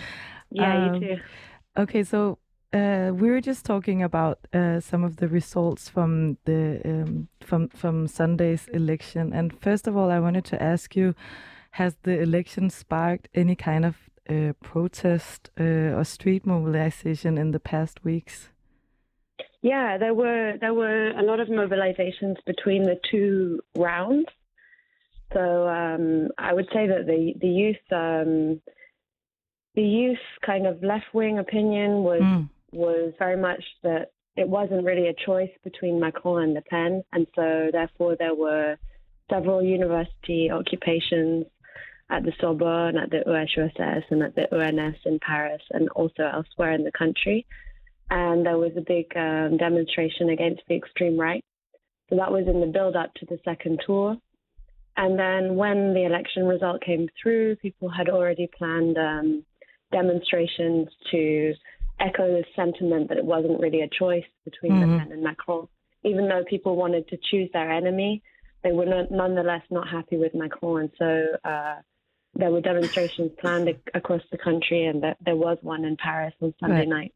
yeah, 0.60 0.76
um, 0.76 0.94
you 0.94 1.00
too. 1.00 1.22
Okay, 1.76 2.04
so 2.04 2.38
uh, 2.72 3.10
we 3.12 3.30
were 3.30 3.40
just 3.40 3.66
talking 3.66 4.02
about 4.02 4.38
uh, 4.52 4.80
some 4.80 5.04
of 5.04 5.16
the 5.16 5.28
results 5.28 5.88
from 5.88 6.36
the 6.44 6.80
um, 6.84 7.28
from 7.40 7.68
from 7.68 8.06
Sunday's 8.06 8.68
election, 8.68 9.32
and 9.32 9.52
first 9.60 9.86
of 9.86 9.96
all, 9.96 10.10
I 10.10 10.20
wanted 10.20 10.44
to 10.46 10.62
ask 10.62 10.96
you: 10.96 11.14
Has 11.70 11.96
the 12.02 12.20
election 12.20 12.70
sparked 12.70 13.28
any 13.34 13.54
kind 13.54 13.84
of 13.84 14.07
uh, 14.28 14.52
protest 14.62 15.50
uh, 15.58 15.96
or 15.96 16.04
street 16.04 16.46
mobilization 16.46 17.38
in 17.38 17.50
the 17.50 17.60
past 17.60 18.04
weeks? 18.04 18.50
Yeah, 19.62 19.98
there 19.98 20.14
were 20.14 20.54
there 20.60 20.74
were 20.74 21.10
a 21.10 21.22
lot 21.22 21.40
of 21.40 21.48
mobilizations 21.48 22.36
between 22.46 22.84
the 22.84 22.96
two 23.10 23.60
rounds. 23.76 24.26
So 25.32 25.68
um, 25.68 26.28
I 26.38 26.54
would 26.54 26.68
say 26.72 26.86
that 26.86 27.06
the 27.06 27.34
the 27.40 27.48
youth 27.48 27.76
um, 27.92 28.60
the 29.74 29.82
youth 29.82 30.18
kind 30.44 30.66
of 30.66 30.82
left 30.82 31.06
wing 31.12 31.38
opinion 31.38 32.02
was 32.02 32.22
mm. 32.22 32.48
was 32.72 33.12
very 33.18 33.36
much 33.36 33.62
that 33.82 34.12
it 34.36 34.48
wasn't 34.48 34.84
really 34.84 35.08
a 35.08 35.24
choice 35.26 35.50
between 35.64 35.98
Macron 35.98 36.44
and 36.44 36.54
Le 36.54 36.62
Pen, 36.62 37.02
and 37.12 37.26
so 37.34 37.70
therefore 37.72 38.16
there 38.16 38.34
were 38.34 38.76
several 39.28 39.62
university 39.62 40.50
occupations 40.50 41.46
at 42.10 42.22
the 42.24 42.32
Sorbonne, 42.40 42.96
at 42.96 43.10
the 43.10 43.22
UHSS, 43.26 44.04
and 44.10 44.22
at 44.22 44.34
the 44.34 44.46
UNS 44.54 44.96
in 45.04 45.18
Paris, 45.20 45.62
and 45.70 45.88
also 45.90 46.22
elsewhere 46.32 46.72
in 46.72 46.84
the 46.84 46.92
country. 46.92 47.46
And 48.10 48.46
there 48.46 48.56
was 48.56 48.72
a 48.76 48.80
big 48.80 49.06
um, 49.16 49.58
demonstration 49.58 50.30
against 50.30 50.62
the 50.68 50.74
extreme 50.76 51.18
right. 51.20 51.44
So 52.08 52.16
that 52.16 52.32
was 52.32 52.46
in 52.46 52.60
the 52.60 52.66
build 52.66 52.96
up 52.96 53.12
to 53.14 53.26
the 53.26 53.38
second 53.44 53.80
tour. 53.86 54.16
and 54.96 55.16
then 55.16 55.54
when 55.54 55.94
the 55.94 56.04
election 56.06 56.44
result 56.46 56.80
came 56.82 57.08
through, 57.22 57.54
people 57.56 57.88
had 57.88 58.08
already 58.08 58.48
planned 58.58 58.96
um, 58.98 59.44
demonstrations 59.92 60.88
to 61.10 61.54
echo 62.00 62.26
the 62.28 62.44
sentiment 62.56 63.08
that 63.08 63.18
it 63.18 63.24
wasn't 63.24 63.60
really 63.60 63.82
a 63.82 63.88
choice 63.88 64.24
between 64.44 64.72
Mhm. 64.72 64.92
Le 64.92 64.98
Pen 64.98 65.12
and 65.12 65.22
Macron. 65.22 65.68
Even 66.04 66.28
though 66.28 66.42
people 66.44 66.74
wanted 66.76 67.06
to 67.08 67.16
choose 67.30 67.50
their 67.52 67.70
enemy, 67.70 68.22
they 68.62 68.72
were 68.72 68.86
not, 68.86 69.10
nonetheless 69.10 69.62
not 69.70 69.86
happy 69.88 70.16
with 70.16 70.34
Macron. 70.34 70.80
And 70.82 70.90
so 70.98 71.26
uh, 71.44 71.76
there 72.38 72.50
were 72.50 72.60
demonstrations 72.60 73.32
planned 73.40 73.68
ac- 73.68 73.78
across 73.94 74.22
the 74.30 74.38
country, 74.38 74.86
and 74.86 75.02
that 75.02 75.16
there 75.24 75.36
was 75.36 75.58
one 75.62 75.84
in 75.84 75.96
Paris 75.96 76.34
on 76.40 76.54
Sunday 76.60 76.78
Right. 76.78 76.88
night. 76.88 77.14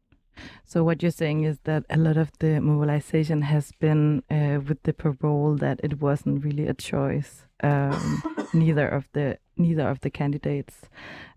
So 0.65 0.83
what 0.83 1.01
you're 1.01 1.11
saying 1.11 1.43
is 1.43 1.59
that 1.63 1.83
a 1.89 1.97
lot 1.97 2.17
of 2.17 2.31
the 2.39 2.59
mobilization 2.59 3.43
has 3.43 3.71
been 3.79 4.23
uh, 4.31 4.59
with 4.67 4.81
the 4.83 4.93
parole 4.93 5.55
that 5.57 5.79
it 5.83 6.01
wasn't 6.01 6.43
really 6.43 6.67
a 6.67 6.73
choice, 6.73 7.45
um, 7.61 8.23
neither 8.53 8.87
of 8.87 9.07
the 9.13 9.37
neither 9.57 9.87
of 9.87 9.99
the 10.01 10.09
candidates. 10.09 10.75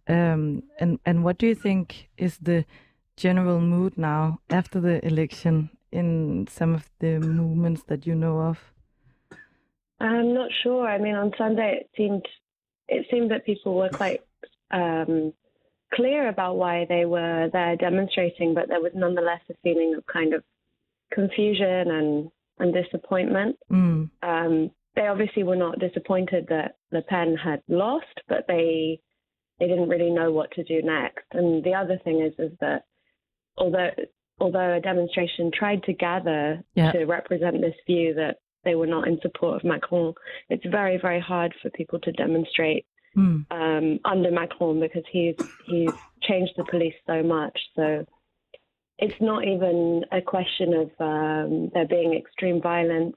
Um, 0.09 0.62
and 0.81 0.99
and 1.05 1.25
what 1.25 1.37
do 1.38 1.46
you 1.46 1.55
think 1.55 2.09
is 2.16 2.38
the 2.38 2.64
general 3.16 3.61
mood 3.61 3.99
now 3.99 4.40
after 4.51 4.81
the 4.81 5.05
election 5.07 5.68
in 5.92 6.46
some 6.49 6.75
of 6.75 6.88
the 6.99 7.18
movements 7.20 7.83
that 7.88 8.07
you 8.07 8.14
know 8.14 8.38
of? 8.40 8.59
I'm 10.01 10.33
not 10.35 10.51
sure. 10.62 10.87
I 10.87 10.99
mean, 10.99 11.14
on 11.14 11.33
Sunday 11.38 11.81
it 11.81 11.90
seemed 11.96 12.27
it 12.88 13.07
seemed 13.11 13.31
that 13.31 13.44
people 13.46 13.75
were 13.75 13.88
quite 13.88 14.20
um, 14.70 15.33
clear 15.94 16.29
about 16.29 16.57
why 16.57 16.87
they 16.88 17.05
were 17.05 17.49
there 17.53 17.77
demonstrating, 17.77 18.55
but 18.55 18.68
there 18.68 18.81
was 18.81 18.92
nonetheless 18.94 19.40
a 19.51 19.55
feeling 19.62 19.94
of 19.96 20.05
kind 20.07 20.35
of 20.35 20.42
confusion 21.12 21.90
and 21.90 22.31
and 22.59 22.72
disappointment. 22.72 23.57
Mm, 23.70 24.11
Um, 24.22 24.70
they 24.94 25.07
obviously 25.09 25.42
were 25.42 25.57
not 25.57 25.79
disappointed 25.79 26.46
that 26.49 26.77
Le 26.90 27.03
Pen 27.03 27.37
had 27.37 27.62
lost, 27.68 28.20
but 28.29 28.46
they 28.49 29.01
they 29.59 29.66
didn't 29.66 29.88
really 29.88 30.11
know 30.11 30.33
what 30.33 30.51
to 30.53 30.64
do 30.64 30.81
next. 30.83 31.25
And 31.33 31.62
the 31.64 31.75
other 31.75 31.99
thing 32.05 32.20
is 32.20 32.33
is 32.38 32.57
that 32.61 32.85
although 33.59 33.90
although 34.38 34.75
a 34.75 34.81
demonstration 34.81 35.51
tried 35.51 35.83
to 35.85 35.92
gather 35.92 36.62
Yeah. 36.75 36.92
to 36.92 37.05
represent 37.07 37.61
this 37.61 37.75
view 37.87 38.14
that 38.14 38.38
they 38.67 38.75
were 38.75 38.93
not 38.97 39.09
in 39.09 39.19
support 39.23 39.55
of 39.57 39.65
Macron, 39.65 40.13
it's 40.51 40.67
very 40.79 40.99
very 41.07 41.21
hard 41.21 41.53
for 41.61 41.71
people 41.71 41.99
to 42.01 42.13
demonstrate 42.13 42.85
mm, 43.17 43.39
um, 43.51 43.99
under 44.05 44.31
Macron 44.41 44.79
because 44.87 45.07
he's 45.11 45.37
he's 45.71 45.89
changed 46.29 46.53
the 46.59 46.65
police 46.73 46.99
so 47.07 47.23
much. 47.23 47.57
So 47.77 48.05
it's 48.99 49.21
not 49.21 49.45
even 49.45 50.05
a 50.11 50.21
question 50.35 50.69
of 50.83 50.89
um, 51.01 51.71
there 51.75 51.87
being 51.97 52.13
extreme 52.15 52.61
violence. 52.61 53.17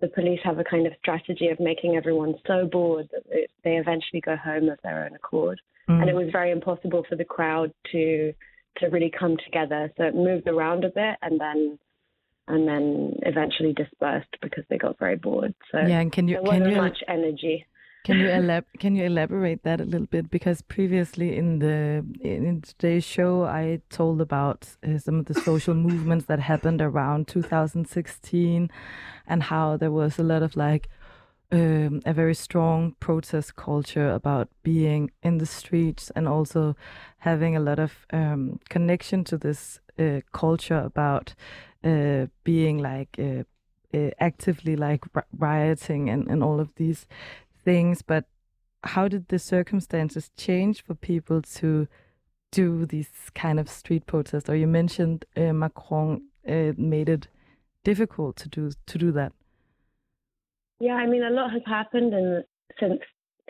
The 0.00 0.08
police 0.08 0.40
have 0.44 0.58
a 0.58 0.64
kind 0.64 0.86
of 0.86 0.92
strategy 1.02 1.48
of 1.48 1.58
making 1.58 1.96
everyone 1.96 2.34
so 2.46 2.66
bored 2.66 3.06
that 3.12 3.24
they- 3.30 3.46
they 3.64 3.76
eventually 3.78 4.20
go 4.20 4.36
home 4.36 4.68
of 4.68 4.78
their 4.82 4.98
own 5.04 5.14
accord. 5.14 5.58
mm. 5.88 5.98
And 6.00 6.08
it 6.10 6.14
was 6.22 6.28
very 6.38 6.50
impossible 6.58 7.02
for 7.08 7.16
the 7.16 7.24
crowd 7.36 7.70
to 7.92 8.32
to 8.80 8.88
really 8.88 9.12
come 9.22 9.34
together. 9.46 9.90
So 9.96 10.04
it 10.04 10.14
moved 10.14 10.46
around 10.48 10.84
a 10.84 10.90
bit 10.90 11.16
and 11.22 11.40
then 11.40 11.78
and 12.48 12.66
then 12.68 13.14
eventually 13.22 13.72
dispersed 13.72 14.36
because 14.40 14.64
they 14.68 14.78
got 14.78 14.98
very 14.98 15.16
bored. 15.16 15.54
So 15.72 15.78
yeah, 15.78 16.00
and 16.00 16.12
can 16.12 16.28
you 16.28 16.40
can 16.48 16.68
you 16.70 16.76
much 16.76 16.98
energy. 17.08 17.66
Can 18.04 18.18
you 18.18 18.26
elab- 18.40 18.72
can 18.78 18.94
you 18.94 19.04
elaborate 19.04 19.64
that 19.64 19.80
a 19.80 19.84
little 19.84 20.06
bit? 20.06 20.30
Because 20.30 20.62
previously 20.62 21.36
in 21.36 21.58
the 21.58 22.04
in 22.20 22.62
today's 22.62 23.04
show, 23.04 23.44
I 23.44 23.80
told 23.90 24.20
about 24.20 24.76
uh, 24.86 24.98
some 24.98 25.18
of 25.20 25.26
the 25.26 25.34
social 25.34 25.74
movements 25.88 26.26
that 26.26 26.38
happened 26.38 26.80
around 26.80 27.26
2016, 27.26 28.70
and 29.26 29.42
how 29.42 29.76
there 29.76 29.90
was 29.90 30.18
a 30.18 30.22
lot 30.22 30.42
of 30.42 30.56
like 30.56 30.88
um, 31.52 32.00
a 32.04 32.12
very 32.12 32.34
strong 32.34 32.94
protest 33.00 33.56
culture 33.56 34.10
about 34.10 34.48
being 34.62 35.10
in 35.22 35.38
the 35.38 35.46
streets 35.46 36.10
and 36.14 36.28
also 36.28 36.76
having 37.18 37.56
a 37.56 37.60
lot 37.60 37.78
of 37.78 38.06
um, 38.12 38.58
connection 38.68 39.24
to 39.24 39.36
this 39.36 39.80
uh, 39.98 40.20
culture 40.32 40.78
about 40.78 41.34
uh, 41.86 42.26
being 42.44 42.78
like 42.78 43.16
uh, 43.18 43.44
uh, 43.96 44.10
actively 44.18 44.76
like 44.76 45.04
rioting 45.38 46.10
and, 46.10 46.26
and 46.28 46.42
all 46.42 46.60
of 46.60 46.74
these 46.76 47.06
things. 47.64 48.02
But 48.02 48.24
how 48.82 49.08
did 49.08 49.28
the 49.28 49.38
circumstances 49.38 50.30
change 50.36 50.82
for 50.82 50.94
people 50.94 51.42
to 51.42 51.86
do 52.50 52.86
these 52.86 53.10
kind 53.34 53.60
of 53.60 53.68
street 53.68 54.06
protests? 54.06 54.48
Or 54.48 54.56
you 54.56 54.66
mentioned 54.66 55.24
uh, 55.36 55.52
Macron 55.52 56.22
uh, 56.48 56.72
made 56.76 57.08
it 57.08 57.28
difficult 57.84 58.36
to 58.36 58.48
do 58.48 58.72
to 58.86 58.98
do 58.98 59.12
that. 59.12 59.32
Yeah, 60.80 60.94
I 60.94 61.06
mean, 61.06 61.22
a 61.22 61.30
lot 61.30 61.52
has 61.52 61.62
happened 61.66 62.12
in, 62.12 62.42
since 62.80 63.00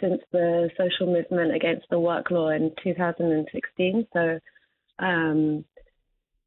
since 0.00 0.20
the 0.30 0.68
social 0.76 1.06
movement 1.12 1.54
against 1.54 1.86
the 1.90 1.98
work 1.98 2.30
law 2.30 2.50
in 2.50 2.70
2016. 2.84 4.06
So 4.12 4.38
um, 4.98 5.64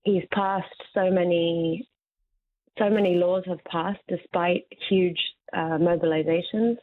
he's 0.10 0.28
passed 0.34 0.80
so 0.94 1.06
many 1.20 1.88
so 2.78 2.90
many 2.90 3.16
laws 3.16 3.44
have 3.46 3.64
passed 3.66 4.04
despite 4.08 4.64
huge 4.90 5.20
uh, 5.52 5.78
mobilizations. 5.90 6.78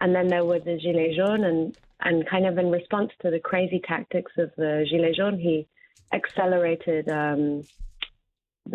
And 0.00 0.14
then 0.14 0.28
there 0.28 0.44
were 0.44 0.58
the 0.58 0.78
Gilets 0.84 1.16
jaunes, 1.16 1.44
and 1.50 1.74
and 2.00 2.28
kind 2.28 2.46
of 2.46 2.58
in 2.58 2.70
response 2.70 3.10
to 3.22 3.30
the 3.30 3.38
crazy 3.50 3.80
tactics 3.86 4.32
of 4.38 4.50
the 4.56 4.72
Gilets 4.90 5.16
jaunes, 5.16 5.40
he 5.40 5.66
accelerated 6.12 7.08
um, 7.08 7.66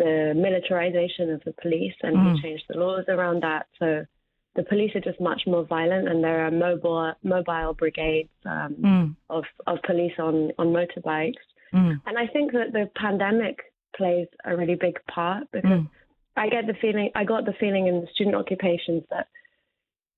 the 0.02 0.32
militarization 0.46 1.30
of 1.30 1.40
the 1.44 1.54
police, 1.62 1.94
and 2.02 2.16
Mm. 2.16 2.34
he 2.36 2.42
changed 2.42 2.64
the 2.68 2.78
laws 2.78 3.04
around 3.08 3.42
that. 3.42 3.66
So 3.78 3.88
the 4.54 4.64
police 4.64 4.92
are 4.96 5.00
just 5.10 5.20
much 5.20 5.42
more 5.46 5.64
violent, 5.64 6.08
and 6.08 6.22
there 6.24 6.40
are 6.46 6.50
mobile 6.50 7.12
mobile 7.22 7.74
brigades 7.74 8.30
um, 8.54 8.74
Mm, 8.88 9.16
of 9.28 9.44
of 9.66 9.76
police 9.90 10.16
on 10.18 10.52
on 10.60 10.68
motorbikes. 10.78 11.44
mm, 11.74 12.00
And 12.06 12.14
I 12.18 12.26
think 12.34 12.52
that 12.52 12.72
the 12.72 12.86
pandemic 13.04 13.56
plays 13.96 14.28
a 14.44 14.56
really 14.56 14.76
big 14.76 14.98
part 15.12 15.44
because 15.52 15.80
mm, 15.80 15.88
I 16.36 16.48
get 16.48 16.66
the 16.66 16.74
feeling 16.80 17.10
I 17.14 17.24
got 17.24 17.44
the 17.44 17.54
feeling 17.58 17.86
in 17.86 18.00
the 18.00 18.06
student 18.14 18.36
occupations 18.36 19.04
that 19.10 19.28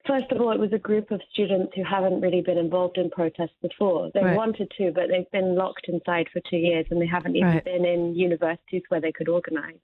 first 0.06 0.30
of 0.30 0.40
all 0.40 0.52
it 0.52 0.60
was 0.60 0.72
a 0.72 0.78
group 0.78 1.10
of 1.10 1.20
students 1.32 1.72
who 1.74 1.82
haven't 1.84 2.20
really 2.20 2.42
been 2.42 2.58
involved 2.58 2.98
in 2.98 3.10
protests 3.10 3.56
before. 3.62 4.10
They 4.14 4.22
Right. 4.22 4.36
wanted 4.36 4.70
to, 4.78 4.92
but 4.92 5.08
they've 5.08 5.30
been 5.30 5.54
locked 5.54 5.88
inside 5.88 6.28
for 6.32 6.40
two 6.48 6.56
years 6.56 6.86
and 6.90 7.00
they 7.00 7.06
haven't 7.06 7.36
even 7.36 7.48
Right. 7.54 7.64
been 7.64 7.84
in 7.84 8.14
universities 8.14 8.82
where 8.88 9.00
they 9.00 9.12
could 9.12 9.28
organize. 9.28 9.80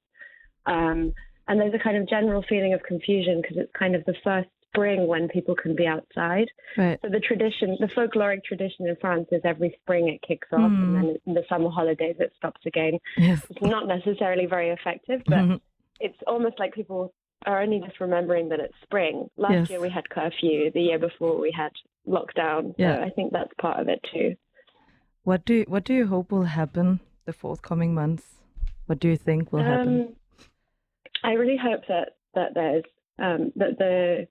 Um, 0.66 1.14
and 1.46 1.60
there's 1.60 1.74
a 1.74 1.78
kind 1.78 1.96
of 1.96 2.08
general 2.08 2.42
feeling 2.48 2.74
of 2.74 2.82
confusion 2.82 3.40
because 3.40 3.56
it's 3.56 3.72
kind 3.72 3.94
of 3.94 4.04
the 4.04 4.14
first 4.22 4.48
spring 4.72 5.06
when 5.06 5.28
people 5.28 5.54
can 5.54 5.74
be 5.74 5.86
outside. 5.86 6.48
right. 6.76 6.98
So 7.02 7.08
the 7.08 7.20
tradition, 7.20 7.76
the 7.80 7.86
folkloric 7.86 8.44
tradition 8.44 8.86
in 8.86 8.96
France 9.00 9.26
is 9.32 9.40
every 9.44 9.76
spring 9.82 10.08
it 10.08 10.20
kicks 10.26 10.48
off, 10.52 10.70
Mm. 10.70 10.82
and 10.84 10.94
then 10.96 11.16
in 11.26 11.34
the 11.34 11.44
summer 11.48 11.70
holidays 11.70 12.16
it 12.18 12.32
stops 12.36 12.60
again. 12.66 12.98
Yes. 13.16 13.44
It's 13.50 13.62
not 13.62 13.86
necessarily 13.86 14.46
very 14.46 14.70
effective, 14.70 15.22
but 15.26 15.38
Mhm. 15.38 15.60
it's 16.00 16.18
almost 16.26 16.58
like 16.58 16.74
people 16.74 17.12
are 17.46 17.60
only 17.62 17.80
just 17.80 18.00
remembering 18.00 18.48
that 18.50 18.60
it's 18.60 18.74
spring. 18.82 19.30
Last 19.36 19.52
Yes. 19.52 19.70
year 19.70 19.80
we 19.80 19.88
had 19.88 20.08
curfew. 20.10 20.70
The 20.70 20.82
year 20.82 20.98
before 20.98 21.38
we 21.38 21.50
had 21.52 21.72
lockdown. 22.06 22.74
Yeah. 22.76 22.96
So 22.96 23.02
I 23.04 23.10
think 23.10 23.32
that's 23.32 23.52
part 23.54 23.78
of 23.80 23.88
it 23.88 24.00
too. 24.12 24.34
What 25.24 25.44
do 25.44 25.54
you, 25.54 25.64
what 25.68 25.84
do 25.84 25.94
you 25.94 26.06
hope 26.06 26.32
will 26.32 26.44
happen 26.44 27.00
the 27.26 27.32
forthcoming 27.32 27.94
months? 27.94 28.24
What 28.86 28.98
do 28.98 29.08
you 29.08 29.16
think 29.16 29.52
will 29.52 29.62
happen? 29.62 30.00
Um, 30.00 30.16
I 31.22 31.32
really 31.32 31.56
hope 31.56 31.86
that 31.88 32.16
that 32.34 32.54
there's 32.54 32.84
um, 33.18 33.52
that 33.56 33.78
the 33.78 34.28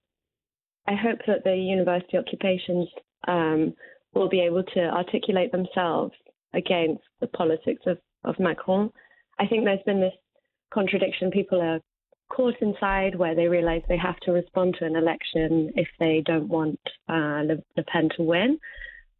I 0.87 0.95
hope 0.95 1.19
that 1.27 1.43
the 1.43 1.55
university 1.55 2.17
occupations 2.17 2.87
um, 3.27 3.73
will 4.13 4.29
be 4.29 4.41
able 4.41 4.63
to 4.63 4.79
articulate 4.79 5.51
themselves 5.51 6.13
against 6.53 7.03
the 7.19 7.27
politics 7.27 7.83
of, 7.85 7.97
of 8.23 8.39
Macron. 8.39 8.91
I 9.39 9.47
think 9.47 9.65
there's 9.65 9.83
been 9.85 9.99
this 9.99 10.13
contradiction. 10.73 11.29
People 11.31 11.61
are 11.61 11.79
caught 12.29 12.55
inside 12.61 13.15
where 13.15 13.35
they 13.35 13.47
realize 13.47 13.81
they 13.87 13.97
have 13.97 14.19
to 14.21 14.31
respond 14.31 14.75
to 14.79 14.85
an 14.85 14.95
election 14.95 15.71
if 15.75 15.87
they 15.99 16.23
don't 16.25 16.47
want 16.47 16.79
uh, 17.09 17.41
Le, 17.43 17.57
Le 17.75 17.83
Pen 17.83 18.09
to 18.17 18.23
win. 18.23 18.59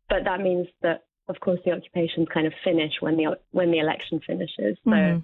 But 0.10 0.24
that 0.26 0.42
means 0.42 0.68
that, 0.82 1.04
of 1.28 1.40
course, 1.42 1.60
the 1.66 1.72
occupations 1.72 2.28
kind 2.34 2.48
of 2.48 2.54
finish 2.64 2.94
when 3.02 3.18
the 3.18 3.38
when 3.52 3.72
the 3.72 3.80
election 3.80 4.22
finishes. 4.26 4.78
So 4.86 4.92
Mhm. 4.92 5.24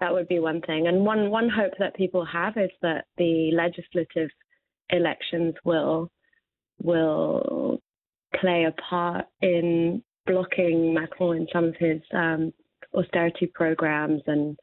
that 0.00 0.12
would 0.12 0.28
be 0.28 0.38
one 0.38 0.60
thing. 0.60 0.86
And 0.86 1.04
one 1.06 1.30
one 1.30 1.48
hope 1.48 1.72
that 1.78 1.94
people 1.94 2.24
have 2.26 2.56
is 2.58 2.70
that 2.82 3.06
the 3.16 3.52
legislative 3.52 4.30
elections 4.90 5.54
will 5.64 6.10
will 6.82 7.80
play 8.40 8.64
a 8.64 8.82
part 8.82 9.26
in 9.42 10.02
blocking 10.26 10.94
Macron 10.94 11.36
in 11.38 11.46
some 11.52 11.64
of 11.64 11.76
his 11.76 12.00
um, 12.12 12.52
austerity 12.94 13.46
programs, 13.46 14.22
and 14.26 14.58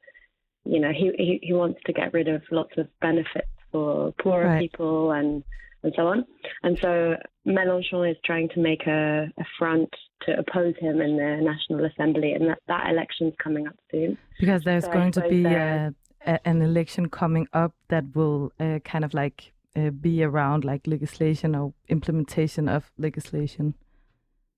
you 0.63 0.79
know 0.79 0.91
he, 0.91 1.12
he 1.17 1.39
he 1.41 1.54
wants 1.54 1.79
to 1.85 1.93
get 1.93 2.13
rid 2.13 2.27
of 2.27 2.41
lots 2.52 2.73
of 2.77 2.87
benefits 3.02 3.47
for 3.71 4.13
poorer 4.21 4.45
Right. 4.45 4.60
people 4.60 5.12
and 5.12 5.43
and 5.83 5.93
so 5.95 6.08
on. 6.08 6.25
And 6.63 6.77
so 6.81 7.15
Mélenchon 7.45 8.10
is 8.10 8.17
trying 8.25 8.50
to 8.50 8.60
make 8.60 8.87
a, 8.87 9.31
a 9.37 9.43
front 9.60 9.89
to 10.23 10.37
oppose 10.39 10.73
him 10.79 11.00
in 11.02 11.17
the 11.17 11.39
National 11.41 11.85
Assembly, 11.85 12.33
and 12.33 12.50
that 12.50 12.60
that 12.67 12.89
election's 12.89 13.33
coming 13.43 13.67
up 13.67 13.75
soon. 13.91 14.17
Because 14.39 14.63
there's 14.63 14.85
So 14.85 14.91
going 14.91 15.12
to 15.13 15.21
be 15.29 15.45
a, 15.45 15.93
a, 16.25 16.47
an 16.47 16.62
election 16.62 17.10
coming 17.10 17.47
up 17.54 17.73
that 17.89 18.04
will 18.15 18.52
uh, 18.60 18.79
kind 18.83 19.06
of 19.06 19.13
like 19.13 19.54
uh, 19.76 19.90
be 19.90 20.23
around 20.23 20.63
like 20.63 20.88
legislation 20.88 21.56
or 21.56 21.73
implementation 21.90 22.67
of 22.67 22.92
legislation? 22.98 23.76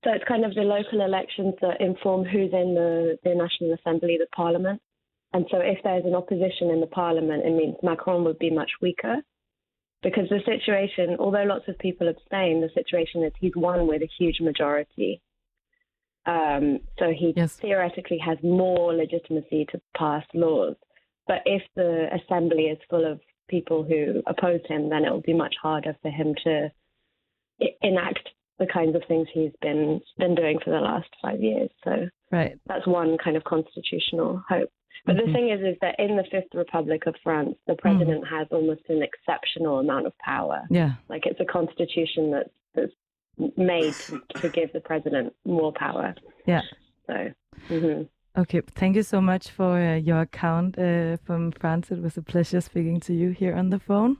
So 0.03 0.11
it's 0.11 0.23
kind 0.27 0.45
of 0.45 0.53
the 0.53 0.61
local 0.61 1.01
elections 1.01 1.55
that 1.61 1.81
inform 1.81 2.23
who's 2.23 2.53
in 2.53 2.75
the, 2.75 3.17
the 3.23 3.33
National 3.35 3.73
Assembly, 3.73 4.17
the 4.19 4.27
Parliament. 4.35 4.81
And 5.33 5.45
so 5.51 5.57
if 5.57 5.79
there's 5.83 6.05
an 6.05 6.15
opposition 6.15 6.69
in 6.69 6.79
the 6.79 6.87
Parliament, 6.87 7.43
it 7.45 7.51
means 7.51 7.75
Macron 7.83 8.23
would 8.23 8.39
be 8.39 8.49
much 8.51 8.71
weaker. 8.81 9.17
Because 10.03 10.29
the 10.29 10.39
situation, 10.45 11.17
although 11.19 11.43
lots 11.43 11.67
of 11.67 11.77
people 11.79 12.07
abstain, 12.07 12.61
the 12.61 12.69
situation 12.75 13.23
is 13.23 13.33
he's 13.39 13.55
won 13.55 13.87
with 13.87 14.03
a 14.03 14.09
huge 14.19 14.39
majority. 14.39 15.21
Um, 16.27 16.79
so 16.99 17.11
he 17.11 17.33
Yes. 17.35 17.57
theoretically 17.59 18.19
has 18.19 18.37
more 18.43 18.93
legitimacy 18.93 19.65
to 19.71 19.81
pass 19.97 20.23
laws. 20.33 20.75
But 21.25 21.41
if 21.45 21.63
the 21.75 22.07
assembly 22.13 22.65
is 22.65 22.77
full 22.89 23.05
of 23.05 23.19
people 23.47 23.83
who 23.83 24.21
oppose 24.27 24.61
him, 24.67 24.89
then 24.89 25.05
it 25.05 25.11
will 25.11 25.21
be 25.21 25.33
much 25.33 25.55
harder 25.61 25.95
for 26.01 26.09
him 26.09 26.35
to 26.43 26.69
enact 27.81 28.29
the 28.59 28.67
kinds 28.67 28.95
of 28.95 29.03
things 29.07 29.27
he's 29.33 29.51
been 29.61 30.01
been 30.17 30.35
doing 30.35 30.59
for 30.63 30.71
the 30.71 30.79
last 30.79 31.07
five 31.21 31.41
years. 31.41 31.69
So 31.83 32.09
Right. 32.31 32.57
that's 32.65 32.85
one 32.87 33.17
kind 33.17 33.37
of 33.37 33.43
constitutional 33.43 34.43
hope. 34.49 34.69
But 35.05 35.15
Mhm. 35.15 35.25
the 35.27 35.31
thing 35.33 35.49
is, 35.49 35.61
is 35.61 35.77
that 35.79 35.99
in 35.99 36.17
the 36.17 36.23
Fifth 36.25 36.53
Republic 36.53 37.05
of 37.05 37.15
France, 37.23 37.57
the 37.67 37.75
president 37.75 38.27
has 38.27 38.47
almost 38.51 38.81
an 38.89 39.01
exceptional 39.03 39.79
amount 39.79 40.07
of 40.07 40.17
power. 40.17 40.63
Yeah. 40.69 40.93
Like 41.07 41.25
it's 41.25 41.39
a 41.39 41.45
constitution 41.45 42.31
that's 42.31 42.49
that's 42.73 42.93
made 43.55 43.93
to, 43.99 44.19
to 44.41 44.49
give 44.49 44.73
the 44.73 44.81
president 44.81 45.33
more 45.45 45.71
power. 45.73 46.15
Yeah. 46.45 46.61
So. 47.05 47.31
hmm 47.69 48.03
Okay, 48.35 48.61
thank 48.75 48.95
you 48.95 49.03
so 49.03 49.21
much 49.21 49.49
for 49.49 49.77
uh, 49.77 49.95
your 49.95 50.21
account 50.21 50.77
uh, 50.77 51.17
from 51.25 51.51
France. 51.51 51.91
It 51.91 52.01
was 52.01 52.17
a 52.17 52.21
pleasure 52.21 52.61
speaking 52.61 52.99
to 53.01 53.13
you 53.13 53.31
here 53.31 53.55
on 53.55 53.69
the 53.69 53.79
phone. 53.79 54.17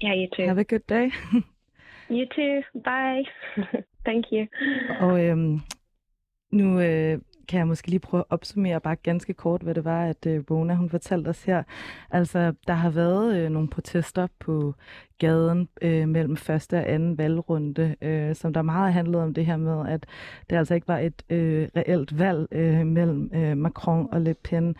Yeah, 0.00 0.14
you 0.14 0.28
too. 0.34 0.46
Have 0.46 0.58
a 0.58 0.64
good 0.64 0.86
day. 0.86 1.10
You 2.08 2.26
too. 2.36 2.62
Bye. 2.84 3.22
Thank 4.04 4.26
you. 4.30 4.46
Og 5.00 5.24
øhm, 5.24 5.60
nu 6.50 6.80
øh, 6.80 7.18
kan 7.48 7.58
jeg 7.58 7.66
måske 7.66 7.88
lige 7.88 8.00
prøve 8.00 8.20
at 8.20 8.26
opsummere 8.30 8.80
bare 8.80 8.96
ganske 8.96 9.34
kort, 9.34 9.62
hvad 9.62 9.74
det 9.74 9.84
var, 9.84 10.04
at 10.04 10.26
øh, 10.26 10.44
Bona 10.46 10.74
hun 10.74 10.90
fortalte 10.90 11.28
os 11.28 11.44
her. 11.44 11.62
Altså, 12.10 12.52
der 12.66 12.72
har 12.72 12.90
været 12.90 13.36
øh, 13.36 13.50
nogle 13.50 13.68
protester 13.68 14.26
på 14.40 14.74
gaden 15.18 15.68
øh, 15.82 16.08
mellem 16.08 16.36
første 16.36 16.78
og 16.78 16.90
anden 16.90 17.18
valgrunde, 17.18 17.96
øh, 18.02 18.34
som 18.34 18.52
der 18.52 18.62
meget 18.62 18.92
handlede 18.92 19.22
om 19.22 19.34
det 19.34 19.46
her 19.46 19.56
med, 19.56 19.88
at 19.88 20.06
det 20.50 20.56
altså 20.56 20.74
ikke 20.74 20.88
var 20.88 20.98
et 20.98 21.22
øh, 21.30 21.68
reelt 21.76 22.18
valg 22.18 22.48
øh, 22.52 22.86
mellem 22.86 23.30
øh, 23.34 23.56
Macron 23.56 24.08
og 24.12 24.20
Le 24.20 24.34
Pen. 24.34 24.76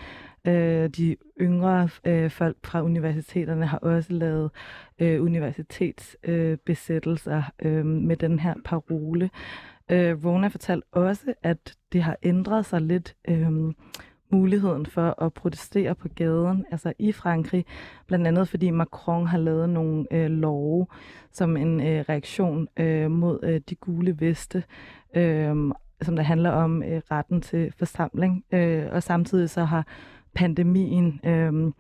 Øh, 0.47 0.89
de 0.89 1.17
yngre 1.41 1.89
øh, 2.05 2.31
folk 2.31 2.57
fra 2.65 2.83
universiteterne 2.83 3.67
har 3.67 3.79
også 3.79 4.13
lavet 4.13 4.51
øh, 4.99 5.23
universitetsbesættelser 5.23 7.43
øh, 7.63 7.79
øh, 7.79 7.87
med 7.87 8.17
den 8.17 8.39
her 8.39 8.55
parole. 8.65 9.31
Øh, 9.91 10.25
Rona 10.25 10.49
fortalte 10.49 10.87
også, 10.93 11.35
at 11.43 11.75
det 11.93 12.03
har 12.03 12.17
ændret 12.23 12.67
sig 12.67 12.81
lidt 12.81 13.17
øh, 13.29 13.73
muligheden 14.31 14.87
for 14.87 15.23
at 15.23 15.33
protestere 15.33 15.95
på 15.95 16.09
gaden, 16.09 16.65
altså 16.71 16.93
i 16.99 17.13
Frankrig, 17.13 17.65
blandt 18.07 18.27
andet 18.27 18.49
fordi 18.49 18.71
Macron 18.71 19.27
har 19.27 19.39
lavet 19.39 19.69
nogle 19.69 20.07
øh, 20.11 20.31
love 20.31 20.87
som 21.33 21.57
en 21.57 21.81
øh, 21.81 22.05
reaktion 22.09 22.69
øh, 22.77 23.11
mod 23.11 23.39
øh, 23.43 23.61
de 23.71 23.75
gule 23.75 24.21
veste, 24.21 24.65
øh, 25.17 25.57
som 26.03 26.17
der 26.17 26.23
handler 26.23 26.51
om 26.51 26.83
øh, 26.83 27.03
retten 27.11 27.41
til 27.41 27.73
forsamling, 27.79 28.45
øh, 28.53 28.87
og 28.93 29.03
samtidig 29.03 29.51
så 29.51 29.65
har 29.65 29.87
pandemien 30.35 31.21
øh, 31.25 31.73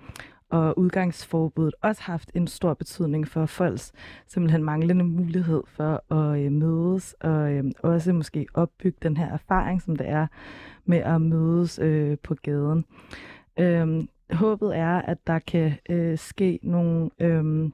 og 0.54 0.78
udgangsforbuddet 0.78 1.74
også 1.82 2.02
haft 2.02 2.30
en 2.34 2.46
stor 2.46 2.74
betydning 2.74 3.28
for 3.28 3.46
folks 3.46 3.92
simpelthen 4.26 4.64
manglende 4.64 5.04
mulighed 5.04 5.62
for 5.66 6.14
at 6.14 6.38
øh, 6.38 6.52
mødes 6.52 7.12
og 7.20 7.52
øh, 7.52 7.64
også 7.82 8.12
måske 8.12 8.46
opbygge 8.54 8.98
den 9.02 9.16
her 9.16 9.32
erfaring, 9.32 9.82
som 9.82 9.96
det 9.96 10.08
er 10.08 10.26
med 10.84 10.98
at 10.98 11.20
mødes 11.20 11.78
øh, 11.78 12.18
på 12.22 12.34
gaden. 12.34 12.84
Øh, 13.58 14.04
håbet 14.32 14.76
er, 14.76 15.02
at 15.02 15.26
der 15.26 15.38
kan 15.38 15.72
øh, 15.90 16.18
ske 16.18 16.58
nogle, 16.62 17.10
øh, 17.18 17.70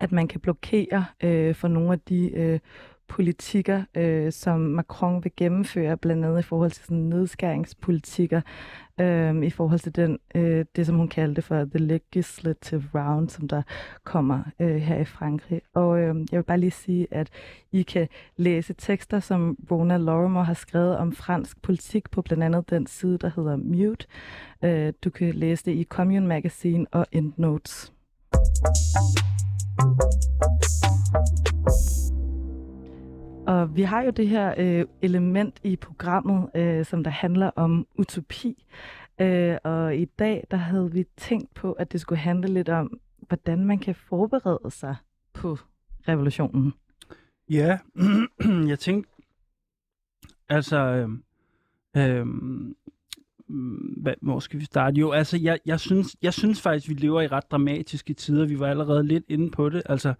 at 0.00 0.12
man 0.12 0.28
kan 0.28 0.40
blokere 0.40 1.04
øh, 1.22 1.54
for 1.54 1.68
nogle 1.68 1.92
af 1.92 2.00
de 2.00 2.30
øh, 2.30 2.60
politikker, 3.08 3.82
øh, 3.94 4.32
som 4.32 4.60
Macron 4.60 5.24
vil 5.24 5.32
gennemføre, 5.36 5.96
blandt 5.96 6.24
andet 6.24 6.38
i 6.38 6.42
forhold 6.42 6.70
til 6.70 6.84
sådan 6.84 7.02
nedskæringspolitikker, 7.02 8.40
øh, 9.00 9.42
i 9.42 9.50
forhold 9.50 9.78
til 9.78 9.96
den, 9.96 10.18
øh, 10.34 10.64
det, 10.76 10.86
som 10.86 10.96
hun 10.96 11.08
kaldte 11.08 11.42
for 11.42 11.64
the 11.64 11.78
legislative 11.78 12.84
round, 12.94 13.28
som 13.28 13.48
der 13.48 13.62
kommer 14.04 14.42
øh, 14.60 14.76
her 14.76 14.98
i 14.98 15.04
Frankrig. 15.04 15.60
Og 15.74 15.98
øh, 15.98 16.16
jeg 16.32 16.38
vil 16.38 16.44
bare 16.44 16.58
lige 16.58 16.70
sige, 16.70 17.06
at 17.10 17.30
I 17.72 17.82
kan 17.82 18.08
læse 18.36 18.74
tekster, 18.78 19.20
som 19.20 19.58
Rona 19.70 19.96
Lorimer 19.96 20.42
har 20.42 20.54
skrevet 20.54 20.96
om 20.96 21.12
fransk 21.12 21.62
politik 21.62 22.10
på 22.10 22.22
blandt 22.22 22.44
andet 22.44 22.70
den 22.70 22.86
side, 22.86 23.18
der 23.18 23.30
hedder 23.36 23.56
Mute. 23.56 24.06
Øh, 24.64 24.92
du 25.04 25.10
kan 25.10 25.34
læse 25.34 25.64
det 25.64 25.72
i 25.72 25.84
Commune 25.84 26.26
Magazine 26.26 26.86
og 26.92 27.06
Endnotes. 27.12 27.92
Og 33.46 33.76
vi 33.76 33.82
har 33.82 34.02
jo 34.02 34.10
det 34.10 34.28
her 34.28 34.54
øh, 34.58 34.86
element 35.02 35.60
i 35.64 35.76
programmet, 35.76 36.50
øh, 36.54 36.84
som 36.84 37.04
der 37.04 37.10
handler 37.10 37.50
om 37.56 37.86
utopi. 37.98 38.66
Øh, 39.20 39.56
og 39.64 39.96
i 39.96 40.04
dag, 40.04 40.46
der 40.50 40.56
havde 40.56 40.92
vi 40.92 41.04
tænkt 41.16 41.54
på, 41.54 41.72
at 41.72 41.92
det 41.92 42.00
skulle 42.00 42.18
handle 42.18 42.54
lidt 42.54 42.68
om, 42.68 43.00
hvordan 43.28 43.64
man 43.64 43.78
kan 43.78 43.94
forberede 43.94 44.70
sig 44.70 44.96
på 45.32 45.58
revolutionen. 46.08 46.72
Ja, 47.50 47.78
jeg 48.72 48.78
tænkte, 48.78 49.10
altså, 50.48 50.78
øh, 50.78 51.08
øh, 51.96 52.26
hvad, 53.96 54.14
hvor 54.22 54.38
skal 54.38 54.60
vi 54.60 54.64
starte? 54.64 54.96
Jo, 54.96 55.10
altså, 55.10 55.38
jeg, 55.38 55.58
jeg, 55.66 55.80
synes, 55.80 56.16
jeg 56.22 56.32
synes 56.32 56.62
faktisk, 56.62 56.88
vi 56.88 56.94
lever 56.94 57.20
i 57.20 57.26
ret 57.26 57.50
dramatiske 57.50 58.14
tider. 58.14 58.46
Vi 58.46 58.58
var 58.58 58.66
allerede 58.66 59.06
lidt 59.06 59.24
inde 59.28 59.50
på 59.50 59.68
det. 59.68 59.82
Altså, 59.86 60.14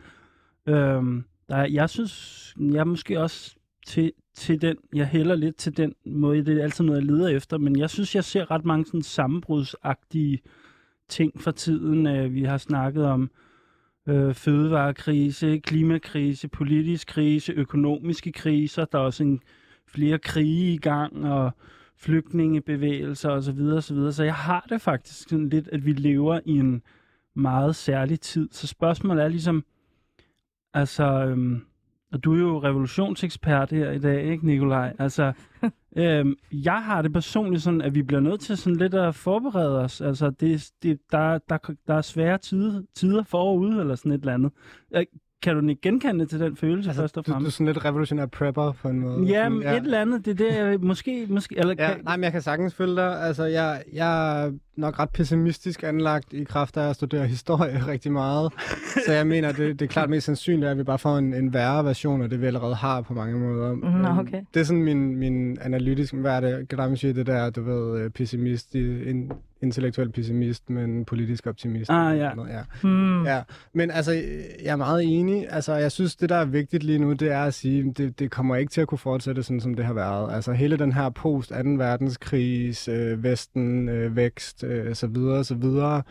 øh, 0.66 1.22
der, 1.48 1.56
er- 1.56 1.66
jeg 1.66 1.90
synes, 1.90 2.54
jeg 2.60 2.76
er 2.78 2.84
måske 2.84 3.20
også 3.20 3.56
til, 3.86 4.12
til 4.34 4.62
den, 4.62 4.76
jeg 4.94 5.06
hælder 5.06 5.34
lidt 5.34 5.56
til 5.56 5.76
den 5.76 5.94
måde, 6.06 6.44
det 6.44 6.58
er 6.58 6.62
altid 6.62 6.84
noget, 6.84 7.00
jeg 7.00 7.06
leder 7.10 7.28
efter, 7.28 7.58
men 7.58 7.78
jeg 7.78 7.90
synes, 7.90 8.14
jeg 8.14 8.24
ser 8.24 8.50
ret 8.50 8.64
mange 8.64 8.86
sådan 8.86 9.02
sammenbrudsagtige 9.02 10.38
ting 11.08 11.40
for 11.40 11.50
tiden. 11.50 12.06
Øh, 12.06 12.34
vi 12.34 12.42
har 12.44 12.58
snakket 12.58 13.04
om 13.04 13.30
øh, 14.08 14.34
fødevarekrise, 14.34 15.58
klimakrise, 15.58 16.48
politisk 16.48 17.08
krise, 17.08 17.52
økonomiske 17.52 18.32
kriser. 18.32 18.84
Der 18.84 18.98
er 18.98 19.02
også 19.02 19.22
en, 19.24 19.40
flere 19.86 20.18
krige 20.18 20.74
i 20.74 20.76
gang, 20.78 21.26
og 21.32 21.50
flygtningebevægelser 21.96 23.30
osv. 23.30 23.60
osv. 23.60 24.12
Så 24.12 24.24
jeg 24.24 24.34
har 24.34 24.66
det 24.68 24.80
faktisk 24.80 25.28
sådan 25.28 25.48
lidt, 25.48 25.68
at 25.72 25.86
vi 25.86 25.92
lever 25.92 26.40
i 26.44 26.50
en 26.58 26.82
meget 27.34 27.76
særlig 27.76 28.20
tid. 28.20 28.48
Så 28.52 28.66
spørgsmålet 28.66 29.24
er 29.24 29.28
ligesom, 29.28 29.64
altså, 30.74 31.04
øhm, 31.04 31.64
og 32.12 32.24
du 32.24 32.34
er 32.34 32.38
jo 32.38 32.62
revolutionsekspert 32.62 33.70
her 33.70 33.90
i 33.90 33.98
dag, 33.98 34.24
ikke 34.24 34.46
Nikolaj? 34.46 34.96
Altså, 34.98 35.32
øhm, 35.96 36.34
jeg 36.52 36.84
har 36.84 37.02
det 37.02 37.12
personligt 37.12 37.62
sådan, 37.62 37.80
at 37.82 37.94
vi 37.94 38.02
bliver 38.02 38.20
nødt 38.20 38.40
til 38.40 38.56
sådan 38.56 38.76
lidt 38.76 38.94
at 38.94 39.14
forberede 39.14 39.80
os. 39.80 40.00
Altså, 40.00 40.30
det, 40.30 40.70
det, 40.82 41.00
der, 41.12 41.38
der, 41.48 41.58
der 41.86 41.94
er 41.94 42.02
svære 42.02 42.38
tider, 42.38 42.82
tider 42.94 43.22
forude, 43.22 43.80
eller 43.80 43.94
sådan 43.94 44.12
et 44.12 44.20
eller 44.20 44.34
andet. 44.34 44.52
Kan 45.44 45.56
du 45.56 45.68
ikke 45.68 45.82
genkende 45.82 46.26
til 46.26 46.40
den 46.40 46.56
følelse, 46.56 46.90
altså, 46.90 47.02
først 47.02 47.16
og 47.18 47.26
du, 47.26 47.30
du 47.30 47.34
er 47.34 47.38
fremmest? 47.38 47.56
sådan 47.56 47.66
lidt 47.72 47.84
revolutionær 47.84 48.26
prepper 48.26 48.72
på 48.72 48.88
en 48.88 49.00
måde. 49.00 49.22
Ja, 49.26 49.44
Sådan, 49.44 49.52
men 49.52 49.68
et 49.68 49.76
eller 49.76 50.00
andet, 50.00 50.24
det 50.24 50.40
er 50.40 50.48
det, 50.50 50.56
jeg 50.56 50.80
måske, 50.80 51.26
måske, 51.28 51.58
eller 51.58 51.74
Ja, 51.78 51.86
kan, 51.94 52.04
nej, 52.04 52.16
men 52.16 52.24
jeg 52.24 52.32
kan 52.32 52.42
sagtens 52.42 52.74
følge 52.74 52.96
dig. 52.96 53.20
Altså, 53.22 53.44
jeg, 53.44 53.82
jeg 53.92 54.44
er 54.44 54.52
nok 54.76 54.98
ret 54.98 55.10
pessimistisk 55.10 55.82
anlagt 55.82 56.32
i 56.32 56.44
kraft 56.44 56.76
af 56.76 56.88
at 56.88 56.96
studere 56.96 57.26
historie 57.26 57.82
rigtig 57.92 58.12
meget. 58.12 58.52
Så 59.06 59.12
jeg 59.12 59.26
mener, 59.26 59.52
det, 59.52 59.78
det 59.78 59.84
er 59.84 59.88
klart 59.88 60.10
mest 60.10 60.26
sandsynligt, 60.26 60.70
at 60.70 60.78
vi 60.78 60.82
bare 60.82 60.98
får 60.98 61.18
en, 61.18 61.34
en 61.34 61.52
værre 61.52 61.84
version 61.84 62.22
af 62.22 62.30
det, 62.30 62.40
vi 62.40 62.46
allerede 62.46 62.74
har 62.74 63.00
på 63.00 63.14
mange 63.14 63.38
måder. 63.38 63.74
Nå, 63.74 64.08
Øhm, 64.08 64.18
okay. 64.18 64.40
Det 64.54 64.60
er 64.60 64.64
sådan 64.64 64.82
min, 64.82 65.16
min 65.16 65.58
analytiske, 65.60 66.16
hvad 66.16 66.32
er 66.32 66.40
det, 66.40 66.98
sige, 67.00 67.12
det 67.12 67.26
der, 67.26 67.50
du 67.50 67.62
ved, 67.62 68.00
øh, 68.00 68.10
pessimist, 68.10 68.74
en, 68.74 69.32
intellektuel 69.64 70.12
pessimist, 70.12 70.70
men 70.70 71.04
politisk 71.04 71.46
optimist. 71.46 71.90
Ah, 71.90 72.18
ja. 72.18 72.34
Noget, 72.34 72.50
ja. 72.50 72.60
Hmm. 72.82 73.24
Ja, 73.24 73.42
men 73.72 73.90
altså, 73.90 74.12
jeg 74.62 74.72
er 74.72 74.76
meget 74.76 75.04
enig. 75.04 75.46
Altså, 75.50 75.74
jeg 75.74 75.92
synes, 75.92 76.16
det 76.16 76.28
der 76.28 76.36
er 76.36 76.44
vigtigt 76.44 76.82
lige 76.82 76.98
nu, 76.98 77.12
det 77.12 77.32
er 77.32 77.42
at 77.42 77.54
sige, 77.54 77.92
det, 77.96 78.18
det 78.18 78.30
kommer 78.30 78.56
ikke 78.56 78.70
til 78.70 78.80
at 78.80 78.88
kunne 78.88 78.98
fortsætte 78.98 79.42
sådan, 79.42 79.60
som 79.60 79.74
det 79.74 79.84
har 79.84 79.92
været. 79.92 80.34
Altså, 80.34 80.52
hele 80.52 80.76
den 80.76 80.92
her 80.92 81.10
post 81.10 81.48
2. 81.48 81.54
verdenskrig, 81.56 82.74
øh, 82.88 83.22
Vesten, 83.24 83.88
øh, 83.88 84.16
vækst, 84.16 84.64
øh, 84.64 84.94
så 84.94 85.06
videre, 85.06 85.44
så 85.44 85.54
videre, 85.54 86.02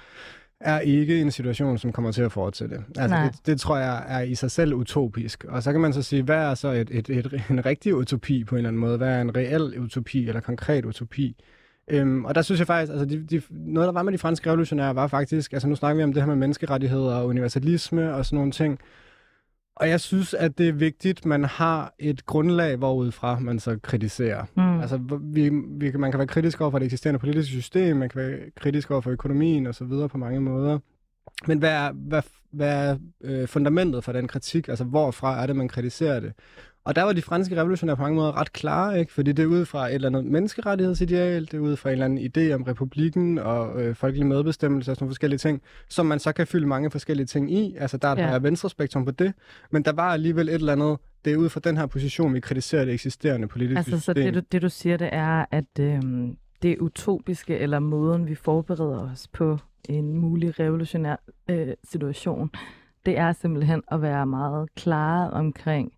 er 0.63 0.79
ikke 0.79 1.21
en 1.21 1.31
situation, 1.31 1.77
som 1.77 1.91
kommer 1.91 2.11
til 2.11 2.21
at 2.21 2.31
fortsætte. 2.31 2.75
Altså, 2.97 3.15
Nej. 3.15 3.27
det, 3.27 3.45
det 3.45 3.59
tror 3.59 3.77
jeg 3.77 4.03
er 4.07 4.21
i 4.21 4.35
sig 4.35 4.51
selv 4.51 4.73
utopisk. 4.73 5.43
Og 5.43 5.63
så 5.63 5.71
kan 5.71 5.81
man 5.81 5.93
så 5.93 6.01
sige, 6.01 6.23
hvad 6.23 6.37
er 6.37 6.55
så 6.55 6.67
et, 6.67 6.89
et, 6.91 7.09
et, 7.09 7.43
en 7.49 7.65
rigtig 7.65 7.95
utopi 7.95 8.43
på 8.43 8.55
en 8.55 8.57
eller 8.57 8.69
anden 8.69 8.79
måde? 8.79 8.97
Hvad 8.97 9.09
er 9.17 9.21
en 9.21 9.35
reel 9.37 9.79
utopi 9.79 10.27
eller 10.27 10.41
konkret 10.41 10.85
utopi? 10.85 11.35
Øhm, 11.87 12.25
og 12.25 12.35
der 12.35 12.41
synes 12.41 12.59
jeg 12.59 12.67
faktisk, 12.67 12.91
altså 12.91 13.05
de, 13.05 13.23
de, 13.23 13.41
noget 13.49 13.87
der 13.87 13.93
var 13.93 14.03
med 14.03 14.13
de 14.13 14.17
franske 14.17 14.49
revolutionære 14.49 14.95
var 14.95 15.07
faktisk, 15.07 15.53
altså 15.53 15.67
nu 15.67 15.75
snakker 15.75 15.97
vi 15.97 16.03
om 16.03 16.13
det 16.13 16.21
her 16.21 16.27
med 16.27 16.35
menneskerettigheder 16.35 17.15
og 17.15 17.27
universalisme 17.27 18.13
og 18.13 18.25
sådan 18.25 18.37
nogle 18.37 18.51
ting. 18.51 18.79
Og 19.75 19.89
jeg 19.89 19.99
synes, 20.01 20.33
at 20.33 20.57
det 20.57 20.69
er 20.69 20.73
vigtigt, 20.73 21.19
at 21.19 21.25
man 21.25 21.43
har 21.43 21.93
et 21.99 22.25
grundlag, 22.25 22.75
hvorudfra 22.75 23.39
man 23.39 23.59
så 23.59 23.79
kritiserer. 23.83 24.45
Mm. 24.55 24.79
Altså, 24.79 24.99
vi, 25.21 25.49
vi, 25.49 25.91
man 25.91 26.11
kan 26.11 26.17
være 26.17 26.27
kritisk 26.27 26.61
over 26.61 26.71
for 26.71 26.79
det 26.79 26.85
eksisterende 26.85 27.19
politiske 27.19 27.51
system, 27.51 27.97
man 27.97 28.09
kan 28.09 28.21
være 28.21 28.39
kritisk 28.55 28.91
over 28.91 29.01
for 29.01 29.11
økonomien 29.11 29.67
og 29.67 29.75
så 29.75 29.85
videre 29.85 30.09
på 30.09 30.17
mange 30.17 30.41
måder. 30.41 30.79
Men 31.47 31.57
hvad 31.57 31.71
er, 31.71 31.91
hvad, 31.91 32.21
hvad 32.51 32.89
er 32.89 32.97
øh, 33.23 33.47
fundamentet 33.47 34.03
for 34.03 34.11
den 34.11 34.27
kritik? 34.27 34.67
Altså, 34.67 34.83
hvorfra 34.83 35.41
er 35.41 35.47
det, 35.47 35.55
man 35.55 35.67
kritiserer 35.67 36.19
det? 36.19 36.33
Og 36.85 36.95
der 36.95 37.03
var 37.03 37.13
de 37.13 37.21
franske 37.21 37.57
revolutionære 37.57 37.95
på 37.95 38.01
mange 38.01 38.15
måder 38.15 38.37
ret 38.37 38.53
klare, 38.53 38.99
ikke? 38.99 39.13
fordi 39.13 39.31
det 39.31 39.43
er 39.43 39.47
ud 39.47 39.65
fra 39.65 39.87
et 39.87 39.93
eller 39.93 40.07
andet 40.07 40.25
menneskerettighedsideal, 40.25 41.45
det 41.45 41.53
er 41.53 41.59
ud 41.59 41.75
fra 41.75 41.89
en 41.89 41.93
eller 41.93 42.05
anden 42.05 42.31
idé 42.31 42.53
om 42.53 42.63
republikken 42.63 43.37
og 43.37 43.81
øh, 43.81 43.95
folkelig 43.95 44.27
medbestemmelse 44.27 44.91
og 44.91 44.95
sådan 44.95 45.03
nogle 45.03 45.09
forskellige 45.09 45.37
ting, 45.37 45.61
som 45.89 46.05
man 46.05 46.19
så 46.19 46.31
kan 46.31 46.47
fylde 46.47 46.67
mange 46.67 46.91
forskellige 46.91 47.25
ting 47.25 47.51
i. 47.51 47.75
Altså 47.79 47.97
der 47.97 48.07
er 48.07 48.29
ja. 48.29 48.35
et 48.35 48.43
venstre 48.43 48.69
spektrum 48.69 49.05
på 49.05 49.11
det, 49.11 49.33
men 49.71 49.83
der 49.83 49.91
var 49.91 50.13
alligevel 50.13 50.49
et 50.49 50.55
eller 50.55 50.71
andet, 50.71 50.97
det 51.25 51.33
er 51.33 51.37
ud 51.37 51.49
fra 51.49 51.59
den 51.59 51.77
her 51.77 51.85
position, 51.85 52.33
vi 52.33 52.39
kritiserer 52.39 52.85
det 52.85 52.93
eksisterende 52.93 53.47
politiske 53.47 53.77
altså, 53.77 53.97
system. 53.97 54.11
Altså 54.17 54.29
så 54.29 54.31
det 54.31 54.33
du, 54.33 54.47
det 54.51 54.61
du 54.61 54.69
siger, 54.69 54.97
det 54.97 55.09
er, 55.11 55.45
at 55.51 55.79
øh, 55.79 56.01
det 56.61 56.77
utopiske, 56.77 57.57
eller 57.57 57.79
måden 57.79 58.27
vi 58.27 58.35
forbereder 58.35 59.11
os 59.11 59.27
på 59.27 59.57
en 59.89 60.13
mulig 60.13 60.59
revolutionær 60.59 61.15
øh, 61.49 61.67
situation, 61.83 62.51
det 63.05 63.17
er 63.17 63.31
simpelthen 63.31 63.81
at 63.91 64.01
være 64.01 64.25
meget 64.25 64.75
klare 64.75 65.29
omkring, 65.29 65.91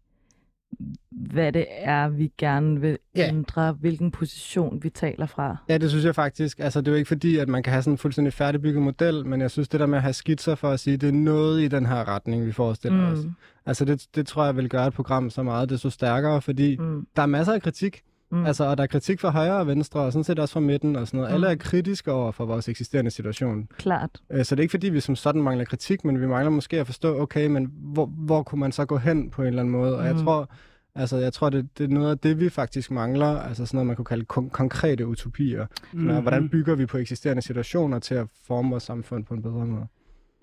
hvad 1.12 1.52
det 1.52 1.66
er, 1.70 2.10
vi 2.10 2.32
gerne 2.38 2.82
vil 2.82 2.98
ja. 3.16 3.28
ændre, 3.28 3.72
hvilken 3.72 4.12
position 4.12 4.84
vi 4.84 4.90
taler 4.90 5.26
fra. 5.26 5.58
Ja, 5.70 5.78
det 5.78 5.90
synes 5.90 6.06
jeg 6.06 6.16
faktisk. 6.16 6.60
Altså, 6.60 6.82
det 6.82 6.88
er 6.88 6.92
jo 6.92 6.98
ikke 6.98 7.08
fordi, 7.08 7.38
at 7.38 7.48
man 7.50 7.64
kan 7.64 7.74
have 7.74 7.84
sådan 7.84 7.94
en 7.94 7.98
fuldstændig 7.98 8.34
færdigbygget 8.34 8.84
model, 8.84 9.26
men 9.26 9.42
jeg 9.42 9.52
synes, 9.52 9.68
det 9.68 9.80
der 9.80 9.86
med 9.86 9.98
at 9.98 10.02
have 10.02 10.14
skitser 10.14 10.56
for 10.56 10.70
at 10.70 10.80
sige, 10.80 10.98
det 10.98 11.10
er 11.10 11.14
noget 11.14 11.62
i 11.62 11.68
den 11.68 11.86
her 11.86 12.08
retning, 12.08 12.46
vi 12.46 12.52
forestiller 12.52 13.10
mm. 13.10 13.14
os. 13.14 13.20
Altså, 13.66 13.86
det, 13.86 14.08
det 14.16 14.28
tror 14.28 14.46
jeg 14.46 14.58
vil 14.58 14.70
gøre 14.70 14.88
et 14.88 14.94
program 14.94 15.30
så 15.30 15.44
meget, 15.44 15.70
det 15.70 15.80
så 15.80 15.90
stærkere, 15.90 16.42
fordi 16.42 16.78
mm. 16.78 17.08
der 17.16 17.22
er 17.22 17.26
masser 17.26 17.54
af 17.54 17.62
kritik. 17.62 18.02
Mm. 18.36 18.46
Altså, 18.46 18.64
og 18.64 18.78
der 18.78 18.84
er 18.84 18.88
kritik 18.88 19.20
fra 19.20 19.30
højre 19.30 19.58
og 19.58 19.68
venstre, 19.68 20.00
og 20.00 20.12
sådan 20.12 20.24
set 20.24 20.40
også 20.40 20.54
fra 20.54 20.60
midten 20.60 20.96
og 20.96 21.08
sådan 21.08 21.18
noget. 21.18 21.32
Mm. 21.32 21.36
Alle 21.36 21.48
er 21.48 21.56
kritiske 21.56 22.12
over 22.12 22.32
for 22.32 22.46
vores 22.46 22.70
eksisterende 22.70 23.12
situation. 23.12 23.68
Klart. 23.78 24.10
Øh, 24.32 24.46
så 24.46 24.56
det 24.56 24.60
er 24.60 24.64
ikke 24.64 24.72
fordi, 24.72 24.90
vi 24.90 25.00
som 25.00 25.16
sådan 25.16 25.42
mangler 25.42 25.66
kritik, 25.66 26.06
men 26.06 26.22
vi 26.22 26.28
mangler 26.28 26.50
måske 26.50 26.80
at 26.80 26.86
forstå, 26.86 27.22
okay, 27.22 27.48
men 27.48 27.72
hvor, 27.76 28.06
hvor 28.06 28.44
kunne 28.44 28.60
man 28.60 28.72
så 28.72 28.86
gå 28.86 28.98
hen 28.98 29.30
på 29.30 29.42
en 29.42 29.48
eller 29.48 29.60
anden 29.60 29.72
måde? 29.72 29.92
Mm. 29.92 30.00
Og 30.00 30.06
jeg 30.06 30.14
mm. 30.14 30.24
tror, 30.24 30.50
altså, 30.96 31.18
jeg 31.18 31.34
tror 31.34 31.50
det, 31.50 31.68
det 31.78 31.84
er 31.84 31.88
noget 31.88 32.12
af 32.12 32.18
det, 32.18 32.40
vi 32.40 32.50
faktisk 32.50 32.92
mangler. 32.92 33.40
Altså 33.40 33.66
sådan 33.66 33.78
noget, 33.78 33.88
man 33.88 33.96
kunne 33.96 34.06
kalde 34.06 34.26
kon- 34.34 34.50
konkrete 34.50 35.08
utopier. 35.08 35.66
Mm. 35.94 36.22
Hvordan 36.22 36.50
bygger 36.50 36.76
vi 36.76 36.86
på 36.86 36.98
eksisterende 36.98 37.42
situationer 37.42 38.00
til 38.00 38.16
at 38.16 38.28
forme 38.48 38.70
vores 38.70 38.84
samfund 38.84 39.26
på 39.26 39.34
en 39.34 39.42
bedre 39.42 39.66
måde? 39.66 39.88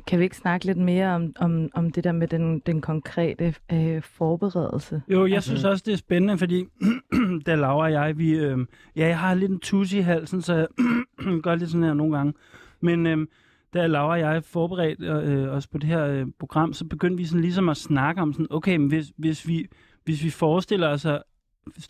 Kan 0.06 0.18
vi 0.18 0.24
ikke 0.24 0.36
snakke 0.36 0.66
lidt 0.66 0.78
mere 0.78 1.08
om, 1.14 1.32
om, 1.38 1.70
om 1.74 1.90
det 1.90 2.04
der 2.04 2.12
med 2.12 2.28
den, 2.28 2.58
den 2.58 2.80
konkrete 2.80 3.54
øh, 3.72 4.02
forberedelse? 4.02 5.02
Jo, 5.08 5.26
jeg 5.26 5.34
altså... 5.34 5.50
synes 5.50 5.64
også, 5.64 5.82
det 5.86 5.92
er 5.92 5.96
spændende, 5.96 6.38
fordi 6.38 6.64
da 7.46 7.54
Laura 7.54 7.84
og 7.84 7.92
jeg, 7.92 8.18
vi, 8.18 8.30
øh, 8.30 8.58
ja, 8.96 9.06
jeg 9.06 9.18
har 9.18 9.34
lidt 9.34 9.50
en 9.50 9.60
tusse 9.60 9.98
i 9.98 10.00
halsen, 10.00 10.42
så 10.42 10.54
jeg 10.54 10.66
gør 11.44 11.54
lidt 11.54 11.70
sådan 11.70 11.84
her 11.84 11.94
nogle 11.94 12.16
gange. 12.16 12.32
Men 12.80 13.06
øh, 13.06 13.26
da 13.74 13.86
Laura 13.86 14.12
og 14.12 14.20
jeg 14.20 14.44
forberedte 14.44 15.06
øh, 15.06 15.48
os 15.48 15.66
på 15.66 15.78
det 15.78 15.88
her 15.88 16.06
øh, 16.06 16.26
program, 16.38 16.72
så 16.72 16.84
begyndte 16.84 17.16
vi 17.16 17.24
sådan 17.24 17.40
ligesom 17.40 17.68
at 17.68 17.76
snakke 17.76 18.22
om 18.22 18.32
sådan, 18.32 18.46
okay, 18.50 18.76
men 18.76 18.88
hvis, 18.88 19.12
hvis, 19.16 19.48
vi, 19.48 19.66
hvis 20.04 20.24
vi 20.24 20.30
forestiller 20.30 20.88
os, 20.88 21.06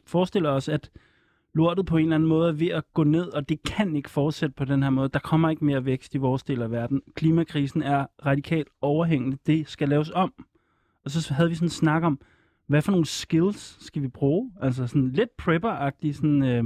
forestiller 0.06 0.50
os, 0.50 0.68
at 0.68 0.90
lortet 1.54 1.86
på 1.86 1.96
en 1.96 2.04
eller 2.04 2.14
anden 2.14 2.28
måde 2.28 2.48
er 2.48 2.52
ved 2.52 2.68
at 2.68 2.84
gå 2.94 3.04
ned, 3.04 3.28
og 3.28 3.48
det 3.48 3.62
kan 3.62 3.96
ikke 3.96 4.10
fortsætte 4.10 4.54
på 4.54 4.64
den 4.64 4.82
her 4.82 4.90
måde. 4.90 5.08
Der 5.08 5.18
kommer 5.18 5.50
ikke 5.50 5.64
mere 5.64 5.84
vækst 5.84 6.14
i 6.14 6.18
vores 6.18 6.42
del 6.42 6.62
af 6.62 6.70
verden. 6.70 7.02
Klimakrisen 7.14 7.82
er 7.82 8.06
radikalt 8.26 8.68
overhængende. 8.80 9.38
Det 9.46 9.68
skal 9.68 9.88
laves 9.88 10.10
om. 10.10 10.32
Og 11.04 11.10
så 11.10 11.34
havde 11.34 11.48
vi 11.48 11.54
sådan 11.54 11.66
en 11.66 11.70
snak 11.70 12.02
om, 12.02 12.20
hvad 12.66 12.82
for 12.82 12.90
nogle 12.92 13.06
skills 13.06 13.86
skal 13.86 14.02
vi 14.02 14.08
bruge? 14.08 14.52
Altså 14.60 14.86
sådan 14.86 15.10
lidt 15.10 15.30
prepper-agtigt. 15.36 16.16
Sådan, 16.16 16.42
øh, 16.42 16.64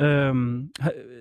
øh, 0.00 0.34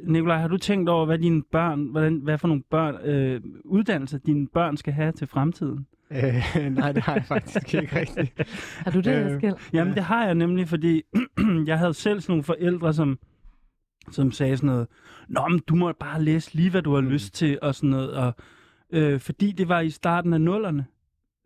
Nikolaj, 0.04 0.38
har 0.38 0.48
du 0.48 0.58
tænkt 0.58 0.90
over, 0.90 1.06
hvad 1.06 1.20
dine 1.20 1.44
børn, 1.52 1.86
hvordan, 1.86 2.16
hvad 2.16 2.38
for 2.38 2.48
nogle 2.48 2.64
børn, 2.64 2.96
øh, 3.06 3.42
uddannelser 3.66 4.18
dine 4.18 4.48
børn 4.48 4.78
skal 4.78 4.94
have 4.94 5.12
til 5.12 5.28
fremtiden? 5.28 5.88
Øh, 6.16 6.70
nej, 6.72 6.92
det 6.92 7.04
har 7.04 7.14
jeg 7.14 7.26
faktisk 7.26 7.74
ikke 7.74 7.96
rigtigt. 8.00 8.50
har 8.78 8.92
du 8.92 9.00
det, 9.00 9.26
øh, 9.26 9.32
Eskild? 9.32 9.54
Jamen, 9.74 9.94
det 9.94 10.04
har 10.04 10.26
jeg 10.26 10.36
nemlig, 10.36 10.68
fordi 10.68 11.02
jeg 11.68 11.80
havde 11.80 11.94
selv 11.94 12.22
sådan 12.22 12.32
nogle 12.32 12.44
forældre, 12.44 12.94
som, 12.94 13.20
som 14.12 14.32
sagde 14.32 14.58
sådan 14.58 14.68
noget, 14.68 14.88
Nå, 15.28 15.48
men 15.48 15.60
du 15.68 15.76
må 15.76 15.92
bare 16.00 16.24
læse 16.24 16.56
lige, 16.56 16.70
hvad 16.70 16.82
du 16.82 16.94
har 16.94 17.02
mm. 17.02 17.10
lyst 17.10 17.34
til, 17.34 17.60
og 17.62 17.76
sådan 17.76 17.90
noget. 17.90 18.14
Og, 18.14 18.36
øh, 18.92 19.20
fordi 19.20 19.52
det 19.52 19.70
var 19.70 19.80
i 19.80 19.90
starten 19.90 20.34
af 20.34 20.42
nullerne. 20.42 20.86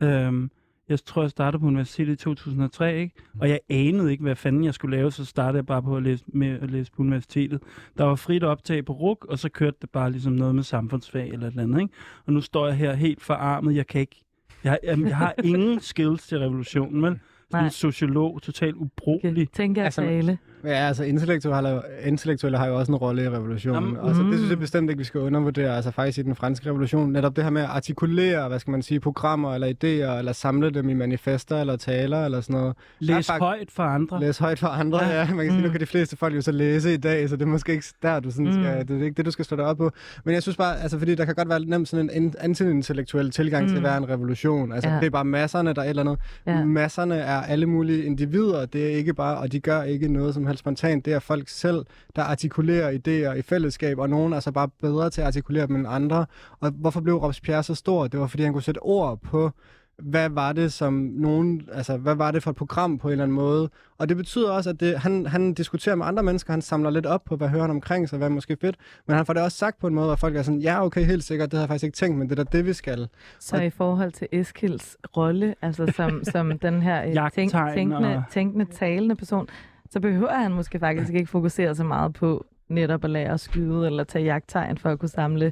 Øh, 0.03 0.49
jeg 0.89 0.99
tror, 1.05 1.21
jeg 1.21 1.31
startede 1.31 1.61
på 1.61 1.67
universitetet 1.67 2.13
i 2.13 2.15
2003, 2.15 2.97
ikke? 2.97 3.15
Mm. 3.33 3.39
Og 3.39 3.49
jeg 3.49 3.59
anede 3.69 4.11
ikke, 4.11 4.23
hvad 4.23 4.35
fanden 4.35 4.63
jeg 4.63 4.73
skulle 4.73 4.97
lave, 4.97 5.11
så 5.11 5.25
startede 5.25 5.57
jeg 5.57 5.65
bare 5.65 5.83
på 5.83 5.97
at 5.97 6.03
læse, 6.03 6.23
med 6.27 6.59
at 6.61 6.71
læse 6.71 6.91
på 6.91 7.01
universitetet. 7.01 7.61
Der 7.97 8.03
var 8.03 8.15
frit 8.15 8.43
optag 8.43 8.85
på 8.85 8.93
RUK, 8.93 9.25
og 9.25 9.39
så 9.39 9.49
kørte 9.49 9.77
det 9.81 9.89
bare 9.89 10.11
ligesom 10.11 10.33
noget 10.33 10.55
med 10.55 10.63
samfundsfag 10.63 11.29
eller 11.29 11.47
et 11.47 11.51
eller 11.51 11.63
andet, 11.63 11.81
ikke? 11.81 11.93
Og 12.25 12.33
nu 12.33 12.41
står 12.41 12.67
jeg 12.67 12.75
her 12.75 12.93
helt 12.93 13.21
forarmet. 13.21 13.75
Jeg 13.75 13.87
kan 13.87 14.01
ikke 14.01 14.23
jeg, 14.63 14.79
jamen, 14.83 15.07
jeg 15.07 15.17
har 15.17 15.33
ingen 15.43 15.79
skills 15.79 16.27
til 16.27 16.39
revolutionen, 16.39 17.01
men 17.01 17.21
sådan 17.51 17.65
en 17.65 17.71
sociolog, 17.71 18.41
totalt 18.41 18.75
ubrugelig. 18.75 19.31
Okay. 19.31 19.45
Tænker 19.53 19.83
altså, 19.83 20.01
tale. 20.01 20.37
Ja, 20.67 20.87
altså 20.87 21.03
intellektuelle, 21.03 21.81
intellektuelle 22.05 22.57
har 22.57 22.67
jo 22.67 22.77
også 22.77 22.91
en 22.91 22.95
rolle 22.95 23.23
i 23.23 23.29
revolutionen. 23.29 23.83
Jamen, 23.83 24.07
altså, 24.07 24.23
mm. 24.23 24.29
Det 24.29 24.37
synes 24.39 24.49
jeg 24.49 24.59
bestemt 24.59 24.89
ikke, 24.89 24.97
vi 24.97 25.03
skal 25.03 25.21
undervurdere. 25.21 25.75
Altså 25.75 25.91
faktisk 25.91 26.17
i 26.17 26.21
den 26.21 26.35
franske 26.35 26.69
revolution, 26.69 27.11
netop 27.11 27.35
det 27.35 27.43
her 27.43 27.51
med 27.51 27.61
at 27.61 27.69
artikulere, 27.69 28.47
hvad 28.47 28.59
skal 28.59 28.71
man 28.71 28.81
sige, 28.81 28.99
programmer 28.99 29.53
eller 29.53 29.67
idéer, 29.67 30.17
eller 30.17 30.31
samle 30.31 30.69
dem 30.69 30.89
i 30.89 30.93
manifester 30.93 31.61
eller 31.61 31.75
taler 31.75 32.25
eller 32.25 32.41
sådan 32.41 32.59
noget. 32.59 32.75
Læs 32.99 33.31
fakt- 33.31 33.39
højt 33.39 33.71
for 33.71 33.83
andre. 33.83 34.19
Læs 34.19 34.37
højt 34.37 34.59
for 34.59 34.67
andre, 34.67 35.05
ja. 35.05 35.19
ja. 35.19 35.33
Man 35.33 35.45
kan 35.45 35.51
sige, 35.51 35.61
mm. 35.61 35.65
nu 35.65 35.71
kan 35.71 35.79
de 35.79 35.85
fleste 35.85 36.17
folk 36.17 36.35
jo 36.35 36.41
så 36.41 36.51
læse 36.51 36.93
i 36.93 36.97
dag, 36.97 37.29
så 37.29 37.35
det 37.35 37.41
er 37.41 37.45
måske 37.45 37.71
ikke 37.71 37.85
der, 38.01 38.19
du 38.19 38.31
sådan 38.31 38.53
skal, 38.53 38.79
mm. 38.79 38.87
det 38.87 39.01
er 39.01 39.05
ikke 39.05 39.17
det, 39.17 39.25
du 39.25 39.31
skal 39.31 39.45
stå 39.45 39.55
dig 39.55 39.65
op 39.65 39.77
på. 39.77 39.91
Men 40.25 40.33
jeg 40.33 40.41
synes 40.41 40.57
bare, 40.57 40.81
altså 40.81 40.99
fordi 40.99 41.15
der 41.15 41.25
kan 41.25 41.35
godt 41.35 41.49
være 41.49 41.59
nemt 41.59 41.87
sådan 41.87 42.09
en 42.13 42.33
anti-intellektuel 42.39 43.31
tilgang 43.31 43.63
mm. 43.63 43.69
til 43.69 43.77
at 43.77 43.83
være 43.83 43.97
en 43.97 44.09
revolution. 44.09 44.71
Altså 44.71 44.89
ja. 44.89 44.95
det 44.95 45.05
er 45.05 45.09
bare 45.09 45.25
masserne, 45.25 45.73
der 45.73 45.81
er 45.81 45.85
et 45.85 45.89
eller 45.89 46.03
andet. 46.03 46.17
Ja. 46.47 46.65
Masserne 46.65 47.15
er 47.15 47.41
alle 47.41 47.65
mulige 47.65 48.03
individer, 48.03 48.65
det 48.65 48.83
er 48.83 48.89
ikke 48.89 49.13
bare, 49.13 49.37
og 49.37 49.51
de 49.51 49.59
gør 49.59 49.81
ikke 49.81 50.13
noget 50.13 50.33
som 50.33 50.47
helst 50.47 50.56
spontant. 50.57 51.05
Det 51.05 51.13
er 51.13 51.19
folk 51.19 51.49
selv, 51.49 51.85
der 52.15 52.23
artikulerer 52.23 52.91
idéer 52.91 53.37
i 53.37 53.41
fællesskab, 53.41 53.99
og 53.99 54.09
nogen 54.09 54.33
er 54.33 54.39
så 54.39 54.51
bare 54.51 54.67
bedre 54.81 55.09
til 55.09 55.21
at 55.21 55.27
artikulere 55.27 55.67
dem 55.67 55.75
end 55.75 55.87
andre. 55.89 56.25
Og 56.59 56.71
hvorfor 56.71 57.01
blev 57.01 57.15
Robespierre 57.15 57.63
så 57.63 57.75
stor? 57.75 58.07
Det 58.07 58.19
var, 58.19 58.27
fordi 58.27 58.43
han 58.43 58.53
kunne 58.53 58.63
sætte 58.63 58.79
ord 58.79 59.19
på 59.21 59.51
hvad 59.97 60.29
var 60.29 60.53
det 60.53 60.73
som 60.73 60.93
nogen, 60.93 61.69
altså 61.73 61.97
hvad 61.97 62.15
var 62.15 62.31
det 62.31 62.43
for 62.43 62.49
et 62.49 62.55
program 62.57 62.97
på 62.97 63.07
en 63.07 63.11
eller 63.11 63.23
anden 63.23 63.35
måde. 63.35 63.69
Og 63.97 64.09
det 64.09 64.17
betyder 64.17 64.51
også, 64.51 64.69
at 64.69 64.79
det, 64.79 64.99
han, 64.99 65.25
han 65.25 65.53
diskuterer 65.53 65.95
med 65.95 66.05
andre 66.05 66.23
mennesker, 66.23 66.53
han 66.53 66.61
samler 66.61 66.89
lidt 66.89 67.05
op 67.05 67.23
på, 67.25 67.35
hvad 67.35 67.47
hører 67.47 67.61
han 67.61 67.71
omkring 67.71 68.09
sig, 68.09 68.17
hvad 68.17 68.27
er 68.27 68.31
måske 68.31 68.57
fedt, 68.61 68.75
men 69.07 69.15
han 69.15 69.25
får 69.25 69.33
det 69.33 69.43
også 69.43 69.57
sagt 69.57 69.79
på 69.79 69.87
en 69.87 69.95
måde, 69.95 70.07
hvor 70.07 70.15
folk 70.15 70.35
er 70.35 70.41
sådan, 70.41 70.59
ja 70.59 70.85
okay, 70.85 71.05
helt 71.05 71.23
sikkert, 71.23 71.51
det 71.51 71.57
har 71.57 71.63
jeg 71.63 71.69
faktisk 71.69 71.83
ikke 71.83 71.95
tænkt, 71.95 72.17
men 72.17 72.29
det 72.29 72.39
er 72.39 72.43
da 72.43 72.57
det, 72.57 72.65
vi 72.65 72.73
skal. 72.73 73.07
Så 73.39 73.55
og... 73.55 73.65
i 73.65 73.69
forhold 73.69 74.11
til 74.11 74.27
Eskilds 74.31 74.97
rolle, 75.17 75.55
altså 75.61 75.93
som, 75.95 76.23
som 76.23 76.59
den 76.59 76.81
her 76.81 77.03
øh, 77.25 77.31
tænk, 77.31 77.51
tænkende, 77.73 78.15
og... 78.15 78.23
tænkende, 78.31 78.65
talende 78.65 79.15
person, 79.15 79.47
så 79.91 79.99
behøver 79.99 80.33
han 80.33 80.51
måske 80.51 80.79
faktisk 80.79 81.13
ikke 81.13 81.29
fokusere 81.29 81.75
så 81.75 81.83
meget 81.83 82.13
på 82.13 82.45
netop 82.69 83.03
at 83.03 83.09
lære 83.09 83.33
at 83.33 83.39
skyde 83.39 83.85
eller 83.85 84.03
tage 84.03 84.25
jagttegn 84.25 84.77
for 84.77 84.89
at 84.89 84.99
kunne 84.99 85.09
samle, 85.09 85.51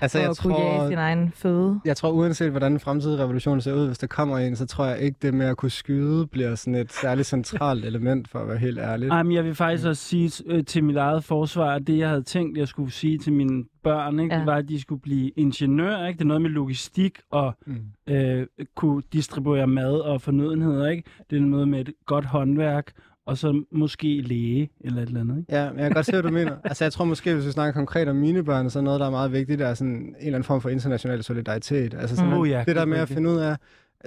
altså, 0.00 0.18
for 0.18 0.22
jeg 0.22 0.30
at 0.30 0.36
tror, 0.36 0.50
kunne 0.50 0.64
jage 0.64 0.88
sin 0.88 0.98
egen 0.98 1.32
føde? 1.34 1.80
Jeg 1.84 1.96
tror 1.96 2.10
uanset 2.10 2.50
hvordan 2.50 2.72
den 2.72 2.80
fremtidige 2.80 3.18
revolution 3.18 3.60
ser 3.60 3.72
ud, 3.74 3.86
hvis 3.86 3.98
der 3.98 4.06
kommer 4.06 4.38
en, 4.38 4.56
så 4.56 4.66
tror 4.66 4.86
jeg 4.86 4.98
ikke 4.98 5.16
det 5.22 5.34
med 5.34 5.46
at 5.46 5.56
kunne 5.56 5.70
skyde 5.70 6.26
bliver 6.26 6.54
sådan 6.54 6.74
et 6.74 6.92
særligt 6.92 7.28
centralt 7.28 7.84
element 7.84 8.28
for 8.28 8.38
at 8.38 8.48
være 8.48 8.58
helt 8.58 8.78
ærlig. 8.78 9.08
Jamen, 9.08 9.32
jeg 9.32 9.44
vil 9.44 9.54
faktisk 9.54 9.86
også 9.86 10.04
sige 10.04 10.44
øh, 10.46 10.64
til 10.64 10.84
mit 10.84 10.96
eget 10.96 11.24
forsvar, 11.24 11.74
at 11.74 11.86
det 11.86 11.98
jeg 11.98 12.08
havde 12.08 12.22
tænkt, 12.22 12.58
jeg 12.58 12.68
skulle 12.68 12.92
sige 12.92 13.18
til 13.18 13.32
mine 13.32 13.64
børn, 13.82 14.20
ikke, 14.20 14.34
ja. 14.34 14.38
det 14.38 14.46
var, 14.46 14.56
at 14.56 14.68
de 14.68 14.80
skulle 14.80 15.00
blive 15.00 15.30
ingeniør. 15.36 16.06
Ikke? 16.06 16.18
Det 16.18 16.24
er 16.24 16.28
noget 16.28 16.42
med 16.42 16.50
logistik 16.50 17.18
og 17.30 17.54
mm. 17.66 18.14
øh, 18.14 18.46
kunne 18.74 19.02
distribuere 19.12 19.66
mad 19.66 19.92
og 19.92 20.22
fornødenheder. 20.22 20.88
Ikke? 20.88 21.02
Det 21.30 21.36
er 21.36 21.42
noget 21.42 21.68
med 21.68 21.80
et 21.80 21.92
godt 22.06 22.24
håndværk 22.24 22.92
og 23.30 23.38
så 23.38 23.62
måske 23.72 24.20
læge 24.20 24.70
eller 24.80 25.02
et 25.02 25.06
eller 25.06 25.20
andet. 25.20 25.38
Ikke? 25.38 25.56
Ja, 25.56 25.70
men 25.70 25.78
jeg 25.78 25.88
kan 25.88 25.94
godt 25.94 26.06
se, 26.06 26.12
hvad 26.12 26.22
du 26.22 26.30
mener. 26.30 26.56
Altså, 26.64 26.84
jeg 26.84 26.92
tror 26.92 27.04
måske, 27.04 27.34
hvis 27.34 27.46
vi 27.46 27.50
snakker 27.50 27.72
konkret 27.72 28.08
om 28.08 28.16
mine 28.16 28.44
børn, 28.44 28.70
så 28.70 28.78
er 28.78 28.82
noget, 28.82 29.00
der 29.00 29.06
er 29.06 29.10
meget 29.10 29.32
vigtigt, 29.32 29.60
er 29.60 29.74
sådan 29.74 29.92
en 29.92 30.14
eller 30.20 30.28
anden 30.28 30.44
form 30.44 30.60
for 30.60 30.68
international 30.68 31.22
solidaritet. 31.22 31.94
Altså 31.94 32.16
sådan, 32.16 32.34
mm, 32.34 32.44
ja, 32.44 32.64
det 32.66 32.76
der 32.76 32.84
med 32.84 32.98
at 32.98 33.08
finde 33.08 33.30
ud 33.30 33.36
af, 33.36 33.56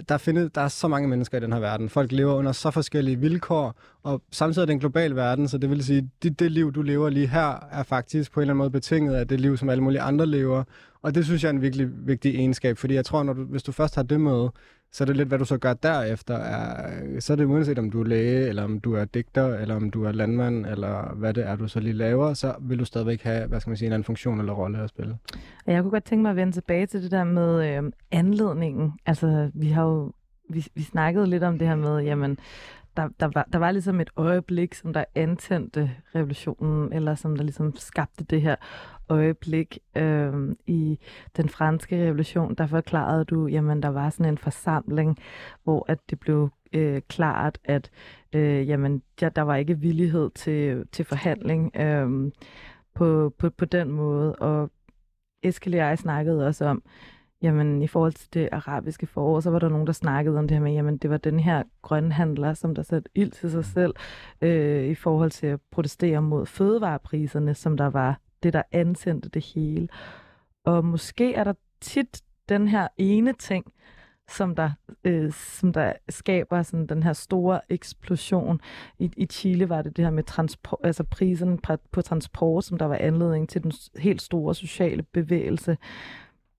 der, 0.10 0.18
finder, 0.18 0.48
der 0.48 0.62
er 0.62 0.68
så 0.68 0.88
mange 0.88 1.08
mennesker 1.08 1.38
i 1.38 1.42
den 1.42 1.54
her 1.54 1.60
verden. 1.60 1.90
Folk 1.90 2.12
lever 2.12 2.34
under 2.34 2.52
så 2.52 2.72
forskellige 2.72 3.20
vilkår, 3.20 3.76
og 4.04 4.22
samtidig 4.32 4.64
er 4.64 4.66
det 4.66 4.74
en 4.74 4.80
global 4.80 5.16
verden, 5.16 5.48
så 5.48 5.58
det 5.58 5.70
vil 5.70 5.84
sige, 5.84 5.98
at 5.98 6.24
det, 6.24 6.40
det 6.40 6.52
liv, 6.52 6.74
du 6.74 6.82
lever 6.82 7.10
lige 7.10 7.28
her, 7.28 7.68
er 7.72 7.84
faktisk 7.84 8.32
på 8.32 8.40
en 8.40 8.42
eller 8.42 8.54
anden 8.54 8.58
måde 8.58 8.72
betinget 8.72 9.16
af 9.16 9.28
det 9.28 9.40
liv, 9.40 9.58
som 9.58 9.70
alle 9.70 9.84
mulige 9.84 10.02
andre 10.02 10.26
lever. 10.26 10.64
Og 11.02 11.16
det 11.16 11.26
synes 11.26 11.44
jeg 11.44 11.50
er 11.50 11.54
en 11.54 11.62
virkelig 11.62 11.88
vigtig 12.08 12.36
egenskab, 12.36 12.78
fordi 12.78 12.94
jeg 12.94 13.06
tror, 13.06 13.24
når 13.24 13.34
du, 13.34 13.44
hvis 13.44 13.64
du 13.64 13.72
først 13.72 13.96
har 13.96 14.04
det 14.04 14.22
med, 14.22 14.50
så 14.94 15.04
er 15.04 15.06
det 15.06 15.18
lidt, 15.18 15.28
hvad 15.28 15.40
du 15.40 15.46
så 15.46 15.58
gør 15.58 15.74
derefter. 15.74 16.36
Er, 16.36 17.20
så 17.20 17.34
er 17.34 17.38
det 17.38 17.46
uanset 17.46 17.80
om 17.80 17.90
du 17.90 18.00
er 18.02 18.06
læge, 18.06 18.48
eller 18.48 18.64
om 18.64 18.80
du 18.80 18.94
er 18.94 19.06
digter, 19.06 19.46
eller 19.46 19.76
om 19.76 19.90
du 19.90 20.04
er 20.04 20.12
landmand, 20.12 20.66
eller 20.66 21.16
hvad 21.16 21.34
det 21.34 21.48
er, 21.48 21.56
du 21.56 21.68
så 21.68 21.80
lige 21.80 21.94
laver, 21.94 22.34
så 22.34 22.56
vil 22.62 22.80
du 22.80 22.86
stadigvæk 22.86 23.22
have, 23.22 23.48
hvad 23.48 23.60
skal 23.60 23.70
man 23.70 23.78
sige, 23.78 23.88
en 23.88 23.94
anden 23.94 24.04
funktion 24.04 24.40
eller 24.40 24.54
rolle 24.54 24.80
at 24.80 24.90
spille. 24.90 25.18
Jeg 25.68 25.82
kunne 25.82 25.92
godt 25.92 26.06
tænke 26.06 26.22
mig 26.22 26.30
at 26.30 26.36
vende 26.36 26.54
tilbage 26.54 26.86
til 26.86 27.04
det 27.04 27.12
der 27.12 27.24
med 27.24 27.78
øh, 27.78 27.92
anledningen. 28.12 28.94
Altså, 29.06 29.52
vi 29.54 29.68
har 29.68 29.84
jo 29.84 30.12
vi, 30.50 30.68
vi 30.76 30.82
snakkede 30.82 31.28
lidt 31.28 31.44
om 31.44 31.60
det 31.60 31.68
her 31.68 31.76
med, 31.76 32.00
jamen, 32.00 32.38
der, 32.98 33.10
der, 33.20 33.30
var, 33.34 33.48
der 33.54 33.60
var 33.60 33.72
ligesom 33.72 34.00
et 34.00 34.10
øjeblik, 34.16 34.74
som 34.74 34.94
der 34.94 35.04
antændte 35.16 35.92
revolutionen, 36.16 36.94
eller 36.94 37.16
som 37.16 37.36
der 37.36 37.44
ligesom 37.44 37.76
skabte 37.76 38.24
det 38.24 38.42
her 38.42 38.56
øjeblik 39.10 39.80
øh, 39.98 40.56
i 40.68 41.00
den 41.38 41.50
franske 41.50 42.06
revolution. 42.06 42.56
Der 42.56 42.68
forklarede 42.68 43.26
du, 43.26 43.48
jamen 43.48 43.84
der 43.84 43.90
var 43.90 44.10
sådan 44.10 44.32
en 44.32 44.38
forsamling, 44.38 45.18
hvor 45.64 45.86
at 45.88 46.00
det 46.10 46.20
blev 46.20 46.50
øh, 46.74 47.02
klart, 47.08 47.60
at 47.64 47.92
øh, 48.34 48.70
jamen, 48.70 49.02
ja, 49.22 49.30
der 49.30 49.42
var 49.42 49.56
ikke 49.56 49.80
villighed 49.80 50.30
til, 50.36 50.84
til 50.92 51.06
forhandling 51.06 51.76
øh, 51.76 52.32
på, 52.96 53.34
på, 53.38 53.50
på 53.50 53.66
den 53.66 53.92
måde. 53.92 54.36
Og 54.36 54.72
Eskild 55.44 55.76
og 55.76 55.80
jeg 55.80 55.98
snakkede 55.98 56.48
også 56.48 56.66
om, 56.66 56.84
jamen 57.42 57.82
i 57.82 57.88
forhold 57.88 58.14
til 58.14 58.34
det 58.34 58.50
arabiske 58.52 59.08
forår, 59.08 59.40
så 59.40 59.50
var 59.50 59.60
der 59.60 59.70
nogen, 59.70 59.88
der 59.88 59.94
snakkede 59.94 60.40
om 60.40 60.48
det 60.48 60.58
her 60.58 60.64
med, 60.64 60.74
jamen 60.74 60.98
det 60.98 61.10
var 61.10 61.18
den 61.18 61.40
her 61.40 61.64
grønhandler, 61.82 62.54
som 62.54 62.76
der 62.76 62.82
satte 62.82 63.10
ild 63.16 63.32
til 63.32 63.52
sig 63.52 63.66
selv 63.66 63.94
øh, 64.42 64.86
i 64.86 64.96
forhold 64.96 65.32
til 65.32 65.48
at 65.48 65.60
protestere 65.72 66.22
mod 66.22 66.46
fødevarepriserne, 66.46 67.54
som 67.54 67.78
der 67.78 67.90
var 67.90 68.20
det, 68.44 68.54
der 68.54 68.64
antændte 68.72 69.30
det 69.30 69.46
hele. 69.46 69.88
Og 70.66 70.86
måske 70.86 71.34
er 71.34 71.44
der 71.44 71.54
tit 71.82 72.22
den 72.50 72.68
her 72.68 72.88
ene 72.98 73.34
ting, 73.34 73.74
som 74.30 74.56
der, 74.56 74.72
øh, 75.04 75.32
som 75.32 75.74
der 75.74 75.94
skaber 76.10 76.62
sådan 76.62 76.88
den 76.88 77.04
her 77.04 77.14
store 77.14 77.62
eksplosion. 77.70 78.62
I, 79.00 79.12
I 79.18 79.26
Chile 79.26 79.70
var 79.70 79.82
det 79.82 79.98
det 79.98 80.06
her 80.06 80.12
med 80.12 80.24
transport, 80.24 80.80
altså 80.84 81.04
prisen 81.04 81.60
på 81.92 82.02
transport, 82.02 82.64
som 82.64 82.78
der 82.78 82.86
var 82.86 82.96
anledning 82.96 83.50
til 83.50 83.64
den 83.64 83.72
helt 83.98 84.22
store 84.22 84.56
sociale 84.56 85.04
bevægelse. 85.04 85.78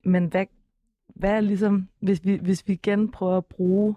Men 0.05 0.27
hvad, 0.27 0.47
hvad 1.15 1.31
er 1.31 1.41
ligesom, 1.41 1.89
hvis 2.01 2.25
vi, 2.25 2.37
hvis 2.37 2.69
vi 2.69 2.73
igen 2.73 3.11
prøver 3.11 3.37
at 3.37 3.47
bruge 3.47 3.95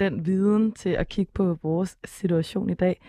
den 0.00 0.26
viden 0.26 0.72
til 0.72 0.90
at 0.90 1.08
kigge 1.08 1.32
på 1.34 1.58
vores 1.62 1.98
situation 2.04 2.70
i 2.70 2.74
dag, 2.74 3.00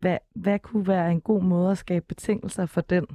hvad, 0.00 0.18
hvad 0.34 0.58
kunne 0.58 0.86
være 0.86 1.10
en 1.10 1.20
god 1.20 1.42
måde 1.42 1.70
at 1.70 1.78
skabe 1.78 2.04
betingelser 2.08 2.66
for 2.66 2.80
den 2.80 3.06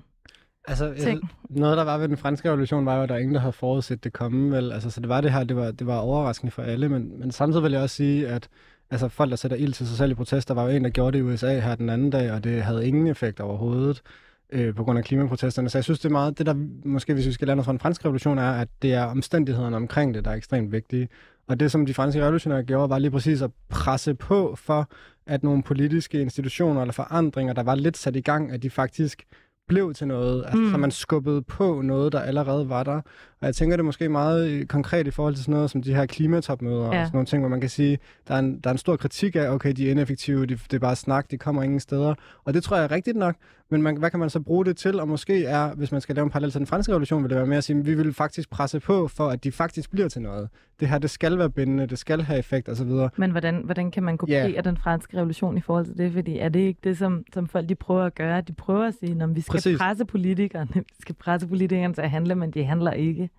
Altså, 0.67 0.93
ting. 0.99 1.21
noget, 1.49 1.77
der 1.77 1.83
var 1.83 1.97
ved 1.97 2.07
den 2.07 2.17
franske 2.17 2.49
revolution, 2.49 2.85
var 2.85 2.95
jo, 2.97 3.03
at 3.03 3.09
der 3.09 3.17
ingen, 3.17 3.33
der 3.33 3.39
havde 3.39 3.53
forudset 3.53 4.03
det 4.03 4.13
komme. 4.13 4.55
Vel? 4.55 4.71
Altså, 4.71 4.89
så 4.89 5.01
det 5.01 5.09
var 5.09 5.21
det 5.21 5.31
her, 5.31 5.43
det 5.43 5.55
var, 5.55 5.71
det 5.71 5.87
var 5.87 5.97
overraskende 5.97 6.51
for 6.51 6.61
alle, 6.61 6.89
men, 6.89 7.19
men 7.19 7.31
samtidig 7.31 7.63
vil 7.63 7.71
jeg 7.71 7.81
også 7.81 7.95
sige, 7.95 8.27
at 8.27 8.49
altså, 8.91 9.07
folk, 9.07 9.29
der 9.29 9.35
sætter 9.35 9.57
ild 9.57 9.73
til 9.73 9.87
sig 9.87 9.97
selv 9.97 10.11
i 10.11 10.15
protester, 10.15 10.53
var 10.53 10.63
jo 10.63 10.69
en, 10.69 10.83
der 10.83 10.89
gjorde 10.89 11.17
det 11.17 11.23
i 11.23 11.27
USA 11.27 11.59
her 11.59 11.75
den 11.75 11.89
anden 11.89 12.09
dag, 12.09 12.31
og 12.31 12.43
det 12.43 12.63
havde 12.63 12.87
ingen 12.87 13.07
effekt 13.07 13.39
overhovedet 13.39 14.01
øh, 14.49 14.75
på 14.75 14.83
grund 14.83 14.97
af 14.97 15.05
klimaprotesterne. 15.05 15.69
Så 15.69 15.77
jeg 15.77 15.83
synes, 15.83 15.99
det 15.99 16.05
er 16.05 16.11
meget, 16.11 16.37
det 16.37 16.45
der 16.45 16.55
måske, 16.85 17.13
hvis 17.13 17.27
vi 17.27 17.31
skal 17.31 17.47
lande 17.47 17.57
noget 17.57 17.65
fra 17.65 17.71
den 17.71 17.79
franske 17.79 18.05
revolution, 18.05 18.37
er, 18.37 18.51
at 18.51 18.67
det 18.81 18.93
er 18.93 19.03
omstændighederne 19.03 19.75
omkring 19.75 20.13
det, 20.13 20.25
der 20.25 20.31
er 20.31 20.35
ekstremt 20.35 20.71
vigtige. 20.71 21.09
Og 21.47 21.59
det, 21.59 21.71
som 21.71 21.85
de 21.85 21.93
franske 21.93 22.21
revolutionære 22.21 22.63
gjorde, 22.63 22.89
var 22.89 22.99
lige 22.99 23.11
præcis 23.11 23.41
at 23.41 23.51
presse 23.69 24.13
på 24.15 24.55
for, 24.55 24.89
at 25.27 25.43
nogle 25.43 25.63
politiske 25.63 26.21
institutioner 26.21 26.81
eller 26.81 26.93
forandringer, 26.93 27.53
der 27.53 27.63
var 27.63 27.75
lidt 27.75 27.97
sat 27.97 28.15
i 28.15 28.21
gang, 28.21 28.51
at 28.51 28.63
de 28.63 28.69
faktisk 28.69 29.23
blev 29.67 29.93
til 29.93 30.07
noget. 30.07 30.43
Altså, 30.45 30.61
mm. 30.61 30.71
Så 30.71 30.77
man 30.77 30.91
skubbede 30.91 31.41
på 31.41 31.81
noget, 31.81 32.11
der 32.13 32.19
allerede 32.19 32.69
var 32.69 32.83
der. 32.83 33.01
Og 33.41 33.47
jeg 33.47 33.55
tænker 33.55 33.77
det 33.77 33.81
er 33.81 33.85
måske 33.85 34.09
meget 34.09 34.67
konkret 34.67 35.07
i 35.07 35.11
forhold 35.11 35.35
til 35.35 35.43
sådan 35.43 35.53
noget 35.53 35.69
som 35.69 35.81
de 35.81 35.95
her 35.95 36.05
klimatopmøder 36.05 36.81
ja. 36.81 36.87
og 36.87 36.93
sådan 36.93 37.09
nogle 37.13 37.25
ting, 37.25 37.41
hvor 37.41 37.49
man 37.49 37.61
kan 37.61 37.69
sige, 37.69 37.99
der 38.27 38.35
er 38.35 38.39
en, 38.39 38.59
der 38.59 38.69
er 38.69 38.71
en 38.71 38.77
stor 38.77 38.95
kritik 38.95 39.35
af, 39.35 39.49
okay, 39.49 39.71
de 39.71 39.87
er 39.87 39.91
ineffektive, 39.91 40.45
de, 40.45 40.55
det 40.55 40.73
er 40.73 40.79
bare 40.79 40.95
snak, 40.95 41.31
de 41.31 41.37
kommer 41.37 41.63
ingen 41.63 41.79
steder. 41.79 42.15
Og 42.43 42.53
det 42.53 42.63
tror 42.63 42.75
jeg 42.75 42.83
er 42.83 42.91
rigtigt 42.91 43.17
nok, 43.17 43.35
men 43.73 43.81
man, 43.81 43.97
hvad 43.97 44.09
kan 44.09 44.19
man 44.19 44.29
så 44.29 44.39
bruge 44.39 44.65
det 44.65 44.77
til? 44.77 44.99
Og 44.99 45.07
måske 45.07 45.45
er, 45.45 45.73
hvis 45.75 45.91
man 45.91 46.01
skal 46.01 46.15
lave 46.15 46.23
en 46.23 46.29
parallel 46.29 46.51
til 46.51 46.59
den 46.59 46.67
franske 46.67 46.91
revolution, 46.91 47.23
vil 47.23 47.29
det 47.29 47.37
være 47.37 47.47
mere 47.47 47.57
at 47.57 47.63
sige, 47.63 47.79
at 47.79 47.85
vi 47.85 47.93
vil 47.93 48.13
faktisk 48.13 48.49
presse 48.49 48.79
på 48.79 49.07
for, 49.07 49.29
at 49.29 49.43
de 49.43 49.51
faktisk 49.51 49.91
bliver 49.91 50.09
til 50.09 50.21
noget. 50.21 50.49
Det 50.79 50.87
her, 50.87 50.97
det 50.97 51.09
skal 51.09 51.37
være 51.37 51.49
bindende, 51.49 51.87
det 51.87 51.97
skal 51.97 52.21
have 52.21 52.39
effekt 52.39 52.69
osv. 52.69 52.91
Men 53.17 53.31
hvordan, 53.31 53.61
hvordan 53.65 53.91
kan 53.91 54.03
man 54.03 54.17
kopiere 54.17 54.51
yeah. 54.51 54.63
den 54.63 54.77
franske 54.77 55.17
revolution 55.17 55.57
i 55.57 55.61
forhold 55.61 55.85
til 55.85 55.97
det? 55.97 56.13
Fordi 56.13 56.37
er 56.37 56.49
det 56.49 56.59
ikke 56.59 56.79
det, 56.83 56.97
som, 56.97 57.23
som 57.33 57.47
folk 57.47 57.69
de 57.69 57.75
prøver 57.75 58.03
at 58.03 58.15
gøre? 58.15 58.41
De 58.41 58.53
prøver 58.53 58.87
at 58.87 58.93
sige, 58.99 59.23
at 59.23 59.35
vi 59.35 59.41
skal 59.41 59.51
Præcis. 59.51 59.77
presse 59.77 60.05
politikerne, 60.05 60.69
vi 60.75 60.81
skal 61.01 61.15
presse 61.15 61.47
politikerne 61.47 61.93
til 61.93 62.01
at 62.01 62.09
handle, 62.09 62.35
men 62.35 62.51
de 62.51 62.63
handler 62.63 62.91
ikke. 62.91 63.29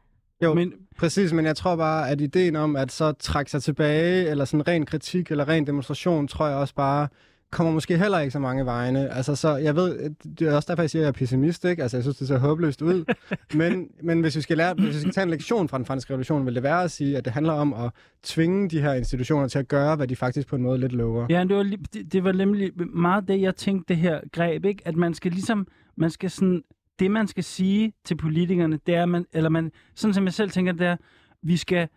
Jo, 0.42 0.54
men, 0.54 0.72
præcis, 0.98 1.32
men 1.32 1.46
jeg 1.46 1.56
tror 1.56 1.76
bare, 1.76 2.10
at 2.10 2.20
ideen 2.20 2.56
om 2.56 2.76
at 2.76 2.92
så 2.92 3.12
trække 3.12 3.50
sig 3.50 3.62
tilbage, 3.62 4.28
eller 4.28 4.44
sådan 4.44 4.68
ren 4.68 4.86
kritik, 4.86 5.30
eller 5.30 5.48
ren 5.48 5.66
demonstration, 5.66 6.28
tror 6.28 6.46
jeg 6.46 6.56
også 6.56 6.74
bare, 6.74 7.08
kommer 7.54 7.72
måske 7.72 7.98
heller 7.98 8.18
ikke 8.18 8.30
så 8.30 8.38
mange 8.38 8.66
vegne. 8.66 9.14
Altså, 9.14 9.36
så 9.36 9.56
jeg 9.56 9.76
ved, 9.76 10.10
det 10.38 10.48
er 10.48 10.56
også 10.56 10.66
derfor, 10.66 10.82
jeg 10.82 10.90
siger, 10.90 11.02
at 11.02 11.04
jeg 11.04 11.08
er 11.08 11.12
pessimist, 11.12 11.64
ikke? 11.64 11.82
Altså, 11.82 11.96
jeg 11.96 12.04
synes, 12.04 12.16
det 12.16 12.28
ser 12.28 12.38
håbløst 12.38 12.82
ud. 12.82 13.04
men, 13.60 13.88
men 14.02 14.20
hvis 14.20 14.36
vi 14.36 14.40
skal 14.40 14.56
lære, 14.56 14.74
hvis 14.74 14.94
vi 14.94 15.00
skal 15.00 15.12
tage 15.12 15.22
en 15.22 15.30
lektion 15.30 15.68
fra 15.68 15.78
den 15.78 15.86
franske 15.86 16.12
revolution, 16.12 16.46
vil 16.46 16.54
det 16.54 16.62
være 16.62 16.82
at 16.82 16.90
sige, 16.90 17.16
at 17.16 17.24
det 17.24 17.32
handler 17.32 17.52
om 17.52 17.74
at 17.74 17.90
tvinge 18.22 18.70
de 18.70 18.80
her 18.80 18.92
institutioner 18.92 19.48
til 19.48 19.58
at 19.58 19.68
gøre, 19.68 19.96
hvad 19.96 20.08
de 20.08 20.16
faktisk 20.16 20.48
på 20.48 20.56
en 20.56 20.62
måde 20.62 20.78
lidt 20.78 20.92
lover. 20.92 21.26
Ja, 21.30 21.44
det 21.44 21.56
var, 21.56 21.62
det, 21.62 22.12
det 22.12 22.24
var 22.24 22.32
nemlig 22.32 22.72
meget 22.94 23.28
det, 23.28 23.40
jeg 23.40 23.56
tænkte, 23.56 23.94
det 23.94 24.02
her 24.02 24.20
greb, 24.32 24.64
ikke? 24.64 24.82
At 24.88 24.96
man 24.96 25.14
skal 25.14 25.32
ligesom, 25.32 25.66
man 25.96 26.10
skal 26.10 26.30
sådan 26.30 26.62
det, 26.98 27.10
man 27.10 27.28
skal 27.28 27.44
sige 27.44 27.92
til 28.04 28.16
politikerne, 28.16 28.78
det 28.86 28.94
er, 28.94 29.06
man, 29.06 29.26
eller 29.32 29.50
man, 29.50 29.72
sådan 29.94 30.14
som 30.14 30.24
jeg 30.24 30.32
selv 30.32 30.50
tænker, 30.50 30.72
det 30.72 30.86
er, 30.86 30.96
vi 31.42 31.56
skal, 31.56 31.88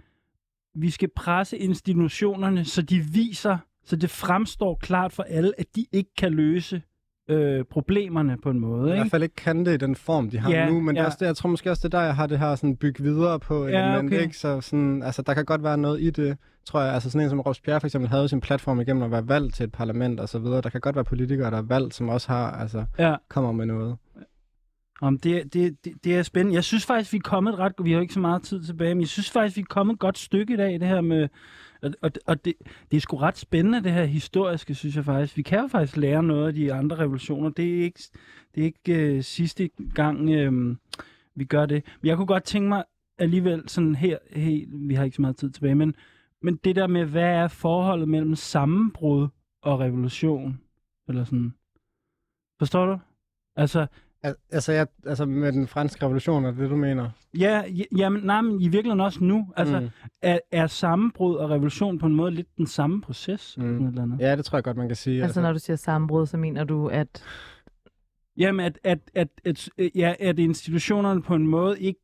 vi 0.75 0.89
skal 0.89 1.09
presse 1.15 1.57
institutionerne, 1.57 2.65
så 2.65 2.81
de 2.81 2.99
viser, 2.99 3.57
så 3.87 3.95
det 3.95 4.09
fremstår 4.09 4.77
klart 4.81 5.13
for 5.13 5.23
alle, 5.23 5.51
at 5.57 5.65
de 5.75 5.85
ikke 5.91 6.11
kan 6.17 6.33
løse 6.33 6.81
øh, 7.29 7.65
problemerne 7.65 8.37
på 8.43 8.49
en 8.49 8.59
måde. 8.59 8.89
Ikke? 8.89 8.95
I 8.95 8.99
hvert 8.99 9.11
fald 9.11 9.23
ikke 9.23 9.35
kan 9.35 9.65
det 9.65 9.73
i 9.73 9.77
den 9.77 9.95
form, 9.95 10.29
de 10.29 10.39
har 10.39 10.51
ja, 10.51 10.69
nu, 10.69 10.81
men 10.81 10.95
ja. 10.95 10.99
det 10.99 11.03
er 11.03 11.05
også 11.05 11.17
det, 11.19 11.25
jeg 11.25 11.35
tror 11.35 11.49
måske 11.49 11.71
også, 11.71 11.87
det 11.87 11.93
er 11.93 11.99
der, 11.99 12.05
jeg 12.05 12.15
har 12.15 12.27
det 12.27 12.39
her 12.39 12.55
sådan 12.55 12.75
bygge 12.75 13.03
videre 13.03 13.39
på 13.39 13.67
ja, 13.67 13.83
element, 13.83 14.13
okay. 14.13 14.21
ikke? 14.21 14.37
Så 14.37 14.61
sådan, 14.61 15.03
altså, 15.03 15.21
der 15.21 15.33
kan 15.33 15.45
godt 15.45 15.63
være 15.63 15.77
noget 15.77 16.01
i 16.01 16.09
det, 16.09 16.37
tror 16.65 16.81
jeg. 16.81 16.93
Altså 16.93 17.09
sådan 17.09 17.25
en 17.25 17.29
som 17.29 17.39
Robespierre 17.39 17.79
for 17.79 17.87
eksempel 17.87 18.09
havde 18.09 18.29
sin 18.29 18.41
platform 18.41 18.81
igennem 18.81 19.03
at 19.03 19.11
være 19.11 19.27
valgt 19.27 19.55
til 19.55 19.63
et 19.63 19.71
parlament 19.71 20.19
og 20.19 20.29
så 20.29 20.39
videre. 20.39 20.61
Der 20.61 20.69
kan 20.69 20.81
godt 20.81 20.95
være 20.95 21.05
politikere, 21.05 21.51
der 21.51 21.57
er 21.57 21.61
valgt, 21.61 21.93
som 21.93 22.09
også 22.09 22.27
har, 22.27 22.51
altså, 22.51 22.85
ja. 22.99 23.15
kommer 23.29 23.51
med 23.51 23.65
noget. 23.65 23.97
Om 25.01 25.17
det, 25.17 25.53
det, 25.53 25.85
det, 25.85 25.93
det 26.03 26.15
er 26.15 26.23
spændende. 26.23 26.55
Jeg 26.55 26.63
synes 26.63 26.85
faktisk, 26.85 27.13
vi 27.13 27.17
er 27.17 27.21
kommet 27.29 27.59
ret... 27.59 27.73
Vi 27.83 27.91
har 27.91 28.01
ikke 28.01 28.13
så 28.13 28.19
meget 28.19 28.43
tid 28.43 28.63
tilbage, 28.63 28.95
men 28.95 29.01
jeg 29.01 29.07
synes 29.07 29.31
faktisk, 29.31 29.57
vi 29.57 29.61
er 29.61 29.65
kommet 29.69 29.93
et 29.93 29.99
godt 29.99 30.17
stykke 30.17 30.53
i 30.53 30.57
dag, 30.57 30.79
det 30.79 30.87
her 30.87 31.01
med... 31.01 31.27
Og, 31.81 31.91
og, 32.01 32.11
og 32.25 32.45
det, 32.45 32.53
det 32.91 32.97
er 32.97 33.01
sgu 33.01 33.17
ret 33.17 33.37
spændende, 33.37 33.83
det 33.83 33.91
her 33.91 34.05
historiske, 34.05 34.75
synes 34.75 34.95
jeg 34.95 35.05
faktisk. 35.05 35.37
Vi 35.37 35.41
kan 35.41 35.59
jo 35.59 35.67
faktisk 35.67 35.97
lære 35.97 36.23
noget 36.23 36.47
af 36.47 36.53
de 36.53 36.73
andre 36.73 36.95
revolutioner. 36.95 37.49
Det 37.49 37.77
er 37.77 37.83
ikke, 37.83 37.99
det 38.55 38.61
er 38.61 38.65
ikke 38.65 39.15
øh, 39.15 39.23
sidste 39.23 39.69
gang, 39.95 40.29
øh, 40.29 40.75
vi 41.35 41.45
gør 41.45 41.65
det. 41.65 41.83
Men 42.01 42.07
jeg 42.07 42.17
kunne 42.17 42.27
godt 42.27 42.43
tænke 42.43 42.69
mig 42.69 42.83
alligevel 43.17 43.69
sådan 43.69 43.95
her... 43.95 44.17
Hey, 44.31 44.67
vi 44.71 44.93
har 44.93 45.03
ikke 45.03 45.15
så 45.15 45.21
meget 45.21 45.37
tid 45.37 45.51
tilbage, 45.51 45.75
men, 45.75 45.95
men 46.41 46.55
det 46.55 46.75
der 46.75 46.87
med, 46.87 47.05
hvad 47.05 47.29
er 47.29 47.47
forholdet 47.47 48.09
mellem 48.09 48.35
sammenbrud 48.35 49.27
og 49.61 49.79
revolution? 49.79 50.61
Eller 51.07 51.23
sådan... 51.23 51.53
Forstår 52.59 52.85
du? 52.85 52.97
Altså, 53.55 53.87
Altså, 54.23 54.71
jeg, 54.71 54.87
altså 55.05 55.25
med 55.25 55.51
den 55.51 55.67
franske 55.67 56.05
revolution, 56.05 56.45
er 56.45 56.51
det 56.51 56.69
du 56.69 56.75
mener? 56.75 57.09
Ja, 57.37 57.63
ja 57.97 58.09
men, 58.09 58.23
nej, 58.23 58.41
men 58.41 58.61
i 58.61 58.67
virkeligheden 58.67 59.01
også 59.01 59.23
nu. 59.23 59.53
Altså, 59.57 59.79
mm. 59.79 59.89
er, 60.21 60.39
er 60.51 60.67
sammenbrud 60.67 61.35
og 61.35 61.49
revolution 61.49 61.99
på 61.99 62.05
en 62.05 62.15
måde 62.15 62.31
lidt 62.31 62.57
den 62.57 62.67
samme 62.67 63.01
proces? 63.01 63.57
Mm. 63.57 63.87
Eller 63.87 64.01
andet? 64.01 64.19
Ja, 64.19 64.35
det 64.35 64.45
tror 64.45 64.57
jeg 64.57 64.63
godt, 64.63 64.77
man 64.77 64.87
kan 64.87 64.95
sige. 64.95 65.15
Altså, 65.15 65.25
altså, 65.25 65.41
når 65.41 65.53
du 65.53 65.59
siger 65.59 65.77
sammenbrud, 65.77 66.25
så 66.25 66.37
mener 66.37 66.63
du, 66.63 66.87
at... 66.87 67.23
Jamen, 68.37 68.65
at, 68.65 68.79
at, 68.83 68.99
at, 69.15 69.27
at, 69.45 69.69
ja, 69.95 70.13
at 70.19 70.39
institutionerne 70.39 71.21
på 71.21 71.35
en 71.35 71.47
måde 71.47 71.79
ikke 71.79 71.99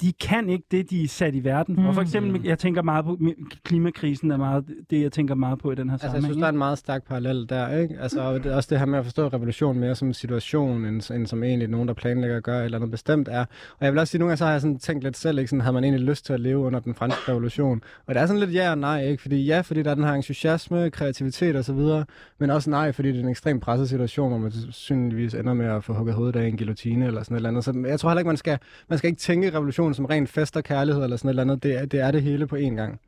de 0.00 0.12
kan 0.12 0.48
ikke 0.48 0.64
det, 0.70 0.90
de 0.90 1.04
er 1.04 1.08
sat 1.08 1.34
i 1.34 1.44
verden. 1.44 1.76
Mm. 1.76 1.86
Og 1.86 1.94
for 1.94 2.02
eksempel, 2.02 2.40
mm. 2.40 2.44
jeg 2.44 2.58
tænker 2.58 2.82
meget 2.82 3.04
på, 3.04 3.18
klimakrisen 3.64 4.30
er 4.30 4.36
meget 4.36 4.64
det, 4.90 5.02
jeg 5.02 5.12
tænker 5.12 5.34
meget 5.34 5.58
på 5.58 5.72
i 5.72 5.74
den 5.74 5.88
her 5.88 5.94
altså, 5.94 6.06
sammenhæng. 6.06 6.24
Jeg 6.24 6.32
synes, 6.32 6.40
der 6.40 6.46
er 6.46 6.50
en 6.52 6.58
meget 6.58 6.78
stærk 6.78 7.08
parallel 7.08 7.48
der, 7.48 7.76
ikke? 7.76 7.96
Altså, 8.00 8.38
det, 8.38 8.52
også 8.52 8.68
det 8.70 8.78
her 8.78 8.86
med 8.86 8.98
at 8.98 9.04
forstå 9.04 9.28
revolution 9.28 9.78
mere 9.78 9.94
som 9.94 10.08
en 10.08 10.14
situation, 10.14 10.84
end, 10.84 11.10
end 11.10 11.26
som 11.26 11.42
egentlig 11.42 11.68
nogen, 11.68 11.88
der 11.88 11.94
planlægger 11.94 12.36
at 12.36 12.42
gøre 12.42 12.64
eller 12.64 12.78
noget 12.78 12.90
bestemt 12.90 13.28
er. 13.28 13.44
Og 13.78 13.84
jeg 13.84 13.92
vil 13.92 14.00
også 14.00 14.10
sige, 14.10 14.18
nogle 14.18 14.30
gange 14.30 14.36
så 14.36 14.44
har 14.44 14.52
jeg 14.52 14.60
sådan 14.60 14.78
tænkt 14.78 15.04
lidt 15.04 15.16
selv, 15.16 15.38
ikke? 15.38 15.48
Sådan, 15.48 15.60
havde 15.60 15.74
man 15.74 15.84
egentlig 15.84 16.06
lyst 16.06 16.26
til 16.26 16.32
at 16.32 16.40
leve 16.40 16.58
under 16.58 16.80
den 16.80 16.94
franske 16.94 17.20
revolution? 17.28 17.82
Og 18.06 18.14
det 18.14 18.22
er 18.22 18.26
sådan 18.26 18.40
lidt 18.40 18.54
ja 18.54 18.70
og 18.70 18.78
nej, 18.78 19.04
ikke? 19.04 19.22
Fordi 19.22 19.44
ja, 19.44 19.60
fordi 19.60 19.82
der 19.82 19.90
er 19.90 19.94
den 19.94 20.04
her 20.04 20.12
entusiasme, 20.12 20.90
kreativitet 20.90 21.56
og 21.56 21.64
så 21.64 21.72
videre, 21.72 22.04
men 22.38 22.50
også 22.50 22.70
nej, 22.70 22.92
fordi 22.92 23.08
det 23.08 23.16
er 23.16 23.22
en 23.22 23.28
ekstrem 23.28 23.60
presset 23.60 23.88
situation, 23.88 24.28
hvor 24.28 24.38
man 24.38 24.52
synligvis 24.70 25.34
ender 25.34 25.54
med 25.54 25.66
at 25.66 25.84
få 25.84 25.92
hugget 25.92 26.14
hovedet 26.14 26.40
af 26.40 26.46
en 26.46 26.56
guillotine 26.56 27.06
eller 27.06 27.22
sådan 27.22 27.34
et 27.34 27.38
eller 27.38 27.48
andet. 27.48 27.64
Så 27.64 27.84
jeg 27.86 28.00
tror 28.00 28.10
heller 28.10 28.20
ikke, 28.20 28.28
man 28.28 28.36
skal, 28.36 28.58
man 28.88 28.98
skal 28.98 29.08
ikke 29.08 29.20
tænke 29.20 29.54
revolution 29.54 29.89
som 29.94 30.04
ren 30.04 30.26
fest 30.26 30.56
og 30.56 30.64
kærlighed 30.64 31.04
eller 31.04 31.16
sådan 31.16 31.28
et 31.28 31.32
eller 31.32 31.42
andet. 31.42 31.62
Det 31.62 31.78
er, 31.78 31.86
det 31.86 32.00
er 32.00 32.10
det 32.10 32.22
hele 32.22 32.46
på 32.46 32.56
én 32.56 32.74
gang. 32.74 33.00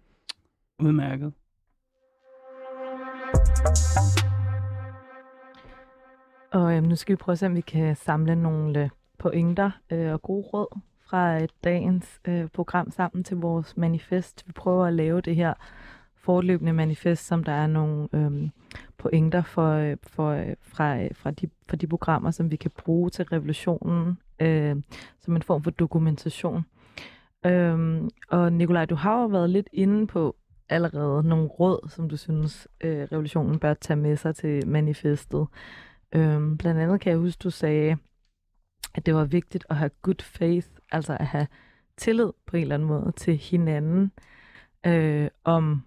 Udmærket. 0.78 1.32
Og 6.52 6.76
øhm, 6.76 6.86
nu 6.86 6.96
skal 6.96 7.12
vi 7.12 7.16
prøve 7.16 7.32
at 7.32 7.38
se, 7.38 7.46
om 7.46 7.56
vi 7.56 7.60
kan 7.60 7.96
samle 7.96 8.36
nogle 8.36 8.90
pointer 9.18 9.70
øh, 9.90 10.12
og 10.12 10.22
gode 10.22 10.42
råd 10.42 10.78
fra 11.00 11.42
øh, 11.42 11.48
dagens 11.64 12.20
øh, 12.24 12.48
program 12.48 12.90
sammen 12.90 13.24
til 13.24 13.36
vores 13.36 13.76
manifest. 13.76 14.44
Vi 14.46 14.52
prøver 14.52 14.86
at 14.86 14.92
lave 14.92 15.20
det 15.20 15.36
her 15.36 15.54
fortløbende 16.16 16.72
manifest, 16.72 17.26
som 17.26 17.44
der 17.44 17.52
er 17.52 17.66
nogle 17.66 18.08
øh, 18.12 18.48
pointer 18.98 19.42
for, 19.42 19.72
øh, 19.72 19.96
for, 20.02 20.30
øh, 20.30 20.54
fra, 20.60 21.02
øh, 21.02 21.10
fra, 21.14 21.30
de, 21.30 21.48
fra 21.68 21.76
de 21.76 21.86
programmer, 21.86 22.30
som 22.30 22.50
vi 22.50 22.56
kan 22.56 22.70
bruge 22.76 23.10
til 23.10 23.24
revolutionen 23.24 24.18
øh, 24.42 24.76
som 25.20 25.36
en 25.36 25.42
form 25.42 25.62
for 25.62 25.70
dokumentation. 25.70 26.64
Øhm, 27.46 28.10
og 28.28 28.52
Nikolaj, 28.52 28.84
du 28.84 28.94
har 28.94 29.20
jo 29.20 29.26
været 29.26 29.50
lidt 29.50 29.68
inde 29.72 30.06
på 30.06 30.36
allerede 30.68 31.28
nogle 31.28 31.46
råd, 31.46 31.88
som 31.88 32.08
du 32.08 32.16
synes, 32.16 32.68
øh, 32.80 33.02
revolutionen 33.12 33.58
bør 33.58 33.74
tage 33.74 33.96
med 33.96 34.16
sig 34.16 34.36
til 34.36 34.68
manifestet. 34.68 35.46
Øhm, 36.12 36.58
blandt 36.58 36.80
andet 36.80 37.00
kan 37.00 37.10
jeg 37.10 37.18
huske, 37.18 37.40
du 37.42 37.50
sagde, 37.50 37.96
at 38.94 39.06
det 39.06 39.14
var 39.14 39.24
vigtigt 39.24 39.66
at 39.70 39.76
have 39.76 39.90
good 40.02 40.22
faith, 40.22 40.68
altså 40.92 41.16
at 41.20 41.26
have 41.26 41.46
tillid 41.96 42.30
på 42.46 42.56
en 42.56 42.62
eller 42.62 42.74
anden 42.74 42.88
måde 42.88 43.12
til 43.16 43.36
hinanden, 43.36 44.12
øh, 44.86 45.28
om 45.44 45.82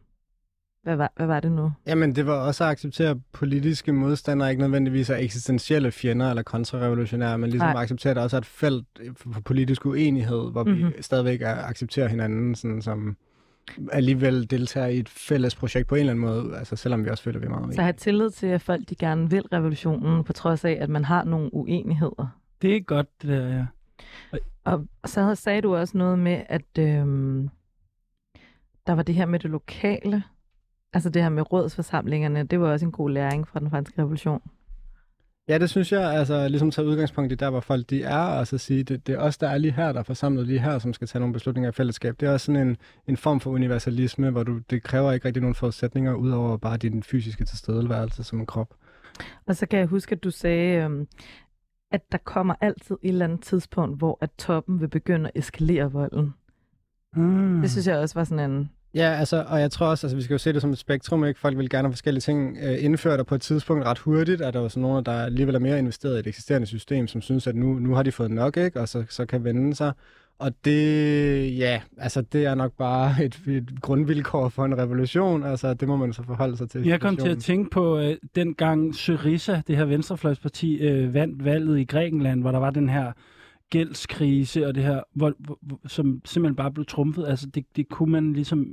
hvad 0.85 0.95
var, 0.95 1.11
hvad 1.15 1.27
var 1.27 1.39
det 1.39 1.51
nu? 1.51 1.71
Jamen, 1.87 2.15
det 2.15 2.25
var 2.25 2.33
også 2.33 2.63
at 2.63 2.69
acceptere 2.69 3.19
politiske 3.31 3.93
modstandere, 3.93 4.49
ikke 4.49 4.61
nødvendigvis 4.61 5.09
er 5.09 5.15
eksistentielle 5.15 5.91
fjender 5.91 6.29
eller 6.29 6.43
kontrarevolutionære, 6.43 7.37
men 7.37 7.49
ligesom 7.49 7.67
Nej. 7.67 7.73
at 7.73 7.83
acceptere, 7.83 8.11
at 8.11 8.15
der 8.15 8.23
også 8.23 8.37
er 8.37 8.41
et 8.41 8.45
felt 8.45 8.87
for 9.15 9.41
politisk 9.41 9.85
uenighed, 9.85 10.51
hvor 10.51 10.63
mm-hmm. 10.63 10.77
vi 10.77 10.83
mhm. 10.83 11.01
stadigvæk 11.01 11.41
accepterer 11.41 12.07
hinanden 12.07 12.55
sådan 12.55 12.81
som 12.81 13.17
alligevel 13.91 14.49
deltager 14.49 14.87
i 14.87 14.99
et 14.99 15.09
fælles 15.09 15.55
projekt 15.55 15.87
på 15.87 15.95
en 15.95 15.99
eller 15.99 16.11
anden 16.11 16.25
måde, 16.25 16.57
altså 16.57 16.75
selvom 16.75 17.05
vi 17.05 17.09
også 17.09 17.23
føler, 17.23 17.39
vi 17.39 17.45
er 17.45 17.49
meget 17.49 17.75
Så 17.75 17.81
have 17.81 17.93
tillid 17.93 18.29
til, 18.29 18.47
at 18.47 18.61
folk 18.61 18.89
de 18.89 18.95
gerne 18.95 19.29
vil 19.29 19.41
revolutionen, 19.41 20.23
på 20.23 20.33
trods 20.33 20.65
af, 20.65 20.77
at 20.81 20.89
man 20.89 21.05
har 21.05 21.23
nogle 21.23 21.53
uenigheder. 21.53 22.39
Det 22.61 22.75
er 22.75 22.79
godt, 22.79 23.21
det 23.21 23.29
der, 23.29 23.47
ja. 23.47 23.65
Og, 24.65 24.87
og 25.03 25.09
så 25.09 25.35
sagde 25.35 25.61
du 25.61 25.75
også 25.75 25.97
noget 25.97 26.19
med, 26.19 26.41
at 26.49 26.77
øhm, 26.79 27.49
der 28.87 28.93
var 28.93 29.03
det 29.03 29.15
her 29.15 29.25
med 29.25 29.39
det 29.39 29.49
lokale, 29.49 30.23
altså 30.95 31.09
det 31.09 31.21
her 31.21 31.29
med 31.29 31.51
rådsforsamlingerne, 31.53 32.43
det 32.43 32.59
var 32.59 32.71
også 32.71 32.85
en 32.85 32.91
god 32.91 33.09
læring 33.09 33.47
fra 33.47 33.59
den 33.59 33.69
franske 33.69 34.01
revolution. 34.01 34.41
Ja, 35.47 35.57
det 35.57 35.69
synes 35.69 35.91
jeg, 35.91 36.13
altså 36.13 36.47
ligesom 36.47 36.71
tage 36.71 36.87
udgangspunkt 36.87 37.31
i 37.31 37.35
der, 37.35 37.49
hvor 37.49 37.59
folk 37.59 37.89
de 37.89 38.03
er, 38.03 38.17
og 38.17 38.47
så 38.47 38.57
sige, 38.57 38.83
det, 38.83 39.07
det 39.07 39.15
er 39.15 39.19
os, 39.19 39.37
der 39.37 39.49
er 39.49 39.57
lige 39.57 39.71
her, 39.71 39.91
der 39.91 39.99
er 39.99 40.03
forsamlet 40.03 40.47
lige 40.47 40.59
her, 40.59 40.79
som 40.79 40.93
skal 40.93 41.07
tage 41.07 41.19
nogle 41.19 41.33
beslutninger 41.33 41.69
i 41.69 41.71
fællesskab. 41.71 42.19
Det 42.19 42.27
er 42.27 42.33
også 42.33 42.45
sådan 42.45 42.67
en, 42.67 42.77
en 43.07 43.17
form 43.17 43.39
for 43.39 43.51
universalisme, 43.51 44.29
hvor 44.29 44.43
du, 44.43 44.59
det 44.69 44.83
kræver 44.83 45.11
ikke 45.11 45.25
rigtig 45.25 45.41
nogen 45.41 45.55
forudsætninger, 45.55 46.13
udover 46.13 46.57
bare 46.57 46.77
din 46.77 47.03
fysiske 47.03 47.45
tilstedeværelse 47.45 48.23
som 48.23 48.39
en 48.39 48.45
krop. 48.45 48.73
Og 49.47 49.55
så 49.55 49.65
kan 49.65 49.79
jeg 49.79 49.87
huske, 49.87 50.15
at 50.15 50.23
du 50.23 50.31
sagde, 50.31 50.83
øhm, 50.83 51.07
at 51.91 52.11
der 52.11 52.17
kommer 52.17 52.55
altid 52.61 52.95
et 53.01 53.09
eller 53.09 53.25
andet 53.25 53.41
tidspunkt, 53.41 53.97
hvor 53.97 54.17
at 54.21 54.29
toppen 54.37 54.81
vil 54.81 54.87
begynde 54.87 55.31
at 55.33 55.39
eskalere 55.39 55.91
volden. 55.91 56.33
Mm. 57.15 57.61
Det 57.61 57.71
synes 57.71 57.87
jeg 57.87 57.97
også 57.97 58.15
var 58.15 58.23
sådan 58.23 58.51
en, 58.51 58.69
Ja, 58.95 59.15
altså, 59.19 59.45
og 59.47 59.61
jeg 59.61 59.71
tror 59.71 59.87
også, 59.87 60.07
altså, 60.07 60.15
vi 60.17 60.21
skal 60.21 60.33
jo 60.33 60.37
se 60.37 60.53
det 60.53 60.61
som 60.61 60.71
et 60.71 60.77
spektrum, 60.77 61.25
ikke? 61.25 61.39
Folk 61.39 61.57
vil 61.57 61.69
gerne 61.69 61.87
have 61.87 61.93
forskellige 61.93 62.21
ting 62.21 62.57
øh, 62.63 62.83
indført, 62.83 63.19
og 63.19 63.25
på 63.25 63.35
et 63.35 63.41
tidspunkt 63.41 63.85
ret 63.85 63.99
hurtigt 63.99 64.41
er 64.41 64.51
der 64.51 64.61
jo 64.61 64.69
sådan 64.69 64.81
nogle, 64.81 65.03
der 65.03 65.11
alligevel 65.11 65.55
er 65.55 65.59
mere 65.59 65.79
investeret 65.79 66.15
i 66.15 66.19
et 66.19 66.27
eksisterende 66.27 66.67
system, 66.67 67.07
som 67.07 67.21
synes, 67.21 67.47
at 67.47 67.55
nu, 67.55 67.73
nu 67.73 67.93
har 67.93 68.03
de 68.03 68.11
fået 68.11 68.31
nok, 68.31 68.57
ikke? 68.57 68.81
Og 68.81 68.89
så, 68.89 69.03
så 69.09 69.25
kan 69.25 69.43
vende 69.43 69.75
sig. 69.75 69.91
Og 70.39 70.51
det, 70.65 71.57
ja, 71.57 71.81
altså 71.97 72.21
det 72.21 72.45
er 72.45 72.55
nok 72.55 72.71
bare 72.77 73.15
et, 73.25 73.41
et 73.47 73.81
grundvilkår 73.81 74.49
for 74.49 74.65
en 74.65 74.77
revolution. 74.77 75.43
Altså 75.43 75.73
det 75.73 75.87
må 75.87 75.95
man 75.95 76.13
så 76.13 76.23
forholde 76.23 76.57
sig 76.57 76.69
til. 76.69 76.85
Jeg 76.85 77.01
kom 77.01 77.17
til 77.17 77.29
at 77.29 77.37
tænke 77.37 77.69
på 77.69 77.99
øh, 77.99 78.15
den 78.35 78.53
gang 78.53 78.95
Syriza, 78.95 79.61
det 79.67 79.77
her 79.77 79.85
venstrefløjsparti, 79.85 80.77
øh, 80.77 81.13
vandt 81.13 81.45
valget 81.45 81.79
i 81.79 81.83
Grækenland, 81.83 82.41
hvor 82.41 82.51
der 82.51 82.59
var 82.59 82.69
den 82.69 82.89
her 82.89 83.11
gældskrise 83.69 84.67
og 84.67 84.75
det 84.75 84.83
her, 84.83 85.01
hvor, 85.13 85.33
hvor, 85.39 85.79
som 85.87 86.21
simpelthen 86.25 86.55
bare 86.55 86.71
blev 86.71 86.85
trumfet. 86.85 87.25
Altså, 87.27 87.47
det, 87.47 87.65
det, 87.75 87.89
kunne 87.89 88.11
man 88.11 88.33
ligesom, 88.33 88.65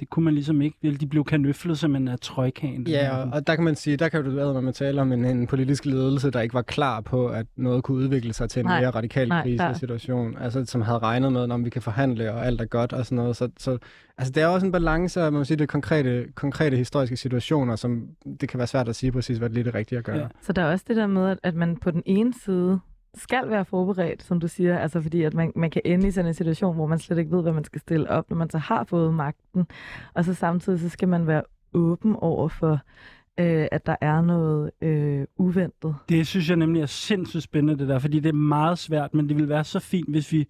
det 0.00 0.10
kunne 0.10 0.24
man 0.24 0.34
ligesom 0.34 0.62
ikke. 0.62 0.96
De 1.00 1.06
blev 1.06 1.24
kanøflet 1.24 1.78
som 1.78 1.96
en 1.96 2.08
af 2.08 2.18
trojkaen. 2.18 2.86
Ja, 2.86 3.16
og, 3.16 3.30
og 3.32 3.46
der 3.46 3.54
kan 3.54 3.64
man 3.64 3.76
sige, 3.76 3.96
der 3.96 4.08
kan 4.08 4.24
du 4.24 4.30
være 4.30 4.62
med 4.62 4.72
tale 4.72 5.00
om 5.00 5.12
en, 5.12 5.24
en 5.24 5.46
politisk 5.46 5.84
ledelse, 5.84 6.30
der 6.30 6.40
ikke 6.40 6.54
var 6.54 6.62
klar 6.62 7.00
på, 7.00 7.26
at 7.26 7.46
noget 7.56 7.84
kunne 7.84 7.96
udvikle 7.96 8.32
sig 8.32 8.50
til 8.50 8.60
en 8.60 8.66
nej, 8.66 8.80
mere 8.80 8.90
radikal 8.90 9.30
krisesituation. 9.30 10.36
Altså, 10.38 10.64
som 10.64 10.82
havde 10.82 10.98
regnet 10.98 11.32
med, 11.32 11.50
om 11.50 11.64
vi 11.64 11.70
kan 11.70 11.82
forhandle, 11.82 12.32
og 12.32 12.46
alt 12.46 12.60
er 12.60 12.64
godt 12.64 12.92
og 12.92 13.06
sådan 13.06 13.16
noget. 13.16 13.36
Så, 13.36 13.48
så 13.58 13.78
altså, 14.18 14.32
det 14.32 14.42
er 14.42 14.46
også 14.46 14.66
en 14.66 14.72
balance, 14.72 15.20
man 15.20 15.32
må 15.32 15.44
sige, 15.44 15.56
det 15.56 15.68
konkrete, 15.68 16.26
konkrete 16.34 16.76
historiske 16.76 17.16
situationer, 17.16 17.76
som 17.76 18.08
det 18.40 18.48
kan 18.48 18.58
være 18.58 18.66
svært 18.66 18.88
at 18.88 18.96
sige 18.96 19.12
præcis, 19.12 19.38
hvad 19.38 19.50
det 19.50 19.58
er 19.58 19.64
det 19.64 19.74
rigtige 19.74 19.98
at 19.98 20.04
gøre. 20.04 20.16
Ja. 20.16 20.26
Så 20.40 20.52
der 20.52 20.62
er 20.62 20.72
også 20.72 20.84
det 20.88 20.96
der 20.96 21.06
med, 21.06 21.36
at 21.42 21.54
man 21.54 21.76
på 21.76 21.90
den 21.90 22.02
ene 22.06 22.34
side 22.44 22.80
skal 23.14 23.50
være 23.50 23.64
forberedt, 23.64 24.22
som 24.22 24.40
du 24.40 24.48
siger, 24.48 24.78
altså 24.78 25.00
fordi 25.00 25.22
at 25.22 25.34
man, 25.34 25.52
man 25.56 25.70
kan 25.70 25.82
ende 25.84 26.08
i 26.08 26.10
sådan 26.10 26.28
en 26.28 26.34
situation, 26.34 26.74
hvor 26.74 26.86
man 26.86 26.98
slet 26.98 27.18
ikke 27.18 27.30
ved, 27.30 27.42
hvad 27.42 27.52
man 27.52 27.64
skal 27.64 27.80
stille 27.80 28.10
op, 28.10 28.30
når 28.30 28.36
man 28.36 28.50
så 28.50 28.58
har 28.58 28.84
fået 28.84 29.14
magten, 29.14 29.66
og 30.14 30.24
så 30.24 30.34
samtidig 30.34 30.80
så 30.80 30.88
skal 30.88 31.08
man 31.08 31.26
være 31.26 31.42
åben 31.74 32.16
over 32.16 32.48
for, 32.48 32.72
øh, 33.40 33.66
at 33.72 33.86
der 33.86 33.96
er 34.00 34.20
noget 34.20 34.70
øh, 34.82 35.26
uventet. 35.36 35.94
Det 36.08 36.26
synes 36.26 36.48
jeg 36.48 36.56
nemlig 36.56 36.82
er 36.82 36.86
sindssygt 36.86 37.42
spændende, 37.42 37.78
det 37.78 37.88
der, 37.88 37.98
fordi 37.98 38.20
det 38.20 38.28
er 38.28 38.32
meget 38.32 38.78
svært, 38.78 39.14
men 39.14 39.28
det 39.28 39.36
vil 39.36 39.48
være 39.48 39.64
så 39.64 39.78
fint, 39.80 40.10
hvis 40.10 40.32
vi, 40.32 40.46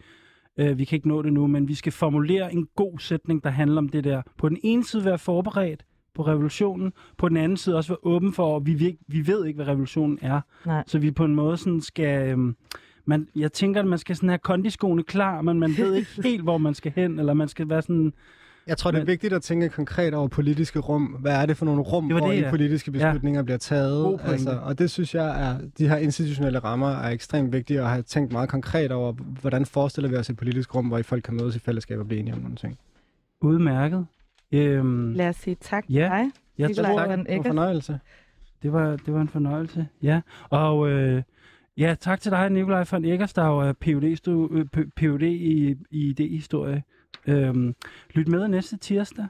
øh, 0.56 0.78
vi 0.78 0.84
kan 0.84 0.96
ikke 0.96 1.08
nå 1.08 1.22
det 1.22 1.32
nu, 1.32 1.46
men 1.46 1.68
vi 1.68 1.74
skal 1.74 1.92
formulere 1.92 2.52
en 2.52 2.68
god 2.76 2.98
sætning, 2.98 3.44
der 3.44 3.50
handler 3.50 3.78
om 3.78 3.88
det 3.88 4.04
der. 4.04 4.22
På 4.38 4.48
den 4.48 4.58
ene 4.62 4.84
side 4.84 5.04
være 5.04 5.18
forberedt, 5.18 5.84
på 6.14 6.22
revolutionen. 6.22 6.92
På 7.18 7.28
den 7.28 7.36
anden 7.36 7.56
side 7.56 7.76
også 7.76 7.92
være 7.92 7.98
åben 8.02 8.32
for, 8.32 8.56
at 8.56 8.66
vi, 8.66 8.98
vi 9.06 9.26
ved 9.26 9.46
ikke, 9.46 9.56
hvad 9.56 9.66
revolutionen 9.66 10.18
er. 10.22 10.40
Nej. 10.66 10.84
Så 10.86 10.98
vi 10.98 11.10
på 11.10 11.24
en 11.24 11.34
måde 11.34 11.56
sådan 11.56 11.80
skal... 11.80 12.28
Øhm, 12.28 12.56
man, 13.04 13.28
jeg 13.36 13.52
tænker, 13.52 13.80
at 13.80 13.86
man 13.86 13.98
skal 13.98 14.16
sådan 14.16 14.28
have 14.28 14.38
kondiskoene 14.38 15.02
klar, 15.02 15.42
men 15.42 15.58
man 15.58 15.74
ved 15.76 15.94
ikke 15.94 16.08
helt, 16.28 16.42
hvor 16.42 16.58
man 16.58 16.74
skal 16.74 16.92
hen, 16.96 17.18
eller 17.18 17.34
man 17.34 17.48
skal 17.48 17.68
være 17.68 17.82
sådan... 17.82 18.12
Jeg 18.66 18.78
tror, 18.78 18.90
det 18.90 19.00
er 19.00 19.04
vigtigt 19.04 19.32
at 19.32 19.42
tænke 19.42 19.68
konkret 19.68 20.14
over 20.14 20.28
politiske 20.28 20.78
rum. 20.78 21.02
Hvad 21.04 21.32
er 21.32 21.46
det 21.46 21.56
for 21.56 21.64
nogle 21.64 21.82
rum, 21.82 22.08
det 22.08 22.18
hvor 22.18 22.30
det, 22.30 22.40
ja. 22.40 22.50
politiske 22.50 22.90
beslutninger 22.90 23.40
ja. 23.40 23.44
bliver 23.44 23.58
taget? 23.58 24.20
Altså, 24.24 24.58
og 24.62 24.78
det 24.78 24.90
synes 24.90 25.14
jeg 25.14 25.48
er, 25.48 25.58
de 25.78 25.88
her 25.88 25.96
institutionelle 25.96 26.58
rammer 26.58 26.90
er 26.90 27.10
ekstremt 27.10 27.52
vigtige 27.52 27.80
at 27.80 27.88
have 27.88 28.02
tænkt 28.02 28.32
meget 28.32 28.48
konkret 28.48 28.92
over, 28.92 29.12
hvordan 29.12 29.66
forestiller 29.66 30.10
vi 30.10 30.16
os 30.16 30.30
et 30.30 30.36
politisk 30.36 30.74
rum, 30.74 30.86
hvor 30.86 30.98
I 30.98 31.02
folk 31.02 31.22
kan 31.22 31.34
mødes 31.34 31.56
i 31.56 31.58
fællesskab 31.58 31.98
og 31.98 32.06
blive 32.06 32.20
enige 32.20 32.34
om 32.34 32.40
nogle 32.40 32.56
ting. 32.56 32.78
Udmærket. 33.40 34.06
Øhm, 34.53 35.12
Lad 35.12 35.28
os 35.28 35.36
sige 35.36 35.57
tak 35.61 35.84
ja, 35.88 35.94
til 35.94 36.00
dig. 36.11 36.30
Ja, 36.59 36.66
tak. 36.68 36.76
Det 36.76 36.84
var 36.84 37.14
en 37.14 37.44
fornøjelse. 37.44 38.00
Det 38.62 38.72
var, 38.72 38.96
det 38.96 39.14
var 39.14 39.20
en 39.20 39.28
fornøjelse, 39.28 39.88
ja. 40.03 40.20
Og 40.50 40.90
øh, 40.90 41.22
ja, 41.76 41.94
tak 42.00 42.20
til 42.20 42.32
dig, 42.32 42.50
Nikolaj 42.50 42.84
von 42.90 43.05
Eggers, 43.05 43.32
der 43.32 43.62
er 43.62 43.72
PhD, 43.72 44.16
PhD 44.96 45.22
i, 45.22 45.76
i 45.90 46.14
idéhistorie. 46.20 46.80
Øhm, 47.26 47.74
lyt 48.14 48.28
med 48.28 48.48
næste 48.48 48.76
tirsdag 48.76 49.26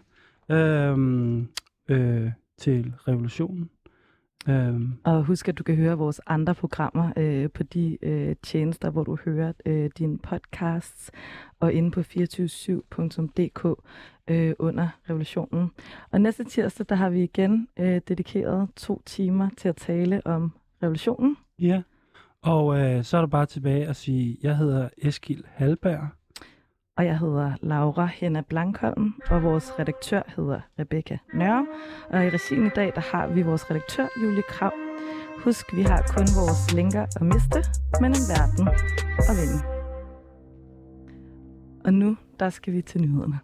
øhm, 0.50 1.48
øh, 1.88 2.30
til 2.58 2.92
revolutionen. 3.08 3.70
Um. 4.48 4.98
Og 5.04 5.24
husk, 5.24 5.48
at 5.48 5.58
du 5.58 5.62
kan 5.62 5.76
høre 5.76 5.98
vores 5.98 6.20
andre 6.26 6.54
programmer 6.54 7.12
øh, 7.16 7.50
på 7.50 7.62
de 7.62 7.98
øh, 8.02 8.36
tjenester, 8.42 8.90
hvor 8.90 9.04
du 9.04 9.16
hører 9.24 9.52
øh, 9.66 9.90
dine 9.98 10.18
podcasts, 10.18 11.10
og 11.60 11.72
inde 11.72 11.90
på 11.90 12.00
247.dk 12.00 13.66
øh, 14.28 14.54
under 14.58 14.88
revolutionen. 15.10 15.70
Og 16.10 16.20
næste 16.20 16.44
tirsdag, 16.44 16.86
der 16.88 16.94
har 16.94 17.10
vi 17.10 17.22
igen 17.22 17.68
øh, 17.78 18.00
dedikeret 18.08 18.68
to 18.76 19.02
timer 19.06 19.48
til 19.56 19.68
at 19.68 19.76
tale 19.76 20.26
om 20.26 20.52
revolutionen. 20.82 21.36
Ja, 21.58 21.82
og 22.42 22.78
øh, 22.78 23.04
så 23.04 23.16
er 23.16 23.20
der 23.20 23.28
bare 23.28 23.46
tilbage 23.46 23.86
at 23.86 23.96
sige, 23.96 24.38
jeg 24.42 24.56
hedder 24.56 24.88
Eskil 24.98 25.44
Halberg. 25.48 26.08
Og 26.96 27.04
jeg 27.04 27.18
hedder 27.18 27.52
Laura 27.62 28.06
Henna 28.06 28.40
Blankholm, 28.40 29.14
og 29.30 29.42
vores 29.42 29.78
redaktør 29.78 30.22
hedder 30.36 30.60
Rebecca 30.78 31.18
Nørre. 31.34 31.66
Og 32.10 32.26
i 32.26 32.30
regien 32.30 32.66
i 32.66 32.68
dag, 32.68 32.92
der 32.94 33.00
har 33.00 33.26
vi 33.26 33.42
vores 33.42 33.70
redaktør, 33.70 34.06
Julie 34.22 34.42
Krav. 34.42 34.72
Husk, 35.44 35.76
vi 35.76 35.82
har 35.82 36.02
kun 36.16 36.26
vores 36.40 36.74
linker 36.74 37.02
at 37.02 37.22
miste, 37.22 37.58
men 38.00 38.10
en 38.10 38.26
verden 38.32 38.68
at 39.30 39.34
vinde. 39.40 39.58
Og 41.84 41.94
nu, 41.94 42.16
der 42.40 42.50
skal 42.50 42.72
vi 42.72 42.82
til 42.82 43.00
nyhederne. 43.00 43.38